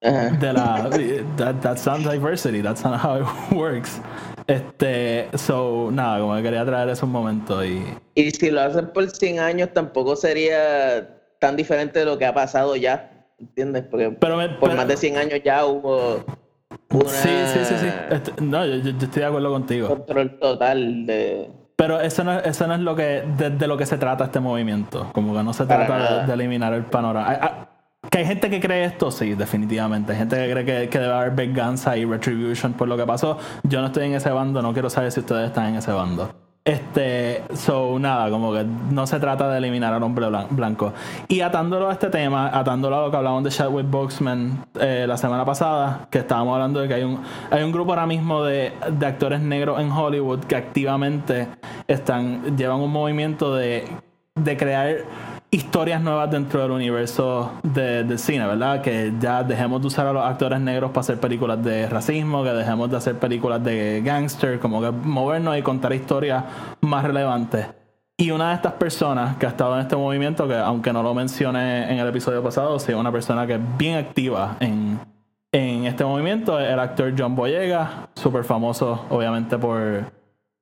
De 0.00 0.52
la 0.52 0.88
that, 1.36 1.56
that's 1.60 1.84
not 1.84 1.98
diversity 2.04 2.62
that's 2.62 2.84
not 2.84 3.00
how 3.02 3.16
it 3.20 3.26
works. 3.52 4.00
Este 4.46 5.28
so 5.36 5.90
nada 5.92 6.20
como 6.20 6.36
que 6.36 6.42
quería 6.42 6.64
traer 6.64 6.88
eso 6.88 7.04
un 7.06 7.12
momento 7.12 7.64
y 7.64 7.84
Y 8.14 8.30
si 8.30 8.50
lo 8.50 8.60
hacen 8.60 8.88
por 8.92 9.10
100 9.10 9.40
años, 9.40 9.70
tampoco 9.74 10.14
sería 10.16 11.16
tan 11.40 11.56
diferente 11.56 11.98
de 12.00 12.04
lo 12.04 12.16
que 12.16 12.26
ha 12.26 12.32
pasado 12.34 12.76
ya, 12.76 13.10
¿entiendes? 13.40 13.84
Porque 13.90 14.10
pero 14.10 14.36
me- 14.36 14.48
por 14.50 14.68
pero- 14.70 14.76
más 14.76 14.88
de 14.88 14.96
100 14.96 15.16
años 15.18 15.40
ya 15.44 15.64
hubo 15.66 16.24
una 16.90 17.08
sí 17.10 17.28
sí 17.52 17.64
sí 17.64 17.74
sí. 17.80 17.88
Este, 18.10 18.32
no 18.42 18.64
yo, 18.64 18.76
yo- 18.76 18.90
estoy 18.90 19.08
de 19.20 19.24
acuerdo 19.24 19.50
contigo. 19.52 19.88
control 19.88 20.38
total 20.38 21.06
de... 21.06 21.50
pero 21.76 22.00
eso 22.00 22.22
no, 22.24 22.38
es- 22.38 22.46
eso 22.46 22.66
no 22.66 22.74
es 22.74 22.80
lo 22.80 22.94
que 22.96 23.24
de, 23.36 23.50
de 23.50 23.66
lo 23.66 23.76
que 23.76 23.84
se 23.86 23.98
trata 23.98 24.24
este 24.24 24.40
movimiento. 24.40 25.10
Como 25.12 25.34
que 25.34 25.42
no 25.42 25.52
se 25.52 25.66
trata 25.66 26.20
de, 26.20 26.26
de 26.28 26.32
eliminar 26.34 26.72
el 26.72 26.84
panorama. 26.84 27.28
Hay- 27.28 27.38
hay- 27.40 27.67
que 28.10 28.18
hay 28.18 28.26
gente 28.26 28.50
que 28.50 28.60
cree 28.60 28.84
esto, 28.84 29.10
sí, 29.10 29.34
definitivamente. 29.34 30.12
Hay 30.12 30.18
gente 30.18 30.36
que 30.36 30.52
cree 30.52 30.88
que, 30.88 30.98
debe 30.98 31.12
haber 31.12 31.32
venganza 31.32 31.96
y 31.96 32.04
retribution 32.04 32.72
por 32.72 32.88
lo 32.88 32.96
que 32.96 33.04
pasó. 33.04 33.38
Yo 33.62 33.80
no 33.80 33.88
estoy 33.88 34.06
en 34.06 34.14
ese 34.14 34.30
bando, 34.30 34.62
no 34.62 34.72
quiero 34.72 34.90
saber 34.90 35.12
si 35.12 35.20
ustedes 35.20 35.46
están 35.48 35.66
en 35.68 35.76
ese 35.76 35.92
bando. 35.92 36.30
Este, 36.64 37.44
so, 37.54 37.98
nada, 37.98 38.28
como 38.28 38.52
que 38.52 38.62
no 38.90 39.06
se 39.06 39.18
trata 39.18 39.48
de 39.48 39.56
eliminar 39.56 39.94
al 39.94 40.02
hombre 40.02 40.26
blan- 40.26 40.48
blanco. 40.50 40.92
Y 41.26 41.40
atándolo 41.40 41.88
a 41.88 41.92
este 41.92 42.10
tema, 42.10 42.48
atándolo 42.52 42.96
a 42.98 43.02
lo 43.06 43.10
que 43.10 43.16
hablamos 43.16 43.42
de 43.44 43.50
Chadwick 43.50 43.88
Boxman 43.88 44.66
eh, 44.78 45.06
la 45.08 45.16
semana 45.16 45.46
pasada, 45.46 46.08
que 46.10 46.18
estábamos 46.18 46.52
hablando 46.54 46.80
de 46.80 46.88
que 46.88 46.94
hay 46.94 47.04
un, 47.04 47.22
hay 47.50 47.62
un 47.62 47.72
grupo 47.72 47.92
ahora 47.92 48.06
mismo 48.06 48.44
de, 48.44 48.72
de 48.90 49.06
actores 49.06 49.40
negros 49.40 49.80
en 49.80 49.90
Hollywood 49.90 50.40
que 50.40 50.56
activamente 50.56 51.48
están, 51.86 52.54
llevan 52.58 52.80
un 52.80 52.92
movimiento 52.92 53.54
de, 53.54 53.84
de 54.34 54.56
crear 54.58 54.96
historias 55.50 56.00
nuevas 56.02 56.30
dentro 56.30 56.60
del 56.60 56.70
universo 56.72 57.52
de- 57.62 58.04
del 58.04 58.18
cine, 58.18 58.46
¿verdad? 58.46 58.82
Que 58.82 59.14
ya 59.18 59.42
dejemos 59.42 59.80
de 59.80 59.86
usar 59.86 60.06
a 60.06 60.12
los 60.12 60.22
actores 60.24 60.60
negros 60.60 60.90
para 60.90 61.00
hacer 61.00 61.18
películas 61.18 61.62
de 61.64 61.88
racismo, 61.88 62.44
que 62.44 62.50
dejemos 62.50 62.90
de 62.90 62.96
hacer 62.98 63.18
películas 63.18 63.62
de 63.64 64.02
gangster, 64.04 64.58
como 64.60 64.80
que 64.82 64.90
movernos 64.90 65.56
y 65.56 65.62
contar 65.62 65.92
historias 65.94 66.44
más 66.82 67.04
relevantes. 67.04 67.66
Y 68.20 68.30
una 68.32 68.48
de 68.50 68.56
estas 68.56 68.72
personas 68.74 69.36
que 69.36 69.46
ha 69.46 69.50
estado 69.50 69.74
en 69.76 69.80
este 69.80 69.96
movimiento, 69.96 70.46
que 70.48 70.56
aunque 70.56 70.92
no 70.92 71.02
lo 71.02 71.14
mencioné 71.14 71.90
en 71.92 71.98
el 71.98 72.08
episodio 72.08 72.42
pasado, 72.42 72.78
sí 72.78 72.92
una 72.92 73.12
persona 73.12 73.46
que 73.46 73.54
es 73.54 73.60
bien 73.78 73.96
activa 73.96 74.56
en, 74.60 74.98
en 75.52 75.86
este 75.86 76.04
movimiento, 76.04 76.58
el 76.58 76.78
actor 76.80 77.14
John 77.16 77.36
Boyega, 77.36 78.08
súper 78.16 78.42
famoso 78.44 79.06
obviamente 79.08 79.56
por, 79.56 80.12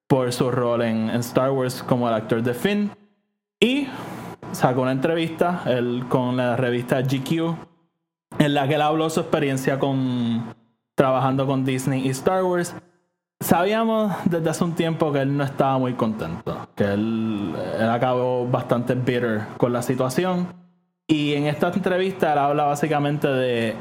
por 0.07 0.32
su 0.32 0.51
rol 0.51 0.82
en, 0.82 1.09
en 1.09 1.20
Star 1.20 1.51
Wars 1.51 1.82
como 1.82 2.07
el 2.09 2.14
actor 2.14 2.43
de 2.43 2.53
Finn. 2.55 2.91
Y 3.59 3.89
sacó 4.57 4.82
una 4.82 4.92
entrevista 4.92 5.62
él, 5.66 6.04
con 6.09 6.36
la 6.36 6.57
revista 6.57 7.02
GQ 7.02 7.54
en 8.38 8.54
la 8.54 8.66
que 8.66 8.74
él 8.74 8.82
habló 8.82 9.11
su 9.11 9.20
experiencia 9.20 9.78
con 9.78 10.54
trabajando 10.94 11.46
con 11.46 11.64
Disney 11.64 12.07
y 12.07 12.09
Star 12.11 12.42
Wars. 12.42 12.74
Sabíamos 13.38 14.14
desde 14.24 14.48
hace 14.48 14.64
un 14.64 14.74
tiempo 14.74 15.12
que 15.12 15.20
él 15.20 15.36
no 15.36 15.44
estaba 15.44 15.76
muy 15.76 15.92
contento, 15.92 16.68
que 16.74 16.84
él, 16.84 17.54
él 17.78 17.90
acabó 17.90 18.46
bastante 18.46 18.94
bitter 18.94 19.46
con 19.59 19.74
la 19.74 19.82
situación. 19.82 20.48
Y 21.07 21.34
en 21.34 21.44
esta 21.44 21.68
entrevista 21.68 22.32
él 22.32 22.38
habla 22.38 22.64
básicamente 22.64 23.28
de, 23.28 23.76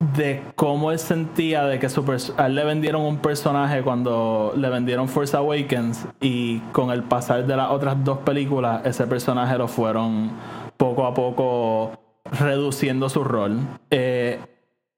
de 0.00 0.42
cómo 0.56 0.90
él 0.90 0.98
sentía 0.98 1.64
de 1.64 1.78
que 1.78 1.88
su 1.90 2.00
a 2.36 2.46
él 2.46 2.54
le 2.54 2.64
vendieron 2.64 3.02
un 3.02 3.18
personaje 3.18 3.82
cuando 3.82 4.52
le 4.56 4.68
vendieron 4.70 5.08
Force 5.08 5.36
Awakens 5.36 6.06
y 6.20 6.58
con 6.72 6.90
el 6.90 7.02
pasar 7.02 7.46
de 7.46 7.54
las 7.54 7.70
otras 7.70 8.02
dos 8.02 8.18
películas 8.18 8.84
ese 8.86 9.06
personaje 9.06 9.58
lo 9.58 9.68
fueron 9.68 10.30
poco 10.78 11.06
a 11.06 11.12
poco 11.12 11.92
reduciendo 12.24 13.10
su 13.10 13.22
rol. 13.22 13.58
Eh, 13.90 14.38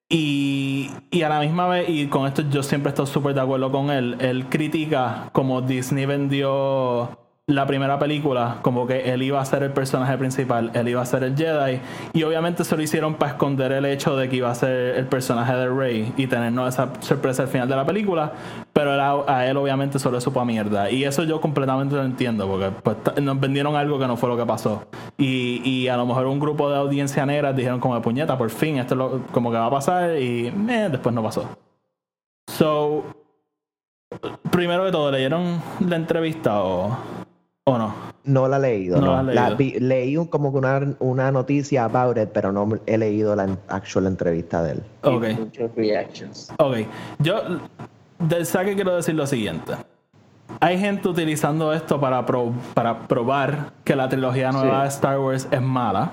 y, 0.09 0.91
y 1.11 1.23
a 1.23 1.29
la 1.29 1.41
misma 1.41 1.67
vez, 1.69 1.89
y 1.89 2.07
con 2.07 2.27
esto 2.27 2.43
yo 2.43 2.63
siempre 2.63 2.91
estoy 2.91 3.07
súper 3.07 3.35
de 3.35 3.41
acuerdo 3.41 3.73
con 3.73 3.91
él, 3.91 4.17
él 4.21 4.47
critica 4.49 5.31
como 5.33 5.63
Disney 5.63 6.07
vendió 6.07 7.19
la 7.49 7.67
primera 7.67 7.99
película, 7.99 8.59
como 8.63 8.87
que 8.87 9.13
él 9.13 9.21
iba 9.23 9.41
a 9.41 9.45
ser 9.45 9.65
el 9.65 9.73
personaje 9.73 10.17
principal, 10.17 10.71
él 10.75 10.89
iba 10.89 11.03
a 11.03 11.07
ser 11.07 11.25
el 11.25 11.37
Jedi, 11.37 11.81
y 12.13 12.23
obviamente 12.23 12.63
se 12.63 12.77
lo 12.77 12.83
hicieron 12.83 13.15
para 13.15 13.33
esconder 13.33 13.73
el 13.73 13.85
hecho 13.85 14.17
de 14.17 14.29
que 14.29 14.37
iba 14.37 14.49
a 14.49 14.55
ser 14.55 14.97
el 14.97 15.07
personaje 15.07 15.53
de 15.53 15.69
Rey 15.69 16.13
y 16.17 16.29
tenernos 16.29 16.69
esa 16.69 16.93
sorpresa 17.01 17.43
al 17.43 17.49
final 17.49 17.69
de 17.69 17.75
la 17.75 17.85
película, 17.85 18.33
pero 18.73 18.93
a, 19.29 19.47
él 19.47 19.57
obviamente 19.57 19.99
solo 19.99 20.21
supo 20.21 20.41
a 20.41 20.45
mierda, 20.45 20.89
y 20.89 21.03
eso 21.03 21.25
yo 21.25 21.41
completamente 21.41 21.97
lo 21.97 22.05
entiendo, 22.05 22.47
porque 22.47 22.71
pues, 22.71 23.21
nos 23.21 23.41
vendieron 23.41 23.75
algo 23.75 23.99
que 23.99 24.07
no 24.07 24.17
fue 24.17 24.29
lo 24.29 24.37
que 24.37 24.47
pasó, 24.47 24.85
y, 25.19 25.89
a 25.89 25.97
lo 25.97 26.07
mejor 26.07 26.27
un 26.27 26.39
grupo 26.39 26.71
de 26.71 26.77
audiencia 26.77 27.27
negra 27.27 27.53
dijeron 27.53 27.81
como 27.81 27.97
de 27.97 28.03
puñeta, 28.03 28.39
por 28.39 28.51
fin, 28.51 28.79
esto 28.79 28.95
es 28.95 28.99
lo, 28.99 29.23
como 29.33 29.51
que 29.51 29.57
va 29.57 29.67
a 29.67 29.71
pasar, 29.71 30.17
y 30.17 30.49
después 30.51 31.13
no 31.13 31.23
pasó. 31.25 31.49
So, 32.47 33.05
primero 34.51 34.85
de 34.85 34.93
todo, 34.93 35.11
¿leyeron 35.11 35.61
la 35.81 35.97
entrevista 35.97 36.63
o, 36.63 36.97
o 37.65 37.79
no? 37.79 37.95
No 38.25 38.49
la 38.49 38.57
he 38.57 38.61
leído, 38.61 39.01
No 39.01 39.23
no. 39.23 39.33
la 39.33 39.51
leído. 39.51 39.57
vi- 39.57 39.79
leí 39.81 40.17
un- 40.17 40.27
como 40.27 40.51
que 40.53 40.59
una, 40.59 40.81
una 40.99 41.31
noticia 41.31 41.85
about 41.85 42.17
it, 42.19 42.29
pero 42.33 42.51
no 42.53 42.69
he 42.87 42.99
leído 42.99 43.37
la 43.37 43.57
actual 43.69 44.07
entrevista 44.07 44.63
de 44.63 44.73
él. 44.73 44.83
Ok. 45.03 45.25
Muchos 45.39 45.71
reactions. 45.77 46.53
Ok, 46.59 46.79
yo 47.21 47.41
del 48.19 48.47
saque 48.47 48.75
quiero 48.75 48.97
decir 48.97 49.15
lo 49.15 49.27
siguiente. 49.27 49.75
Hay 50.61 50.79
gente 50.79 51.09
utilizando 51.09 51.73
esto 51.73 52.01
para, 52.01 52.25
pro- 52.27 52.53
para 52.75 53.07
probar 53.07 53.73
que 53.85 53.97
la 53.97 54.09
trilogía 54.09 54.51
nueva 54.53 54.79
Sí. 54.79 54.83
de 54.83 54.89
Star 54.89 55.19
Wars 55.19 55.49
es 55.51 55.63
mala 55.63 56.11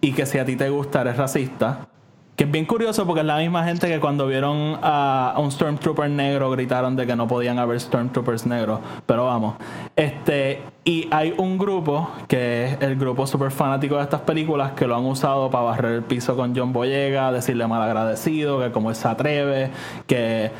y 0.00 0.12
que 0.12 0.24
si 0.24 0.38
a 0.38 0.44
ti 0.44 0.56
te 0.56 0.68
gusta 0.70 1.00
eres 1.02 1.16
racista. 1.16 1.88
Que 2.36 2.44
es 2.44 2.50
bien 2.50 2.64
curioso 2.64 3.06
porque 3.06 3.20
es 3.20 3.26
la 3.26 3.36
misma 3.36 3.64
gente 3.64 3.88
que 3.88 4.00
cuando 4.00 4.26
vieron 4.26 4.78
a, 4.82 5.34
un 5.36 5.52
Stormtrooper 5.52 6.08
negro 6.08 6.50
gritaron 6.50 6.96
de 6.96 7.06
que 7.06 7.14
no 7.14 7.28
podían 7.28 7.58
haber 7.58 7.78
Stormtroopers 7.78 8.46
negros. 8.46 8.80
Pero 9.04 9.26
vamos. 9.26 9.56
Este, 9.96 10.62
y 10.84 11.08
hay 11.10 11.34
un 11.36 11.58
grupo 11.58 12.10
que 12.28 12.64
es 12.64 12.80
el 12.80 12.96
grupo 12.96 13.26
super 13.26 13.50
fanático 13.50 13.96
de 13.96 14.02
estas 14.02 14.22
películas 14.22 14.72
que 14.72 14.86
lo 14.86 14.96
han 14.96 15.04
usado 15.04 15.50
para 15.50 15.64
barrer 15.64 15.92
el 15.92 16.02
piso 16.02 16.34
con 16.34 16.56
John 16.56 16.72
Boyega, 16.72 17.30
decirle 17.32 17.66
mal 17.66 17.82
agradecido, 17.82 18.60
que 18.60 18.72
como 18.72 18.88
él 18.88 18.96
se 18.96 19.08
atreve, 19.08 19.70
que 20.06 20.50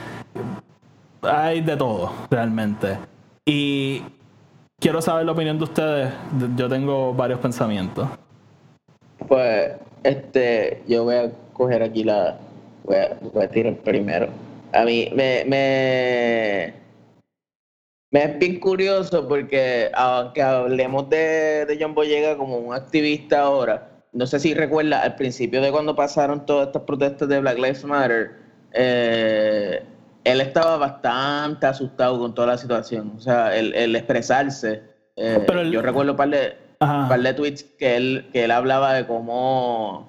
hay 1.23 1.63
de 1.63 1.77
todo 1.77 2.13
realmente. 2.31 2.99
Y 3.47 4.03
quiero 4.79 5.01
saber 5.01 5.25
la 5.25 5.33
opinión 5.33 5.59
de 5.59 5.65
ustedes. 5.65 6.13
Yo 6.57 6.69
tengo 6.69 7.15
varios 7.15 7.41
pensamientos. 7.41 8.09
Pues, 9.27 9.73
este, 10.03 10.83
yo 10.87 11.05
voy 11.05 11.15
a 11.15 11.33
coger 11.53 11.83
aquí 11.83 12.05
la. 12.05 12.37
Voy 12.85 12.97
a, 12.97 13.17
voy 13.33 13.45
a 13.45 13.49
tirar 13.49 13.75
primero. 13.77 14.29
A 14.73 14.85
mí 14.85 15.09
me, 15.15 15.45
me, 15.47 16.75
me 18.11 18.25
es 18.25 18.39
bien 18.39 18.59
curioso 18.61 19.27
porque, 19.29 19.91
aunque 19.95 20.43
hablemos 20.43 21.09
de, 21.11 21.67
de 21.67 21.79
John 21.81 21.95
Boyega 21.95 22.37
como 22.37 22.59
un 22.59 22.75
activista 22.75 23.41
ahora, 23.43 23.89
no 24.13 24.27
sé 24.27 24.39
si 24.41 24.53
recuerda 24.55 25.03
al 25.03 25.15
principio 25.17 25.61
de 25.63 25.71
cuando 25.71 25.95
pasaron 25.97 26.45
todas 26.45 26.67
estas 26.69 26.83
protestas 26.83 27.29
de 27.29 27.41
Black 27.41 27.57
Lives 27.57 27.85
Matter, 27.85 28.33
eh, 28.73 29.83
él 30.25 30.41
estaba 30.41 30.77
bastante 30.77 31.67
asustado 31.67 32.19
con 32.19 32.35
toda 32.35 32.49
la 32.49 32.59
situación. 32.59 33.13
O 33.17 33.21
sea, 33.21 33.57
el, 33.57 33.75
el 33.75 33.95
expresarse. 33.97 34.83
eh, 35.17 35.43
Pero 35.47 35.61
el- 35.63 35.71
yo 35.73 35.81
recuerdo 35.83 36.13
un 36.13 36.17
par 36.17 36.29
de, 36.31 36.55
par 37.09 37.21
de 37.21 37.33
tweets 37.35 37.65
que 37.79 37.97
él, 37.97 38.29
que 38.33 38.45
él 38.45 38.51
hablaba 38.51 38.95
de 38.95 39.07
cómo, 39.07 40.09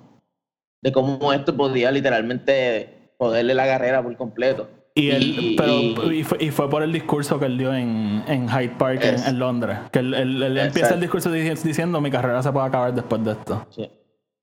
de 0.84 0.92
cómo 0.92 1.32
esto 1.34 1.56
podía 1.56 1.90
literalmente 1.92 3.12
joderle 3.18 3.54
la 3.54 3.66
carrera 3.66 4.04
por 4.04 4.16
completo. 4.18 4.68
Y, 4.96 5.10
él, 5.10 5.24
Y- 5.24 5.56
pero, 5.56 6.12
y- 6.12 6.24
fue, 6.24 6.38
y 6.44 6.52
fue 6.52 6.70
por 6.70 6.84
el 6.84 6.92
discurso 6.94 7.40
que 7.40 7.46
él 7.48 7.58
dio 7.58 7.74
en, 7.74 8.24
en 8.28 8.48
Hyde 8.48 8.76
Park 8.78 9.00
en, 9.04 9.16
Es- 9.16 9.28
en 9.28 9.40
Londres. 9.40 9.78
Que 9.92 10.00
él, 10.00 10.14
él- 10.14 10.44
él 10.44 10.58
empieza 10.58 10.94
el 10.94 11.00
discurso 11.00 11.32
dici- 11.34 11.60
diciendo 11.64 12.00
mi 12.00 12.12
carrera 12.12 12.44
se 12.44 12.52
puede 12.52 12.68
acabar 12.68 12.94
después 12.94 13.24
de 13.24 13.32
esto. 13.32 13.66
Sí. 13.72 13.90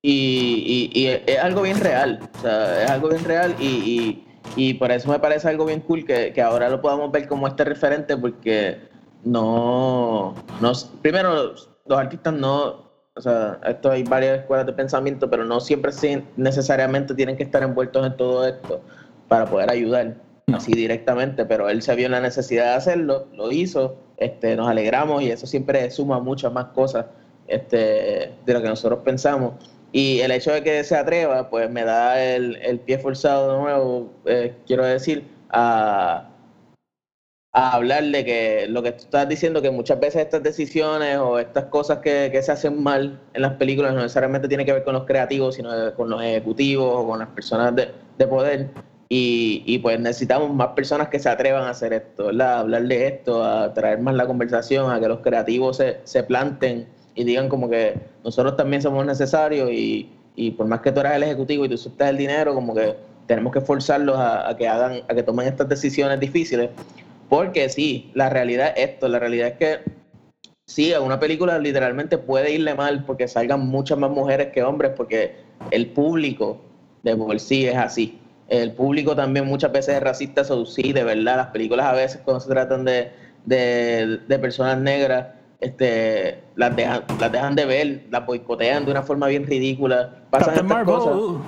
Y, 0.01 0.89
y- 0.93 0.99
y 0.99 1.07
es 1.07 1.39
algo 1.39 1.61
bien 1.61 1.79
real, 1.79 2.19
o 2.37 2.41
sea, 2.41 2.83
es 2.83 2.89
algo 2.89 3.07
bien 3.09 3.23
real 3.23 3.55
y, 3.59 3.65
y- 3.65 4.25
y 4.55 4.73
por 4.73 4.91
eso 4.91 5.09
me 5.11 5.19
parece 5.19 5.47
algo 5.47 5.65
bien 5.65 5.79
cool 5.81 6.03
que, 6.05 6.33
que 6.33 6.41
ahora 6.41 6.67
lo 6.69 6.81
podamos 6.81 7.11
ver 7.11 7.27
como 7.27 7.47
este 7.47 7.63
referente 7.63 8.17
porque 8.17 8.77
no, 9.23 10.33
no, 10.59 10.71
primero 11.01 11.53
los 11.85 11.99
artistas 11.99 12.33
no, 12.33 12.90
o 13.15 13.21
sea, 13.21 13.59
esto 13.67 13.91
hay 13.91 14.03
varias 14.03 14.39
escuelas 14.39 14.65
de 14.65 14.73
pensamiento, 14.73 15.29
pero 15.29 15.43
no 15.43 15.59
siempre 15.59 15.91
necesariamente 16.37 17.13
tienen 17.13 17.35
que 17.35 17.43
estar 17.43 17.61
envueltos 17.61 18.05
en 18.05 18.15
todo 18.15 18.47
esto 18.47 18.81
para 19.27 19.45
poder 19.45 19.69
ayudar 19.69 20.15
así 20.53 20.73
directamente, 20.73 21.45
pero 21.45 21.69
él 21.69 21.81
se 21.81 21.95
vio 21.95 22.05
en 22.07 22.13
la 22.13 22.21
necesidad 22.21 22.65
de 22.65 22.73
hacerlo, 22.73 23.27
lo 23.33 23.51
hizo, 23.51 23.97
este, 24.17 24.55
nos 24.55 24.67
alegramos 24.67 25.21
y 25.21 25.31
eso 25.31 25.45
siempre 25.47 25.89
suma 25.91 26.19
muchas 26.19 26.51
más 26.51 26.65
cosas 26.67 27.05
este, 27.47 28.33
de 28.45 28.53
lo 28.53 28.61
que 28.61 28.67
nosotros 28.67 28.99
pensamos. 29.03 29.53
Y 29.93 30.19
el 30.21 30.31
hecho 30.31 30.51
de 30.51 30.63
que 30.63 30.83
se 30.83 30.95
atreva, 30.95 31.49
pues 31.49 31.69
me 31.69 31.83
da 31.83 32.21
el, 32.21 32.55
el 32.57 32.79
pie 32.79 32.97
forzado 32.97 33.53
de 33.53 33.61
nuevo, 33.61 34.13
eh, 34.25 34.55
quiero 34.65 34.85
decir, 34.85 35.27
a, 35.49 36.30
a 37.53 37.73
hablar 37.73 38.05
de 38.05 38.23
que 38.23 38.65
lo 38.69 38.81
que 38.81 38.93
tú 38.93 39.03
estás 39.03 39.27
diciendo, 39.27 39.61
que 39.61 39.71
muchas 39.71 39.99
veces 39.99 40.21
estas 40.23 40.41
decisiones 40.41 41.17
o 41.17 41.37
estas 41.37 41.65
cosas 41.65 41.99
que, 41.99 42.29
que 42.31 42.41
se 42.41 42.51
hacen 42.51 42.81
mal 42.81 43.19
en 43.33 43.41
las 43.41 43.53
películas 43.53 43.93
no 43.93 44.01
necesariamente 44.01 44.47
tienen 44.47 44.65
que 44.65 44.71
ver 44.71 44.83
con 44.85 44.93
los 44.93 45.05
creativos, 45.05 45.55
sino 45.55 45.69
con 45.95 46.09
los 46.09 46.21
ejecutivos 46.23 46.93
o 46.95 47.07
con 47.07 47.19
las 47.19 47.27
personas 47.29 47.75
de, 47.75 47.91
de 48.17 48.27
poder. 48.27 48.69
Y, 49.09 49.63
y 49.65 49.79
pues 49.79 49.99
necesitamos 49.99 50.53
más 50.53 50.69
personas 50.69 51.09
que 51.09 51.19
se 51.19 51.27
atrevan 51.27 51.63
a 51.63 51.71
hacer 51.71 51.91
esto, 51.91 52.27
¿verdad? 52.27 52.53
A 52.53 52.59
hablar 52.61 52.89
esto, 52.89 53.43
a 53.43 53.73
traer 53.73 53.99
más 53.99 54.15
la 54.15 54.25
conversación, 54.25 54.89
a 54.89 55.01
que 55.01 55.09
los 55.09 55.19
creativos 55.19 55.75
se, 55.75 55.99
se 56.05 56.23
planten 56.23 56.87
y 57.15 57.25
digan 57.25 57.49
como 57.49 57.69
que 57.69 57.99
nosotros 58.23 58.55
también 58.55 58.81
somos 58.81 59.05
necesarios 59.05 59.69
y, 59.69 60.09
y 60.37 60.51
por 60.51 60.67
más 60.67 60.79
que 60.79 60.93
tú 60.93 61.01
eres 61.01 61.11
el 61.11 61.23
ejecutivo 61.23 61.65
y 61.65 61.69
tú 61.69 61.77
sueltas 61.77 62.09
el 62.09 62.15
dinero, 62.15 62.53
como 62.53 62.73
que 62.73 62.95
tenemos 63.27 63.51
que 63.51 63.59
forzarlos 63.59 64.15
a 64.17 64.55
que 64.57 64.69
hagan, 64.69 65.01
a 65.09 65.13
que 65.13 65.23
tomen 65.23 65.47
estas 65.47 65.67
decisiones 65.67 66.17
difíciles. 66.17 66.69
Porque 67.31 67.69
sí, 67.69 68.11
la 68.13 68.29
realidad 68.29 68.73
es 68.75 68.89
esto, 68.89 69.07
la 69.07 69.17
realidad 69.17 69.47
es 69.47 69.53
que 69.53 69.91
sí, 70.65 70.91
a 70.91 70.99
una 70.99 71.17
película 71.17 71.57
literalmente 71.59 72.17
puede 72.17 72.51
irle 72.51 72.75
mal 72.75 73.05
porque 73.05 73.25
salgan 73.29 73.69
muchas 73.69 73.97
más 73.97 74.11
mujeres 74.11 74.51
que 74.51 74.61
hombres, 74.63 74.91
porque 74.97 75.37
el 75.71 75.91
público 75.91 76.59
de 77.03 77.15
por 77.15 77.39
sí 77.39 77.65
es 77.67 77.77
así. 77.77 78.19
El 78.49 78.73
público 78.73 79.15
también 79.15 79.45
muchas 79.45 79.71
veces 79.71 79.95
es 79.95 80.03
racista, 80.03 80.43
so, 80.43 80.65
sí, 80.65 80.91
de 80.91 81.05
verdad, 81.05 81.37
las 81.37 81.47
películas 81.47 81.85
a 81.85 81.93
veces 81.93 82.19
cuando 82.25 82.41
se 82.41 82.49
tratan 82.49 82.83
de, 82.83 83.13
de, 83.45 84.19
de 84.27 84.39
personas 84.39 84.77
negras, 84.79 85.27
este, 85.61 86.43
las, 86.57 86.75
dejan, 86.75 87.05
las 87.17 87.31
dejan 87.31 87.55
de 87.55 87.65
ver, 87.65 88.07
las 88.11 88.25
boicotean 88.25 88.83
de 88.83 88.91
una 88.91 89.03
forma 89.03 89.27
bien 89.27 89.47
ridícula. 89.47 90.25
Pasan 90.31 90.55
estas 90.55 90.83
cosas. 90.83 91.41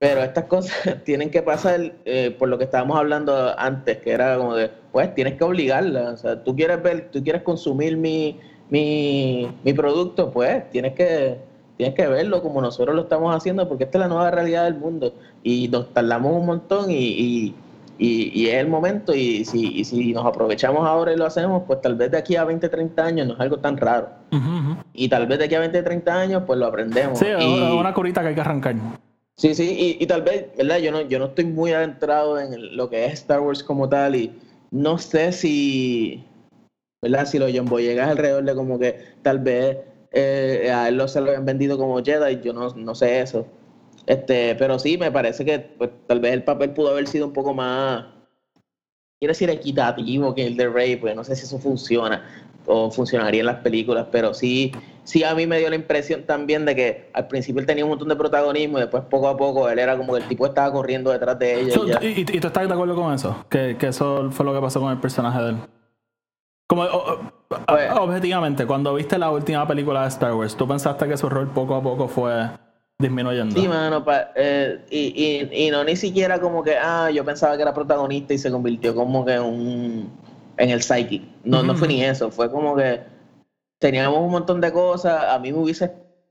Pero 0.00 0.22
estas 0.22 0.46
cosas 0.46 0.72
tienen 1.04 1.30
que 1.30 1.42
pasar 1.42 1.92
eh, 2.06 2.34
por 2.36 2.48
lo 2.48 2.56
que 2.56 2.64
estábamos 2.64 2.98
hablando 2.98 3.54
antes, 3.58 3.98
que 3.98 4.10
era 4.10 4.38
como 4.38 4.56
de, 4.56 4.70
pues 4.92 5.14
tienes 5.14 5.34
que 5.34 5.44
obligarla. 5.44 6.12
O 6.12 6.16
sea, 6.16 6.42
tú 6.42 6.56
quieres 6.56 6.82
ver, 6.82 7.10
tú 7.12 7.22
quieres 7.22 7.42
consumir 7.42 7.98
mi, 7.98 8.40
mi, 8.70 9.52
mi 9.62 9.74
producto, 9.74 10.30
pues 10.30 10.70
tienes 10.70 10.94
que, 10.94 11.36
tienes 11.76 11.94
que 11.94 12.06
verlo 12.06 12.42
como 12.42 12.62
nosotros 12.62 12.96
lo 12.96 13.02
estamos 13.02 13.36
haciendo, 13.36 13.68
porque 13.68 13.84
esta 13.84 13.98
es 13.98 14.00
la 14.00 14.08
nueva 14.08 14.30
realidad 14.30 14.64
del 14.64 14.76
mundo. 14.76 15.12
Y 15.42 15.68
nos 15.68 15.92
tardamos 15.92 16.32
un 16.32 16.46
montón 16.46 16.90
y, 16.90 16.94
y, 16.94 17.54
y, 17.98 18.40
y 18.40 18.48
es 18.48 18.54
el 18.54 18.68
momento 18.68 19.14
y 19.14 19.44
si, 19.44 19.80
y 19.80 19.84
si 19.84 20.14
nos 20.14 20.24
aprovechamos 20.24 20.86
ahora 20.88 21.12
y 21.12 21.18
lo 21.18 21.26
hacemos, 21.26 21.64
pues 21.66 21.82
tal 21.82 21.96
vez 21.96 22.10
de 22.10 22.16
aquí 22.16 22.36
a 22.36 22.44
20, 22.44 22.70
30 22.70 23.04
años 23.04 23.26
no 23.26 23.34
es 23.34 23.40
algo 23.40 23.58
tan 23.58 23.76
raro. 23.76 24.08
Y 24.94 25.10
tal 25.10 25.26
vez 25.26 25.40
de 25.40 25.44
aquí 25.44 25.56
a 25.56 25.60
20, 25.60 25.82
30 25.82 26.14
años, 26.14 26.42
pues 26.46 26.58
lo 26.58 26.64
aprendemos. 26.64 27.18
Sí, 27.18 27.26
es 27.26 27.44
una 27.44 27.92
curita 27.92 28.22
que 28.22 28.28
hay 28.28 28.34
que 28.34 28.40
arrancar. 28.40 28.76
Sí, 29.40 29.54
sí, 29.54 29.96
y, 29.98 30.04
y 30.04 30.06
tal 30.06 30.20
vez, 30.20 30.54
¿verdad? 30.54 30.80
Yo 30.80 30.92
no, 30.92 31.00
yo 31.00 31.18
no 31.18 31.24
estoy 31.24 31.46
muy 31.46 31.72
adentrado 31.72 32.38
en 32.38 32.76
lo 32.76 32.90
que 32.90 33.06
es 33.06 33.14
Star 33.14 33.40
Wars 33.40 33.62
como 33.62 33.88
tal 33.88 34.14
y 34.14 34.30
no 34.70 34.98
sé 34.98 35.32
si, 35.32 36.22
¿verdad? 37.00 37.24
Si 37.24 37.38
los 37.38 37.50
John 37.50 37.64
Boyegas 37.64 38.10
alrededor 38.10 38.44
de 38.44 38.54
como 38.54 38.78
que 38.78 39.02
tal 39.22 39.38
vez 39.38 39.78
eh, 40.12 40.70
a 40.70 40.88
él 40.88 40.98
lo 40.98 41.08
se 41.08 41.22
lo 41.22 41.28
habían 41.28 41.46
vendido 41.46 41.78
como 41.78 42.04
Jedi, 42.04 42.42
yo 42.42 42.52
no, 42.52 42.68
no 42.74 42.94
sé 42.94 43.22
eso. 43.22 43.46
Este, 44.04 44.56
pero 44.56 44.78
sí, 44.78 44.98
me 44.98 45.10
parece 45.10 45.42
que 45.46 45.58
pues, 45.58 45.88
tal 46.06 46.20
vez 46.20 46.34
el 46.34 46.44
papel 46.44 46.74
pudo 46.74 46.90
haber 46.90 47.08
sido 47.08 47.26
un 47.26 47.32
poco 47.32 47.54
más, 47.54 48.08
quiero 49.20 49.32
decir, 49.32 49.50
equitativo 49.50 50.34
que 50.34 50.46
el 50.46 50.56
de 50.56 50.68
Rey, 50.70 50.96
pues 50.96 51.14
no 51.14 51.22
sé 51.22 51.36
si 51.36 51.44
eso 51.44 51.58
funciona 51.58 52.24
o 52.66 52.90
funcionaría 52.90 53.40
en 53.40 53.46
las 53.46 53.56
películas, 53.56 54.06
pero 54.10 54.32
sí, 54.32 54.72
sí 55.04 55.24
a 55.24 55.34
mí 55.34 55.46
me 55.46 55.58
dio 55.58 55.68
la 55.68 55.76
impresión 55.76 56.22
también 56.24 56.64
de 56.64 56.74
que 56.74 57.10
al 57.12 57.28
principio 57.28 57.60
él 57.60 57.66
tenía 57.66 57.84
un 57.84 57.90
montón 57.90 58.08
de 58.08 58.16
protagonismo 58.16 58.78
y 58.78 58.82
después 58.82 59.02
poco 59.10 59.28
a 59.28 59.36
poco 59.36 59.68
él 59.68 59.78
era 59.78 59.94
como 59.98 60.14
que 60.14 60.20
el 60.20 60.28
tipo 60.28 60.46
estaba 60.46 60.72
corriendo 60.72 61.10
detrás 61.10 61.38
de 61.38 61.60
ella. 61.60 61.74
So, 61.74 61.84
y 61.84 61.88
ya. 61.88 61.98
y, 62.02 62.06
y- 62.06 62.20
y 62.36 62.40
tú 62.40 62.46
estás 62.46 62.66
de 62.66 62.72
acuerdo 62.72 62.94
con 62.96 63.12
eso? 63.12 63.44
Que, 63.50 63.76
que 63.78 63.88
eso 63.88 64.30
fue 64.30 64.46
lo 64.46 64.54
que 64.54 64.60
pasó 64.60 64.80
con 64.80 64.90
el 64.90 64.98
personaje 64.98 65.42
de 65.42 65.48
él. 65.50 65.56
Como 66.66 66.82
o- 66.84 67.12
o- 67.12 67.20
Pues- 67.66 67.90
objetivamente, 67.92 68.64
cuando 68.64 68.94
viste 68.94 69.18
la 69.18 69.30
última 69.30 69.66
película 69.68 70.02
de 70.02 70.08
Star 70.08 70.32
Wars, 70.32 70.56
¿tú 70.56 70.66
pensaste 70.66 71.06
que 71.08 71.16
su 71.18 71.28
rol 71.28 71.48
poco 71.48 71.74
a 71.74 71.82
poco 71.82 72.08
fue 72.08 72.46
disminuyendo? 73.00 73.60
Sí, 73.60 73.66
mano, 73.66 74.04
pa- 74.04 74.30
eh, 74.36 74.78
y, 74.90 75.48
y, 75.52 75.66
y 75.66 75.70
no 75.70 75.82
ni 75.84 75.96
siquiera 75.96 76.40
como 76.40 76.62
que, 76.62 76.76
ah, 76.76 77.10
yo 77.10 77.24
pensaba 77.24 77.56
que 77.56 77.62
era 77.62 77.74
protagonista 77.74 78.34
y 78.34 78.38
se 78.38 78.50
convirtió 78.50 78.94
como 78.94 79.24
que 79.24 79.34
en 79.34 79.42
un, 79.42 80.10
en 80.56 80.70
el 80.70 80.82
psychic. 80.82 81.22
No, 81.44 81.62
no 81.62 81.74
fue 81.74 81.88
ni 81.88 82.04
eso, 82.04 82.30
fue 82.30 82.50
como 82.50 82.76
que 82.76 83.00
teníamos 83.78 84.20
un 84.20 84.30
montón 84.30 84.60
de 84.60 84.70
cosas, 84.72 85.24
a 85.28 85.38
mí 85.38 85.52
me 85.52 85.58
hubiese, 85.58 85.90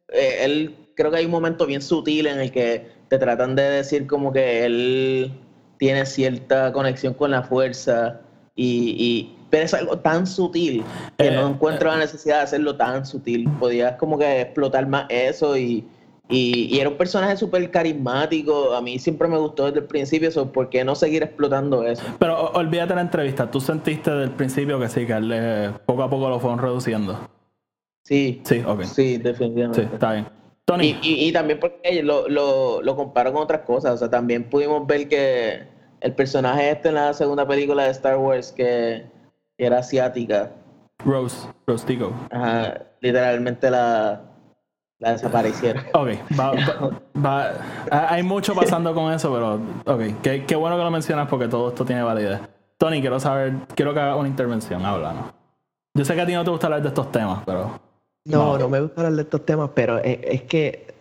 eh, 0.09 0.37
él, 0.45 0.75
creo 0.95 1.11
que 1.11 1.17
hay 1.17 1.25
un 1.25 1.31
momento 1.31 1.65
bien 1.65 1.81
sutil 1.81 2.27
en 2.27 2.39
el 2.39 2.51
que 2.51 2.87
te 3.09 3.17
tratan 3.17 3.55
de 3.55 3.63
decir 3.63 4.05
como 4.05 4.31
que 4.31 4.65
él 4.65 5.31
tiene 5.77 6.05
cierta 6.05 6.71
conexión 6.71 7.13
con 7.15 7.31
la 7.31 7.41
fuerza 7.41 8.19
y, 8.55 8.95
y 8.99 9.35
pero 9.49 9.63
es 9.65 9.73
algo 9.73 9.97
tan 9.97 10.27
sutil 10.27 10.83
que 11.17 11.27
Eh, 11.27 11.31
no 11.31 11.49
encuentro 11.49 11.89
la 11.89 11.97
necesidad 11.97 12.37
de 12.37 12.43
hacerlo 12.43 12.75
tan 12.75 13.05
sutil. 13.05 13.49
Podías 13.59 13.95
como 13.95 14.17
que 14.19 14.41
explotar 14.41 14.85
más 14.87 15.05
eso 15.09 15.57
y, 15.57 15.87
y, 16.29 16.73
y 16.75 16.79
era 16.79 16.89
un 16.89 16.95
personaje 16.95 17.35
súper 17.35 17.69
carismático. 17.71 18.73
A 18.73 18.81
mí 18.81 18.99
siempre 18.99 19.27
me 19.27 19.37
gustó 19.37 19.65
desde 19.65 19.79
el 19.79 19.85
principio 19.85 20.29
eso. 20.29 20.51
¿Por 20.51 20.69
qué 20.69 20.83
no 20.83 20.95
seguir 20.95 21.23
explotando 21.23 21.83
eso? 21.83 22.03
Pero 22.19 22.39
o- 22.39 22.57
olvídate 22.57 22.93
la 22.95 23.01
entrevista. 23.01 23.49
¿Tú 23.49 23.59
sentiste 23.59 24.11
del 24.11 24.31
principio 24.31 24.79
que 24.79 24.87
sí, 24.89 25.05
que 25.05 25.13
él 25.13 25.27
le- 25.29 25.69
poco 25.85 26.03
a 26.03 26.09
poco 26.09 26.29
lo 26.29 26.39
fueron 26.39 26.59
reduciendo? 26.59 27.19
Sí, 28.03 28.41
Sí, 28.45 28.63
ok. 28.65 28.83
Sí, 28.83 28.87
sí, 28.93 29.17
definitivamente. 29.17 29.81
está 29.93 30.13
bien. 30.13 30.27
Tony, 30.65 30.95
Y, 31.01 31.07
y, 31.25 31.27
y 31.27 31.31
también 31.31 31.59
porque 31.59 32.03
lo, 32.03 32.27
lo, 32.29 32.81
lo 32.83 32.95
comparo 32.95 33.33
con 33.33 33.41
otras 33.41 33.61
cosas. 33.61 33.93
O 33.95 33.97
sea, 33.97 34.09
también 34.09 34.43
pudimos 34.49 34.85
ver 34.85 35.07
que 35.09 35.63
el 36.01 36.13
personaje 36.13 36.69
este 36.71 36.89
en 36.89 36.95
la 36.95 37.13
segunda 37.13 37.47
película 37.47 37.83
de 37.85 37.89
Star 37.89 38.17
Wars 38.17 38.51
que, 38.51 39.03
que 39.57 39.65
era 39.65 39.79
asiática, 39.79 40.51
Rose, 41.03 41.47
Rose 41.65 41.85
Tico. 41.87 42.13
ajá, 42.29 42.83
literalmente 43.01 43.69
la, 43.71 44.21
la 44.99 45.11
desaparecieron. 45.13 45.83
Ok, 45.93 46.09
va- 46.39 46.51
va- 46.51 46.91
va- 47.25 47.51
ha- 47.91 48.13
hay 48.13 48.23
mucho 48.23 48.53
pasando 48.53 48.93
con 48.93 49.11
eso, 49.13 49.31
pero 49.33 49.95
ok, 49.95 50.21
qué, 50.21 50.45
qué 50.45 50.55
bueno 50.55 50.77
que 50.77 50.83
lo 50.83 50.91
mencionas 50.91 51.27
porque 51.27 51.47
todo 51.47 51.69
esto 51.69 51.83
tiene 51.85 52.03
validez. 52.03 52.39
Tony, 52.77 53.01
quiero 53.01 53.19
saber, 53.19 53.53
quiero 53.75 53.93
que 53.93 53.99
haga 53.99 54.15
una 54.15 54.27
intervención, 54.29 54.85
háblanos. 54.85 55.25
Yo 55.93 56.05
sé 56.05 56.15
que 56.15 56.21
a 56.21 56.25
ti 56.25 56.33
no 56.33 56.43
te 56.45 56.51
gusta 56.51 56.67
hablar 56.67 56.81
de 56.81 56.87
estos 56.89 57.11
temas, 57.11 57.41
pero 57.45 57.79
No, 58.25 58.53
No. 58.53 58.57
no 58.59 58.69
me 58.69 58.79
gusta 58.81 59.01
hablar 59.01 59.13
de 59.15 59.21
estos 59.23 59.45
temas, 59.45 59.69
pero 59.73 59.97
es, 59.99 60.19
es 60.23 60.41
que 60.43 60.93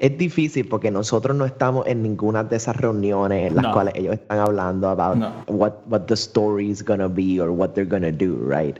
es 0.00 0.16
difícil 0.16 0.66
porque 0.66 0.90
nosotros 0.90 1.36
no 1.36 1.44
estamos 1.44 1.86
en 1.86 2.02
ninguna 2.02 2.42
de 2.42 2.56
esas 2.56 2.74
reuniones 2.74 3.48
en 3.48 3.54
las 3.56 3.64
No. 3.66 3.72
cuales 3.72 3.94
ellos 3.96 4.14
están 4.14 4.38
hablando 4.38 4.88
about 4.88 5.16
No. 5.18 5.44
what, 5.46 5.74
what 5.90 6.00
the 6.06 6.14
story 6.14 6.70
is 6.70 6.82
gonna 6.82 7.06
be 7.06 7.38
or 7.38 7.50
what 7.50 7.74
they're 7.74 7.84
gonna 7.88 8.10
do, 8.10 8.36
right? 8.48 8.78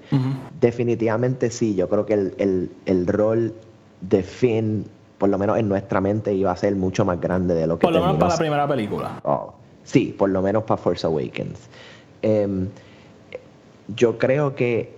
Definitivamente 0.60 1.50
sí, 1.50 1.74
yo 1.74 1.88
creo 1.90 2.06
que 2.06 2.14
el, 2.14 2.34
el, 2.38 2.70
el 2.86 3.06
rol 3.06 3.52
de 4.00 4.22
Finn, 4.22 4.86
por 5.18 5.28
lo 5.28 5.36
menos 5.38 5.58
en 5.58 5.68
nuestra 5.68 6.00
mente, 6.00 6.32
iba 6.32 6.52
a 6.52 6.56
ser 6.56 6.74
mucho 6.74 7.04
más 7.04 7.20
grande 7.20 7.54
de 7.54 7.66
lo 7.66 7.78
que 7.78 7.82
por 7.86 7.92
lo 7.92 8.00
menos 8.00 8.16
para 8.16 8.32
la 8.32 8.38
primera 8.38 8.66
película. 8.66 9.20
Oh, 9.24 9.52
sí, 9.84 10.14
por 10.18 10.30
lo 10.30 10.40
menos 10.40 10.62
para 10.64 10.78
Force 10.80 11.06
Awakens. 11.06 11.68
Em, 12.22 12.66
yo 13.94 14.16
creo 14.16 14.54
que 14.54 14.94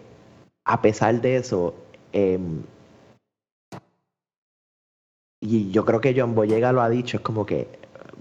a 0.64 0.80
pesar 0.80 1.20
de 1.20 1.36
eso, 1.36 1.74
em, 2.12 2.60
y 5.42 5.70
yo 5.72 5.84
creo 5.84 6.00
que 6.00 6.14
John 6.16 6.34
Boyega 6.34 6.72
lo 6.72 6.80
ha 6.80 6.88
dicho, 6.88 7.16
es 7.18 7.22
como 7.22 7.44
que 7.44 7.68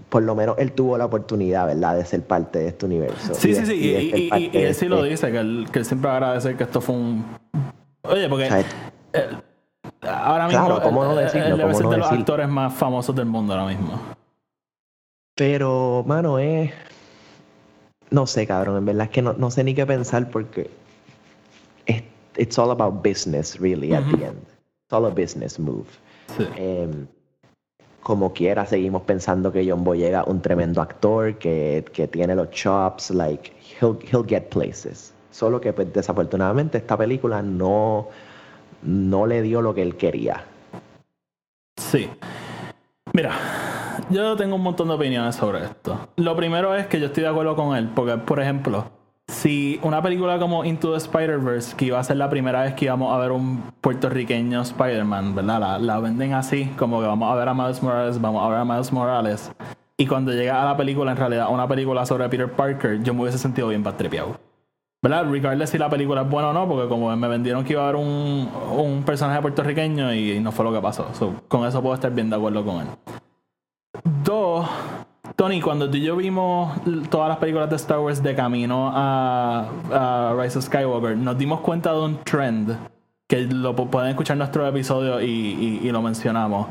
por 0.08 0.24
lo 0.24 0.34
menos 0.34 0.58
él 0.58 0.72
tuvo 0.72 0.98
la 0.98 1.06
oportunidad, 1.06 1.68
¿verdad?, 1.68 1.96
de 1.96 2.04
ser 2.04 2.22
parte 2.22 2.58
de 2.58 2.68
este 2.68 2.84
universo. 2.84 3.32
Sí, 3.34 3.50
y 3.50 3.54
sí, 3.54 3.64
sí, 3.64 3.74
y 4.52 4.56
él 4.58 4.74
sí 4.74 4.86
lo 4.88 4.96
este- 4.98 5.08
dice, 5.10 5.32
que 5.32 5.38
él, 5.38 5.68
que 5.72 5.78
él 5.78 5.84
siempre 5.86 6.10
agradece 6.10 6.56
que 6.56 6.64
esto 6.64 6.80
fue 6.82 6.96
un... 6.96 7.24
Oye, 8.02 8.28
porque 8.28 8.50
ahora 10.02 10.48
mismo 10.48 10.66
Claro, 10.66 10.82
¿cómo 10.82 11.04
no 11.04 11.14
decirlo? 11.14 11.46
él 11.46 11.56
debe 11.56 11.62
¿Cómo 11.62 11.74
ser 11.74 11.84
no 11.84 11.90
de 11.92 11.96
los 11.98 12.12
actores 12.12 12.48
más 12.48 12.74
famosos 12.74 13.14
del 13.14 13.26
mundo 13.26 13.54
ahora 13.54 13.66
mismo. 13.66 13.98
Pero, 15.36 16.04
mano, 16.06 16.38
es. 16.38 16.72
No 18.10 18.26
sé, 18.26 18.46
cabrón. 18.46 18.76
En 18.76 18.84
verdad 18.84 19.04
es 19.04 19.10
que 19.10 19.22
no, 19.22 19.32
no 19.32 19.50
sé 19.50 19.64
ni 19.64 19.74
qué 19.74 19.86
pensar 19.86 20.28
porque. 20.30 20.70
It's 22.36 22.58
all 22.58 22.70
about 22.70 23.02
business, 23.02 23.60
really, 23.60 23.94
at 23.94 24.04
the 24.04 24.24
end. 24.24 24.38
It's 24.38 24.92
all 24.92 25.04
a 25.06 25.10
business 25.10 25.58
move. 25.58 25.86
Sí. 26.36 26.46
Em, 26.56 27.06
como 28.02 28.32
quiera, 28.32 28.66
seguimos 28.66 29.02
pensando 29.02 29.52
que 29.52 29.68
John 29.68 29.84
Boyega 29.84 30.24
un 30.24 30.40
tremendo 30.40 30.82
actor, 30.82 31.36
que, 31.38 31.84
que 31.92 32.08
tiene 32.08 32.34
los 32.34 32.50
chops, 32.50 33.10
like, 33.10 33.52
he'll, 33.80 33.98
he'll 34.10 34.26
get 34.26 34.48
places. 34.48 35.14
Solo 35.30 35.60
que, 35.60 35.72
pues, 35.72 35.92
desafortunadamente, 35.92 36.78
esta 36.78 36.96
película 36.96 37.42
no, 37.42 38.08
no 38.82 39.26
le 39.26 39.40
dio 39.42 39.62
lo 39.62 39.74
que 39.74 39.82
él 39.82 39.96
quería. 39.96 40.44
Sí. 41.76 42.10
Mira, 43.14 43.32
yo 44.10 44.36
tengo 44.36 44.56
un 44.56 44.62
montón 44.62 44.88
de 44.88 44.94
opiniones 44.94 45.36
sobre 45.36 45.64
esto. 45.64 46.08
Lo 46.16 46.36
primero 46.36 46.74
es 46.74 46.86
que 46.86 47.00
yo 47.00 47.06
estoy 47.06 47.22
de 47.22 47.28
acuerdo 47.28 47.54
con 47.54 47.76
él, 47.76 47.88
porque, 47.94 48.16
por 48.18 48.40
ejemplo, 48.40 48.84
si 49.32 49.80
una 49.82 50.02
película 50.02 50.38
como 50.38 50.64
Into 50.64 50.92
the 50.92 50.98
Spider-Verse, 50.98 51.74
que 51.76 51.86
iba 51.86 51.98
a 51.98 52.04
ser 52.04 52.18
la 52.18 52.28
primera 52.28 52.62
vez 52.62 52.74
que 52.74 52.84
íbamos 52.84 53.14
a 53.14 53.18
ver 53.18 53.32
un 53.32 53.62
puertorriqueño 53.80 54.60
Spider-Man, 54.62 55.34
¿verdad? 55.34 55.60
La, 55.60 55.78
la 55.78 56.00
venden 56.00 56.34
así, 56.34 56.66
como 56.78 57.00
que 57.00 57.06
vamos 57.06 57.32
a 57.32 57.34
ver 57.34 57.48
a 57.48 57.54
Miles 57.54 57.82
Morales, 57.82 58.20
vamos 58.20 58.44
a 58.44 58.48
ver 58.48 58.58
a 58.58 58.64
Miles 58.64 58.92
Morales. 58.92 59.52
Y 59.96 60.06
cuando 60.06 60.32
llega 60.32 60.62
a 60.62 60.64
la 60.64 60.76
película, 60.76 61.12
en 61.12 61.16
realidad, 61.16 61.48
una 61.50 61.66
película 61.66 62.04
sobre 62.04 62.28
Peter 62.28 62.50
Parker, 62.50 63.02
yo 63.02 63.14
me 63.14 63.22
hubiese 63.22 63.38
sentido 63.38 63.68
bien 63.68 63.82
patripiado. 63.82 64.36
¿Verdad? 65.02 65.26
Regardless 65.28 65.70
si 65.70 65.78
la 65.78 65.90
película 65.90 66.22
es 66.22 66.30
buena 66.30 66.50
o 66.50 66.52
no, 66.52 66.68
porque 66.68 66.88
como 66.88 67.14
me 67.16 67.28
vendieron 67.28 67.64
que 67.64 67.72
iba 67.72 67.82
a 67.82 67.88
haber 67.88 67.96
un, 67.96 68.48
un 68.76 69.02
personaje 69.04 69.40
puertorriqueño 69.40 70.14
y, 70.14 70.38
no 70.38 70.52
fue 70.52 70.64
lo 70.64 70.72
que 70.72 70.80
pasó. 70.80 71.12
So, 71.14 71.34
con 71.48 71.66
eso 71.66 71.82
puedo 71.82 71.94
estar 71.94 72.12
bien 72.12 72.30
de 72.30 72.36
acuerdo 72.36 72.64
con 72.64 72.82
él. 72.82 72.86
Dos, 74.22 74.68
Tony, 75.36 75.60
cuando 75.60 75.88
tú 75.90 75.96
y 75.96 76.02
yo 76.02 76.16
vimos 76.16 76.72
todas 77.10 77.28
las 77.28 77.38
películas 77.38 77.68
de 77.70 77.76
Star 77.76 77.98
Wars 77.98 78.22
de 78.22 78.34
camino 78.34 78.90
a, 78.94 80.32
Rise 80.38 80.58
of 80.58 80.64
Skywalker, 80.66 81.16
nos 81.16 81.36
dimos 81.38 81.60
cuenta 81.60 81.92
de 81.92 82.00
un 82.00 82.18
trend 82.18 82.76
que 83.26 83.40
lo 83.42 83.74
pu- 83.74 83.88
pueden 83.88 84.10
escuchar 84.10 84.34
en 84.34 84.38
nuestro 84.40 84.66
episodio 84.66 85.20
y, 85.20 85.80
y- 85.82 85.90
lo 85.90 86.02
mencionamos. 86.02 86.66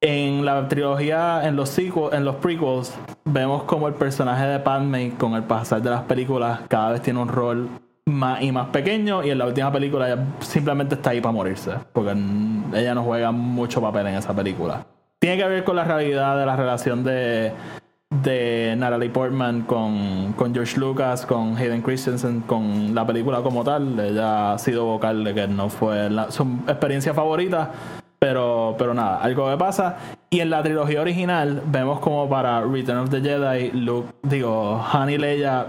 En 0.00 0.44
la 0.44 0.68
trilogía, 0.68 1.46
en 1.48 1.56
los 1.56 1.70
sequels, 1.70 2.12
en 2.12 2.24
los 2.26 2.36
prequels, 2.36 2.94
vemos 3.24 3.62
como 3.62 3.88
el 3.88 3.94
personaje 3.94 4.44
de 4.46 4.58
Padme, 4.58 5.14
con 5.18 5.32
el 5.32 5.44
pasar 5.44 5.80
de 5.80 5.88
las 5.90 6.02
películas, 6.02 6.60
cada 6.68 6.90
vez 6.92 7.00
tiene 7.00 7.20
un 7.20 7.28
rol 7.28 7.68
más 8.04 8.42
y 8.42 8.52
más 8.52 8.66
pequeño. 8.68 9.24
Y 9.24 9.30
en 9.30 9.38
la 9.38 9.46
última 9.46 9.72
película 9.72 10.06
ella 10.12 10.22
simplemente 10.40 10.96
está 10.96 11.10
ahí 11.10 11.22
para 11.22 11.32
morirse. 11.32 11.70
Porque 11.94 12.10
ella 12.74 12.94
no 12.94 13.02
juega 13.02 13.32
mucho 13.32 13.80
papel 13.80 14.08
en 14.08 14.16
esa 14.16 14.34
película. 14.34 14.84
Tiene 15.18 15.38
que 15.38 15.48
ver 15.48 15.64
con 15.64 15.74
la 15.76 15.84
realidad 15.84 16.36
de 16.38 16.44
la 16.44 16.54
relación 16.54 17.02
de, 17.02 17.54
de 18.22 18.74
Natalie 18.76 19.10
Portman 19.10 19.62
con, 19.62 20.32
con 20.34 20.54
George 20.54 20.78
Lucas, 20.78 21.26
con 21.26 21.56
Hayden 21.56 21.82
Christensen, 21.82 22.40
con 22.42 22.94
la 22.94 23.06
película 23.06 23.42
como 23.42 23.64
tal. 23.64 23.98
Ella 23.98 24.52
ha 24.52 24.58
sido 24.58 24.84
vocal 24.84 25.24
de 25.24 25.34
que 25.34 25.48
no 25.48 25.68
fue 25.68 26.08
su 26.28 26.42
experiencia 26.66 27.14
favorita. 27.14 27.70
Pero, 28.18 28.74
pero 28.78 28.94
nada, 28.94 29.18
algo 29.18 29.50
que 29.50 29.56
pasa. 29.58 29.96
Y 30.30 30.40
en 30.40 30.48
la 30.48 30.62
trilogía 30.62 31.02
original 31.02 31.62
vemos 31.66 32.00
como 32.00 32.28
para 32.28 32.62
Return 32.62 32.98
of 33.00 33.10
the 33.10 33.20
Jedi, 33.20 33.70
Luke, 33.72 34.08
digo, 34.22 34.82
Han 34.92 35.10
y 35.10 35.18
Leia 35.18 35.66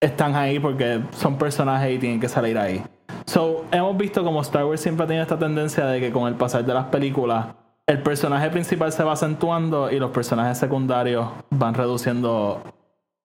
están 0.00 0.36
ahí 0.36 0.60
porque 0.60 1.00
son 1.12 1.36
personajes 1.36 1.94
y 1.94 1.98
tienen 1.98 2.20
que 2.20 2.28
salir 2.28 2.56
ahí. 2.58 2.82
So, 3.26 3.64
hemos 3.72 3.96
visto 3.96 4.22
como 4.22 4.40
Star 4.42 4.64
Wars 4.66 4.80
siempre 4.80 5.04
ha 5.04 5.06
tenido 5.06 5.22
esta 5.22 5.38
tendencia 5.38 5.86
de 5.86 5.98
que 5.98 6.12
con 6.12 6.28
el 6.28 6.34
pasar 6.34 6.64
de 6.64 6.74
las 6.74 6.84
películas 6.86 7.46
el 7.86 8.02
personaje 8.02 8.50
principal 8.50 8.92
se 8.92 9.04
va 9.04 9.12
acentuando 9.12 9.90
y 9.90 9.98
los 9.98 10.10
personajes 10.10 10.58
secundarios 10.58 11.28
van 11.50 11.74
reduciendo 11.74 12.62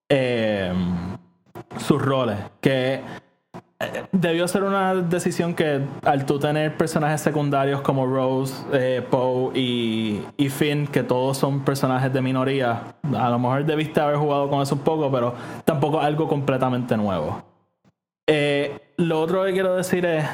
eh, 0.09 0.73
sus 1.77 2.01
roles. 2.01 2.37
Que 2.59 3.01
eh, 3.79 4.03
debió 4.11 4.47
ser 4.49 4.63
una 4.63 4.95
decisión 4.95 5.53
que 5.53 5.81
al 6.03 6.25
tú 6.25 6.39
tener 6.39 6.75
personajes 6.75 7.21
secundarios 7.21 7.79
como 7.81 8.05
Rose, 8.05 8.53
eh, 8.73 9.01
Poe 9.09 9.57
y, 9.57 10.49
Finn, 10.49 10.87
que 10.87 11.03
todos 11.03 11.37
son 11.37 11.63
personajes 11.63 12.11
de 12.11 12.21
minoría, 12.21 12.95
a 13.15 13.29
lo 13.29 13.39
mejor 13.39 13.65
debiste 13.65 14.01
haber 14.01 14.17
jugado 14.17 14.49
con 14.49 14.61
eso 14.61 14.75
un 14.75 14.81
poco, 14.81 15.09
pero 15.09 15.33
tampoco 15.63 16.01
algo 16.01 16.27
completamente 16.27 16.97
nuevo. 16.97 17.43
Lo 18.97 19.21
otro 19.21 19.45
que 19.45 19.53
quiero 19.53 19.75
decir 19.75 20.05
es. 20.05 20.25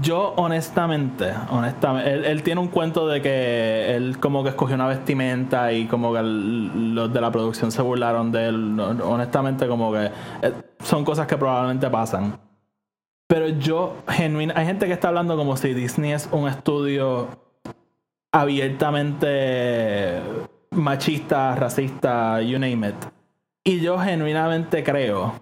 Yo, 0.00 0.34
honestamente, 0.36 1.32
honestamente, 1.50 2.30
él, 2.30 2.42
tiene 2.42 2.60
un 2.60 2.68
cuento 2.68 3.06
de 3.08 3.20
que 3.20 3.94
él 3.96 4.18
como 4.18 4.42
que 4.42 4.50
escogió 4.50 4.74
una 4.76 4.86
vestimenta 4.86 5.72
y 5.72 5.86
como 5.86 6.12
que 6.12 6.22
los 6.22 7.12
de 7.12 7.20
la 7.20 7.30
producción 7.30 7.70
se 7.72 7.82
burlaron 7.82 8.30
de 8.32 8.48
él. 8.48 8.80
Honestamente, 8.80 9.66
como 9.66 9.92
que 9.92 10.10
eh, 10.42 10.52
son 10.82 11.04
cosas 11.04 11.26
que 11.26 11.36
probablemente 11.36 11.90
pasan. 11.90 12.38
Pero 13.26 13.48
yo, 13.48 13.96
genuina, 14.08 14.54
hay 14.56 14.66
gente 14.66 14.86
que 14.86 14.92
está 14.92 15.08
hablando 15.08 15.36
como 15.36 15.56
si 15.56 15.74
Disney 15.74 16.12
es 16.12 16.28
un 16.32 16.48
estudio 16.48 17.28
abiertamente 18.32 20.20
machista, 20.70 21.54
racista, 21.56 22.40
you 22.40 22.58
name 22.58 22.88
it. 22.88 22.96
Y 23.64 23.80
yo 23.80 23.98
genuinamente 23.98 24.82
creo 24.82 25.34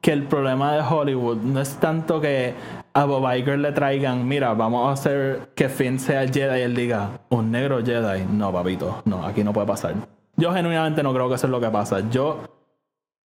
que 0.00 0.12
el 0.12 0.24
problema 0.24 0.74
de 0.74 0.80
Hollywood 0.80 1.38
no 1.38 1.60
es 1.60 1.76
tanto 1.76 2.20
que 2.20 2.54
a 2.96 3.04
Bob 3.04 3.30
Iger 3.30 3.58
le 3.58 3.72
traigan, 3.72 4.26
mira, 4.26 4.54
vamos 4.54 4.88
a 4.88 4.92
hacer 4.92 5.50
que 5.54 5.68
Finn 5.68 5.98
sea 5.98 6.26
Jedi 6.26 6.60
y 6.60 6.62
él 6.62 6.74
diga, 6.74 7.10
un 7.28 7.50
negro 7.50 7.84
Jedi. 7.84 8.24
No, 8.24 8.50
papito, 8.50 9.02
no, 9.04 9.26
aquí 9.26 9.44
no 9.44 9.52
puede 9.52 9.66
pasar. 9.66 9.94
Yo 10.36 10.50
genuinamente 10.54 11.02
no 11.02 11.12
creo 11.12 11.28
que 11.28 11.34
eso 11.34 11.46
es 11.46 11.50
lo 11.50 11.60
que 11.60 11.68
pasa. 11.68 12.08
Yo 12.08 12.40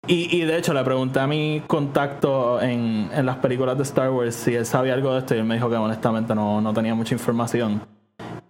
y, 0.09 0.37
y 0.37 0.45
de 0.45 0.59
hecho 0.59 0.75
le 0.75 0.83
pregunté 0.83 1.21
a 1.21 1.29
mi 1.29 1.63
contacto 1.69 2.61
en, 2.61 3.11
en 3.15 3.25
las 3.25 3.37
películas 3.37 3.77
de 3.77 3.85
Star 3.85 4.11
Wars 4.11 4.35
si 4.35 4.57
él 4.57 4.67
sabía 4.67 4.93
algo 4.95 5.13
de 5.13 5.21
esto 5.21 5.37
y 5.37 5.39
él 5.39 5.45
me 5.45 5.55
dijo 5.55 5.71
que 5.71 5.77
honestamente 5.77 6.35
no, 6.35 6.61
no 6.61 6.75
tenía 6.75 6.97
mucha 6.97 7.15
información. 7.15 7.81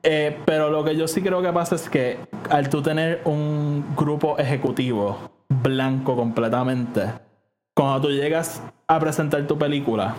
Eh, 0.03 0.39
pero 0.47 0.71
lo 0.71 0.83
que 0.85 0.97
yo 0.97 1.07
sí 1.07 1.21
creo 1.21 1.43
que 1.43 1.53
pasa 1.53 1.75
es 1.75 1.91
que 1.91 2.19
al 2.49 2.71
tú 2.71 2.81
tener 2.81 3.21
un 3.25 3.95
grupo 3.95 4.39
ejecutivo 4.39 5.19
blanco 5.51 6.17
completamente, 6.17 7.13
cuando 7.75 8.09
tú 8.09 8.09
llegas 8.09 8.63
a 8.87 8.99
presentar 8.99 9.47
tu 9.47 9.59
película, 9.59 10.15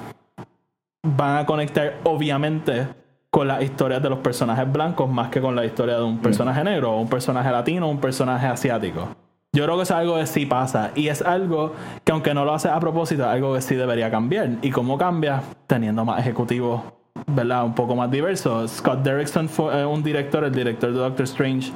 van 1.03 1.37
a 1.37 1.45
conectar 1.45 1.99
obviamente 2.03 2.87
con 3.29 3.47
las 3.47 3.63
historias 3.63 4.03
de 4.03 4.09
los 4.09 4.19
personajes 4.19 4.71
blancos 4.71 5.09
más 5.09 5.29
que 5.29 5.41
con 5.41 5.55
la 5.55 5.65
historia 5.65 5.95
de 5.95 6.03
un 6.03 6.19
personaje 6.19 6.63
negro, 6.63 6.97
un 6.97 7.07
personaje 7.07 7.49
latino, 7.49 7.87
o 7.87 7.89
un 7.89 7.99
personaje 7.99 8.47
asiático. 8.47 9.07
Yo 9.53 9.65
creo 9.65 9.77
que 9.77 9.83
es 9.83 9.91
algo 9.91 10.15
que 10.15 10.25
sí 10.27 10.45
pasa 10.45 10.91
y 10.95 11.07
es 11.07 11.21
algo 11.21 11.73
que 12.03 12.11
aunque 12.11 12.33
no 12.33 12.45
lo 12.45 12.53
hace 12.53 12.69
a 12.69 12.79
propósito, 12.79 13.23
es 13.23 13.29
algo 13.29 13.53
que 13.53 13.61
sí 13.61 13.75
debería 13.75 14.09
cambiar. 14.09 14.49
¿Y 14.61 14.69
cómo 14.69 14.97
cambia? 14.97 15.41
Teniendo 15.67 16.05
más 16.05 16.19
ejecutivos, 16.19 16.81
¿verdad? 17.27 17.65
Un 17.65 17.75
poco 17.75 17.95
más 17.95 18.09
diversos. 18.09 18.71
Scott 18.71 19.01
Derrickson 19.01 19.49
fue 19.49 19.81
eh, 19.81 19.85
un 19.85 20.03
director, 20.03 20.43
el 20.43 20.53
director 20.53 20.91
de 20.91 20.99
Doctor 20.99 21.23
Strange, 21.23 21.71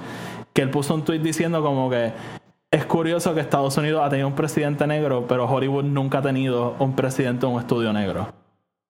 que 0.54 0.62
él 0.62 0.70
puso 0.70 0.94
un 0.94 1.04
tweet 1.04 1.20
diciendo 1.20 1.62
como 1.62 1.90
que 1.90 2.14
es 2.72 2.86
curioso 2.86 3.34
que 3.34 3.42
Estados 3.42 3.78
Unidos 3.78 4.02
ha 4.06 4.10
tenido 4.10 4.28
un 4.28 4.36
presidente 4.36 4.88
negro, 4.88 5.26
pero 5.28 5.46
Hollywood 5.46 5.84
nunca 5.84 6.20
ha 6.20 6.22
tenido 6.22 6.76
un 6.80 6.96
presidente 6.96 7.46
de 7.46 7.54
un 7.54 7.60
estudio 7.60 7.92
negro. 7.92 8.45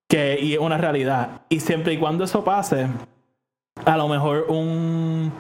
Que, 0.08 0.40
y 0.40 0.54
es 0.54 0.60
una 0.60 0.78
realidad. 0.78 1.42
Y 1.50 1.60
siempre 1.60 1.94
y 1.94 1.98
cuando 1.98 2.24
eso 2.24 2.44
pase, 2.44 2.88
a 3.84 3.98
lo 3.98 4.08
mejor 4.08 4.46
un 4.50 5.34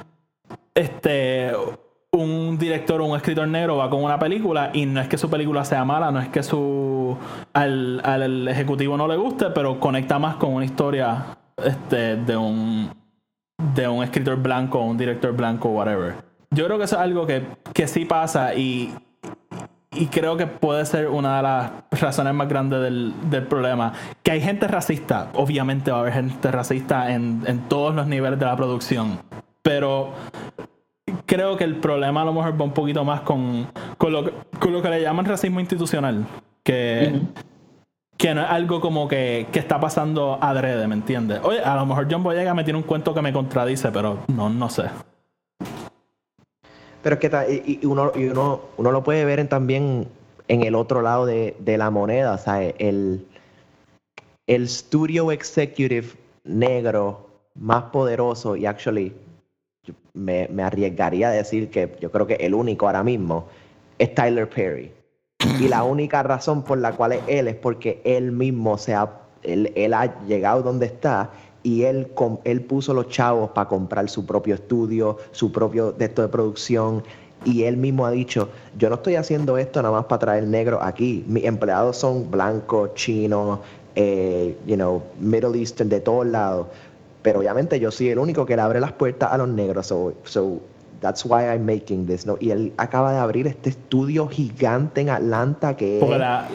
este 0.73 1.51
un 2.11 2.57
director 2.57 3.01
o 3.01 3.05
un 3.05 3.17
escritor 3.17 3.47
negro 3.47 3.77
va 3.77 3.89
con 3.89 4.03
una 4.03 4.17
película 4.17 4.71
y 4.73 4.85
no 4.85 5.01
es 5.01 5.07
que 5.07 5.17
su 5.17 5.29
película 5.29 5.65
sea 5.65 5.83
mala, 5.83 6.11
no 6.11 6.19
es 6.19 6.29
que 6.29 6.43
su 6.43 7.17
al, 7.53 8.01
al 8.03 8.47
ejecutivo 8.47 8.95
no 8.95 9.07
le 9.07 9.17
guste, 9.17 9.47
pero 9.49 9.79
conecta 9.79 10.17
más 10.17 10.35
con 10.37 10.53
una 10.53 10.65
historia 10.65 11.37
este, 11.63 12.15
de 12.15 12.37
un 12.37 12.89
de 13.73 13.87
un 13.87 14.03
escritor 14.03 14.37
blanco, 14.37 14.79
un 14.79 14.97
director 14.97 15.33
blanco, 15.33 15.69
whatever. 15.69 16.15
Yo 16.51 16.65
creo 16.65 16.77
que 16.77 16.85
eso 16.85 16.95
es 16.95 17.01
algo 17.01 17.25
que, 17.25 17.43
que 17.73 17.87
sí 17.87 18.05
pasa 18.05 18.53
y, 18.55 18.93
y 19.95 20.07
creo 20.07 20.37
que 20.37 20.47
puede 20.47 20.85
ser 20.85 21.07
una 21.07 21.37
de 21.37 21.43
las 21.43 21.71
razones 21.91 22.33
más 22.33 22.47
grandes 22.47 22.81
del, 22.81 23.13
del 23.29 23.43
problema. 23.43 23.93
Que 24.23 24.31
hay 24.31 24.41
gente 24.41 24.67
racista, 24.67 25.29
obviamente 25.33 25.91
va 25.91 25.97
a 25.97 25.99
haber 26.01 26.13
gente 26.13 26.51
racista 26.51 27.11
en, 27.13 27.43
en 27.47 27.59
todos 27.67 27.93
los 27.95 28.07
niveles 28.07 28.39
de 28.39 28.45
la 28.45 28.55
producción, 28.55 29.19
pero 29.61 30.09
creo 31.25 31.57
que 31.57 31.63
el 31.63 31.75
problema 31.75 32.21
a 32.21 32.25
lo 32.25 32.33
mejor 32.33 32.59
va 32.59 32.65
un 32.65 32.73
poquito 32.73 33.03
más 33.03 33.21
con, 33.21 33.67
con, 33.97 34.11
lo, 34.11 34.23
que- 34.25 34.33
con 34.59 34.73
lo 34.73 34.81
que 34.81 34.89
le 34.89 35.01
llaman 35.01 35.25
racismo 35.25 35.59
institucional. 35.59 36.25
Que, 36.63 37.21
que 38.17 38.33
no 38.33 38.41
es 38.41 38.49
algo 38.49 38.81
como 38.81 39.07
que, 39.07 39.47
que 39.51 39.59
está 39.59 39.79
pasando 39.79 40.39
adrede, 40.41 40.87
¿me 40.87 40.95
entiendes? 40.95 41.39
Oye, 41.43 41.59
a 41.61 41.75
lo 41.75 41.85
mejor 41.85 42.07
John 42.09 42.23
Boyega 42.23 42.53
me 42.55 42.63
tiene 42.63 42.77
un 42.79 42.83
cuento 42.83 43.13
que 43.13 43.21
me 43.21 43.31
contradice, 43.31 43.91
pero 43.91 44.19
no, 44.29 44.49
no 44.49 44.69
sé. 44.69 44.85
Pero 47.05 47.19
es 47.19 47.19
que 47.19 47.79
y, 47.83 47.85
uno, 47.85 48.11
y 48.15 48.25
uno, 48.29 48.61
uno 48.77 48.91
lo 48.91 49.03
puede 49.03 49.25
ver 49.25 49.47
también 49.47 50.07
en 50.47 50.63
el 50.63 50.73
otro 50.73 51.03
lado 51.03 51.27
de, 51.27 51.55
de 51.59 51.77
la 51.77 51.91
moneda, 51.91 52.35
sea, 52.39 52.63
el, 52.63 53.27
el 54.47 54.67
studio 54.67 55.31
executive 55.31 56.07
negro 56.43 57.29
más 57.53 57.83
poderoso 57.91 58.55
y 58.55 58.65
actually 58.65 59.13
me, 60.15 60.47
me 60.47 60.63
arriesgaría 60.63 61.27
a 61.27 61.31
decir 61.31 61.69
que 61.69 61.95
yo 62.01 62.11
creo 62.11 62.25
que 62.25 62.37
el 62.37 62.55
único 62.55 62.87
ahora 62.87 63.03
mismo 63.03 63.49
es 63.99 64.15
Tyler 64.15 64.49
Perry. 64.49 64.91
Y 65.59 65.67
la 65.67 65.83
única 65.83 66.23
razón 66.23 66.63
por 66.63 66.79
la 66.79 66.93
cual 66.93 67.11
es 67.11 67.21
él 67.27 67.47
es 67.47 67.55
porque 67.55 68.01
él 68.03 68.31
mismo 68.31 68.79
se 68.79 68.95
ha, 68.95 69.11
él, 69.43 69.71
él 69.75 69.93
ha 69.93 70.25
llegado 70.25 70.63
donde 70.63 70.87
está 70.87 71.29
y 71.65 71.81
él, 71.83 72.09
com- 72.13 72.37
él 72.43 72.61
puso 72.61 72.93
los 72.93 73.09
chavos 73.09 73.49
para 73.49 73.67
comprar 73.67 74.07
su 74.07 74.23
propio 74.23 74.53
estudio, 74.53 75.17
su 75.31 75.51
propio 75.51 75.91
de 75.91 76.05
esto 76.05 76.21
de 76.21 76.27
producción. 76.27 77.03
Y 77.43 77.63
él 77.63 77.75
mismo 77.75 78.05
ha 78.05 78.11
dicho, 78.11 78.49
yo 78.77 78.87
no 78.89 78.95
estoy 78.95 79.15
haciendo 79.15 79.57
esto 79.57 79.81
nada 79.81 79.95
más 79.95 80.05
para 80.05 80.19
traer 80.19 80.43
negro 80.47 80.79
aquí. 80.81 81.25
Mis 81.27 81.43
empleados 81.43 81.97
son 81.97 82.29
blancos, 82.29 82.93
chinos, 82.93 83.59
eh, 83.95 84.55
you 84.67 84.75
know, 84.75 85.01
Middle 85.19 85.57
Eastern, 85.57 85.89
de 85.89 86.01
todos 86.01 86.27
lados. 86.27 86.67
Pero 87.23 87.39
obviamente 87.39 87.79
yo 87.79 87.89
soy 87.89 88.09
el 88.09 88.19
único 88.19 88.45
que 88.45 88.55
le 88.55 88.61
abre 88.61 88.79
las 88.79 88.91
puertas 88.91 89.31
a 89.33 89.37
los 89.37 89.47
negros. 89.49 89.87
So, 89.87 90.13
so 90.23 90.59
that's 91.01 91.25
why 91.25 91.45
I'm 91.45 91.65
making 91.65 92.05
this. 92.05 92.27
¿no? 92.27 92.37
Y 92.39 92.51
él 92.51 92.73
acaba 92.77 93.11
de 93.11 93.17
abrir 93.17 93.47
este 93.47 93.71
estudio 93.71 94.27
gigante 94.27 95.01
en 95.01 95.09
Atlanta 95.09 95.75
que 95.75 95.97
Porque 95.99 96.13
es 96.13 96.19
la, 96.19 96.47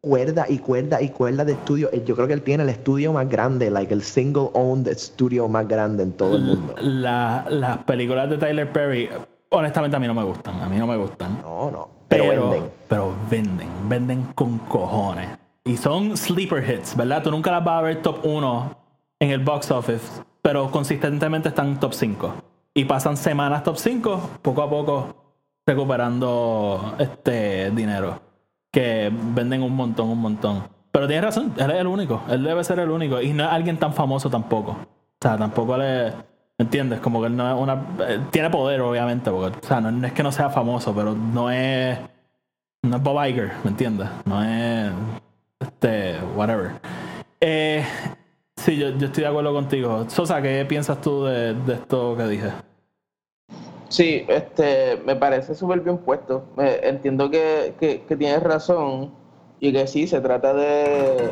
cuerda 0.00 0.46
y 0.48 0.58
cuerda 0.58 1.00
y 1.02 1.10
cuerda 1.10 1.44
de 1.44 1.52
estudio. 1.52 1.90
Eh, 1.92 2.02
Yo 2.06 2.14
creo 2.14 2.26
que 2.26 2.32
él 2.34 2.42
tiene 2.42 2.62
el 2.62 2.68
estudio 2.70 3.12
más 3.12 3.28
grande, 3.28 3.70
like 3.70 3.92
el 3.92 4.02
single 4.02 4.48
owned 4.54 4.88
estudio 4.88 5.48
más 5.48 5.66
grande 5.68 6.02
en 6.02 6.12
todo 6.12 6.36
el 6.36 6.42
mundo. 6.42 6.74
la- 6.80 7.44
las 7.48 7.78
películas 7.78 8.28
de 8.30 8.38
Tyler 8.38 8.72
Perry, 8.72 9.08
honestamente 9.50 9.96
a 9.96 10.00
mí 10.00 10.06
no 10.06 10.14
me 10.14 10.24
gustan. 10.24 10.60
A 10.60 10.68
mí 10.68 10.76
no 10.78 10.86
me 10.86 10.96
gustan. 10.96 11.40
No, 11.42 11.70
no. 11.70 11.88
Pero, 12.08 12.50
venden. 12.50 12.70
pero 12.88 13.14
venden, 13.30 13.68
venden 13.88 14.22
con 14.34 14.58
cojones. 14.58 15.28
Y 15.64 15.76
son 15.76 16.16
sleeper 16.16 16.68
hits, 16.68 16.96
¿verdad? 16.96 17.22
Tú 17.22 17.30
nunca 17.30 17.50
las 17.52 17.62
vas 17.64 17.78
a 17.78 17.82
ver 17.82 18.02
top 18.02 18.24
1 18.24 18.76
en 19.20 19.30
el 19.30 19.40
box 19.44 19.70
office, 19.70 20.22
pero 20.42 20.70
consistentemente 20.70 21.50
están 21.50 21.78
top 21.78 21.92
5. 21.92 22.34
Y 22.74 22.84
pasan 22.86 23.16
semanas 23.16 23.62
top 23.62 23.76
5, 23.76 24.30
poco 24.42 24.62
a 24.62 24.70
poco 24.70 25.14
recuperando 25.66 26.94
este 26.98 27.70
dinero. 27.70 28.20
Que 28.72 29.10
venden 29.12 29.62
un 29.62 29.74
montón, 29.74 30.08
un 30.08 30.18
montón. 30.18 30.62
Pero 30.92 31.06
tienes 31.06 31.24
razón, 31.24 31.52
él 31.56 31.70
es 31.70 31.76
el 31.76 31.86
único. 31.86 32.22
Él 32.28 32.42
debe 32.42 32.62
ser 32.64 32.78
el 32.80 32.90
único. 32.90 33.20
Y 33.20 33.32
no 33.32 33.44
es 33.44 33.50
alguien 33.50 33.76
tan 33.78 33.92
famoso 33.92 34.28
tampoco. 34.30 34.72
O 34.72 34.76
sea, 35.20 35.36
tampoco 35.36 35.76
le. 35.76 36.10
¿Me 36.58 36.64
entiendes? 36.64 37.00
Como 37.00 37.20
que 37.20 37.28
él 37.28 37.36
no 37.36 37.48
es 37.50 37.60
una. 37.60 37.82
eh, 38.08 38.20
tiene 38.30 38.50
poder, 38.50 38.80
obviamente. 38.80 39.30
Porque, 39.30 39.56
o 39.58 39.66
sea, 39.66 39.80
no, 39.80 39.90
no 39.90 40.06
es 40.06 40.12
que 40.12 40.22
no 40.22 40.30
sea 40.32 40.50
famoso, 40.50 40.94
pero 40.94 41.14
no 41.14 41.50
es. 41.50 41.98
No 42.82 42.96
es 42.96 43.02
Bob 43.02 43.24
Iger, 43.26 43.52
¿me 43.64 43.70
entiendes? 43.70 44.08
No 44.24 44.42
es. 44.42 44.90
Este. 45.60 46.16
Whatever. 46.36 46.72
Eh, 47.40 47.84
sí, 48.56 48.76
yo, 48.76 48.90
yo 48.90 49.06
estoy 49.06 49.22
de 49.22 49.28
acuerdo 49.28 49.52
contigo. 49.52 50.04
Sosa, 50.08 50.40
¿qué 50.42 50.64
piensas 50.66 51.00
tú 51.00 51.24
de, 51.24 51.54
de 51.54 51.74
esto 51.74 52.16
que 52.16 52.24
dije? 52.26 52.50
Sí, 53.90 54.24
este, 54.28 54.98
me 55.04 55.16
parece 55.16 55.54
súper 55.54 55.80
bien 55.80 55.98
puesto. 55.98 56.44
Me- 56.56 56.76
entiendo 56.88 57.28
que, 57.28 57.74
que, 57.80 58.16
tienes 58.16 58.40
razón 58.42 59.10
y 59.58 59.72
que 59.72 59.86
sí, 59.88 60.06
se 60.06 60.20
trata 60.20 60.54
de, 60.54 61.30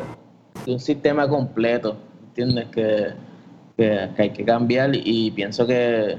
de 0.65 0.73
un 0.73 0.79
sistema 0.79 1.27
completo, 1.27 1.95
¿entiendes? 2.27 2.67
Que, 2.67 3.13
que, 3.77 4.09
hay 4.17 4.29
que 4.31 4.43
cambiar 4.43 4.91
y 4.93 5.31
pienso 5.31 5.65
que, 5.65 6.17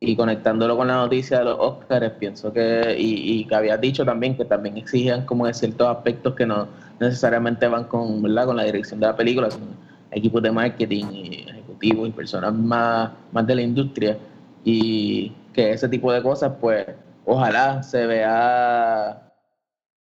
y 0.00 0.16
conectándolo 0.16 0.76
con 0.76 0.88
la 0.88 0.96
noticia 0.96 1.38
de 1.38 1.44
los 1.44 1.56
Oscars, 1.60 2.10
pienso 2.18 2.52
que, 2.52 2.96
y, 2.98 3.40
y 3.40 3.44
que 3.44 3.54
habías 3.54 3.80
dicho 3.80 4.04
también 4.04 4.36
que 4.36 4.44
también 4.44 4.76
exigían 4.78 5.24
como 5.26 5.46
en 5.46 5.54
ciertos 5.54 5.86
aspectos 5.88 6.34
que 6.34 6.44
no 6.44 6.66
necesariamente 6.98 7.68
van 7.68 7.84
con, 7.84 8.20
¿verdad? 8.20 8.46
con 8.46 8.56
la 8.56 8.64
dirección 8.64 8.98
de 8.98 9.06
la 9.06 9.16
película, 9.16 9.48
son 9.48 9.76
equipos 10.10 10.42
de 10.42 10.50
marketing 10.50 11.04
y 11.12 11.46
ejecutivos 11.48 12.08
y 12.08 12.10
personas 12.10 12.52
más, 12.52 13.12
más 13.30 13.46
de 13.46 13.54
la 13.54 13.62
industria 13.62 14.18
y 14.64 15.32
que 15.58 15.72
ese 15.72 15.88
tipo 15.88 16.12
de 16.12 16.22
cosas 16.22 16.52
pues 16.60 16.86
ojalá 17.24 17.82
se 17.82 18.06
vea 18.06 19.32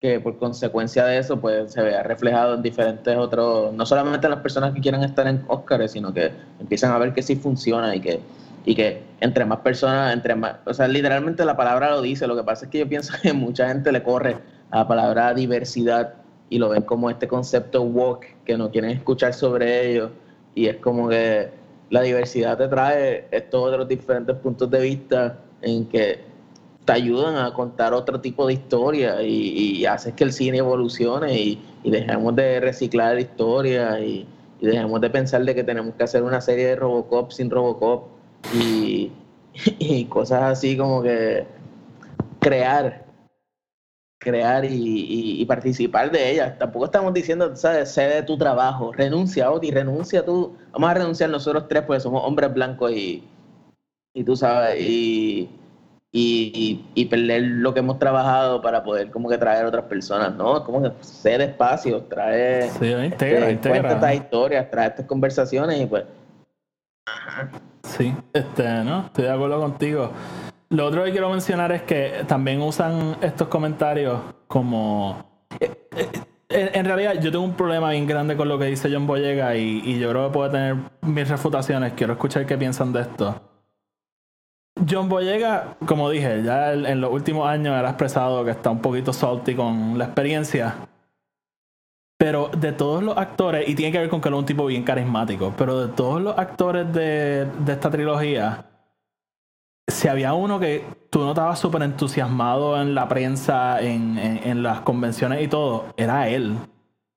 que 0.01 0.19
por 0.19 0.37
consecuencia 0.37 1.05
de 1.05 1.19
eso 1.19 1.41
pues 1.41 1.71
se 1.71 1.81
vea 1.81 2.03
reflejado 2.03 2.57
en 2.57 2.63
diferentes 2.63 3.17
otros, 3.17 3.73
no 3.73 3.87
solamente 3.87 4.27
en 4.27 4.33
las 4.33 4.41
personas 4.41 4.75
que 4.75 4.81
quieran 4.81 5.05
estar 5.05 5.29
en 5.29 5.45
Oscars, 5.47 5.93
sino 5.93 6.13
que 6.13 6.33
empiezan 6.59 6.91
a 6.91 6.99
ver 6.99 7.15
que 7.15 7.23
sí 7.23 7.37
funciona 7.37 7.95
y 7.95 8.01
que, 8.01 8.19
y 8.65 8.75
que 8.75 9.01
entre 9.21 9.45
más 9.45 9.61
personas, 9.61 10.13
entre 10.13 10.35
más, 10.35 10.57
o 10.67 10.75
sea, 10.75 10.89
literalmente 10.89 11.45
la 11.45 11.57
palabra 11.57 11.93
lo 11.93 12.03
dice, 12.03 12.27
lo 12.27 12.35
que 12.35 12.43
pasa 12.43 12.65
es 12.65 12.73
que 12.73 12.79
yo 12.81 12.89
pienso 12.89 13.15
que 13.23 13.33
mucha 13.33 13.69
gente 13.69 13.93
le 13.93 14.03
corre 14.03 14.39
a 14.73 14.79
la 14.79 14.89
palabra 14.89 15.35
diversidad 15.35 16.15
y 16.51 16.59
lo 16.59 16.71
ven 16.71 16.83
como 16.83 17.11
este 17.11 17.29
concepto 17.29 17.81
woke, 17.83 18.27
que 18.45 18.59
no 18.59 18.73
quieren 18.73 18.91
escuchar 18.91 19.33
sobre 19.33 19.89
ello, 19.89 20.11
y 20.57 20.67
es 20.67 20.79
como 20.79 21.09
que 21.09 21.49
la 21.91 22.03
diversidad 22.03 22.59
te 22.59 22.67
trae 22.67 23.29
estos 23.31 23.63
otros 23.63 23.87
diferentes 23.87 24.35
puntos 24.39 24.69
de 24.69 24.81
vista 24.81 25.39
en 25.65 25.87
que 25.87 26.21
te 26.85 26.93
ayudan 26.93 27.37
a 27.37 27.55
contar 27.55 27.95
otro 27.95 28.21
tipo 28.21 28.47
de 28.47 28.55
historia 28.55 29.23
y, 29.23 29.85
haces 29.87 30.15
que 30.15 30.25
el 30.25 30.33
cine 30.33 30.59
evolucione 30.59 31.35
y, 31.35 31.63
y 31.83 31.91
dejemos 31.91 32.37
de 32.37 32.61
reciclar 32.61 33.19
historia 33.19 33.99
y, 34.01 34.27
y 34.61 34.67
dejemos 34.67 35.01
de 35.01 35.11
pensar 35.11 35.45
de 35.45 35.55
que 35.55 35.65
tenemos 35.65 35.95
que 35.95 36.05
hacer 36.05 36.23
una 36.23 36.41
serie 36.41 36.69
de 36.69 36.77
Robocop 36.77 37.31
sin 37.33 37.51
Robocop 37.51 38.09
y, 38.55 39.13
cosas 40.09 40.43
así 40.43 40.77
como 40.77 41.03
que 41.03 41.47
crear 42.41 43.05
crear 44.19 44.65
y 44.67 45.45
participar 45.45 46.11
de 46.11 46.31
ellas. 46.31 46.59
Tampoco 46.59 46.87
estamos 46.87 47.13
diciendo, 47.13 47.55
¿sabes? 47.55 47.91
Sé 47.91 48.09
de 48.09 48.23
tu 48.23 48.39
trabajo, 48.39 48.91
renuncia, 48.91 49.51
Oti, 49.51 49.71
renuncia 49.71 50.25
tú. 50.25 50.57
Vamos 50.73 50.91
a 50.91 50.95
renunciar 50.95 51.29
nosotros 51.29 51.67
tres 51.69 51.83
porque 51.83 52.01
somos 52.01 52.25
hombres 52.25 52.55
blancos 52.55 52.91
y, 52.93 53.23
y 54.15 54.23
tú 54.23 54.37
sabes, 54.37 54.81
y, 54.81 55.51
y, 56.13 56.85
y- 56.95 57.05
perder 57.07 57.43
lo 57.43 57.75
que 57.75 57.81
hemos 57.81 57.99
trabajado 57.99 58.63
para 58.63 58.85
poder 58.85 59.11
como 59.11 59.29
que 59.29 59.37
traer 59.37 59.67
otras 59.67 59.85
personas, 59.87 60.33
¿no? 60.37 60.63
Como 60.65 60.81
que 60.83 60.93
sé 61.01 61.37
despacio, 61.37 62.03
trae, 62.05 62.71
Sí, 62.71 62.87
integra, 62.87 63.49
eh, 63.49 63.53
integra. 63.53 63.81
cuenta 63.83 63.95
estas 63.95 64.15
historias, 64.15 64.71
trae 64.71 64.87
estas 64.89 65.07
conversaciones 65.07 65.81
y 65.81 65.87
pues 65.87 66.05
Sí, 67.83 68.15
este, 68.33 68.63
no, 68.85 69.07
estoy 69.07 69.25
de 69.25 69.31
acuerdo 69.33 69.61
contigo. 69.61 70.11
Lo 70.71 70.87
otro 70.87 71.05
que 71.05 71.11
quiero 71.11 71.29
mencionar 71.31 71.71
es 71.73 71.83
que 71.83 72.25
también 72.27 72.63
usan 72.63 73.17
estos 73.21 73.49
comentarios 73.49 74.19
como. 74.49 75.47
eh, 75.61 75.71
eh, 76.49 76.71
En, 76.75 76.85
realidad, 76.85 77.15
yo 77.21 77.31
tengo 77.33 77.45
un 77.45 77.55
problema 77.55 77.91
bien 77.91 78.07
grande 78.07 78.37
con 78.37 78.49
lo 78.49 78.59
que 78.59 78.67
dice 78.67 78.89
John 78.93 79.07
Boyega 79.07 79.57
y, 79.57 79.83
y 79.85 79.99
yo 79.99 80.11
creo 80.11 80.29
que 80.29 80.33
puede 80.35 80.51
tener 80.51 80.77
mis 81.03 81.29
refutaciones. 81.29 81.93
Quiero 81.95 82.13
escuchar 82.15 82.47
qué 82.47 82.57
piensan 82.57 82.93
de 82.93 83.03
esto. 83.03 83.41
John 84.89 85.09
Boyega, 85.09 85.77
como 85.87 86.11
dije, 86.11 86.43
ya 86.43 86.73
en 86.73 87.01
los 87.01 87.13
últimos 87.13 87.49
años 87.49 87.75
ha 87.75 87.89
expresado 87.89 88.45
que 88.45 88.51
está 88.51 88.71
un 88.71 88.81
poquito 88.81 89.13
salty 89.13 89.55
con 89.55 89.97
la 89.99 90.07
experiencia. 90.07 90.75
Pero 92.19 92.49
de 92.57 92.73
todos 92.73 93.03
los 93.03 93.17
actores, 93.17 93.69
y 93.69 93.75
tiene 93.75 93.93
que 93.93 93.99
ver 93.99 94.09
con 94.09 94.21
que 94.21 94.29
es 94.29 94.35
un 94.35 94.47
tipo 94.47 94.67
bien 94.67 94.83
carismático, 94.85 95.53
pero 95.57 95.87
de 95.87 95.93
todos 95.95 96.21
los 96.23 96.37
actores 96.39 96.93
de, 96.93 97.47
de 97.47 97.73
esta 97.73 97.91
trilogía, 97.91 98.67
si 99.87 100.09
había 100.09 100.33
uno 100.35 100.59
que 100.59 100.85
tú 101.11 101.21
no 101.21 101.31
estabas 101.31 101.59
súper 101.59 101.83
entusiasmado 101.83 102.81
en 102.81 102.95
la 102.95 103.09
prensa, 103.09 103.81
en, 103.81 104.19
en- 104.19 104.41
en 104.49 104.63
las 104.63 104.81
convenciones 104.81 105.43
y 105.43 105.49
todo, 105.49 105.87
era 105.97 106.29
él. 106.29 106.57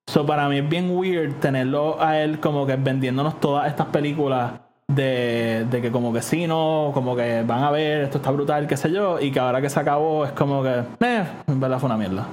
So 0.07 0.25
para 0.25 0.47
mí 0.49 0.57
es 0.59 0.69
bien 0.69 0.89
weird 0.95 1.35
tenerlo 1.39 2.01
a 2.01 2.19
él 2.19 2.39
como 2.39 2.65
que 2.65 2.75
vendiéndonos 2.75 3.39
todas 3.39 3.67
estas 3.67 3.87
películas 3.87 4.53
de, 4.89 5.65
de 5.69 5.81
que 5.81 5.91
como 5.91 6.13
que 6.13 6.21
sí, 6.21 6.47
no, 6.47 6.91
como 6.93 7.15
que 7.15 7.43
van 7.43 7.63
a 7.63 7.71
ver, 7.71 8.03
esto 8.03 8.17
está 8.17 8.31
brutal, 8.31 8.67
qué 8.67 8.77
sé 8.77 8.91
yo, 8.91 9.19
y 9.19 9.31
que 9.31 9.39
ahora 9.39 9.61
que 9.61 9.69
se 9.69 9.79
acabó 9.79 10.25
es 10.25 10.31
como 10.31 10.63
que, 10.63 10.83
eh, 11.01 11.23
en 11.47 11.59
verdad 11.59 11.79
fue 11.79 11.87
una 11.87 11.97
mierda. 11.97 12.27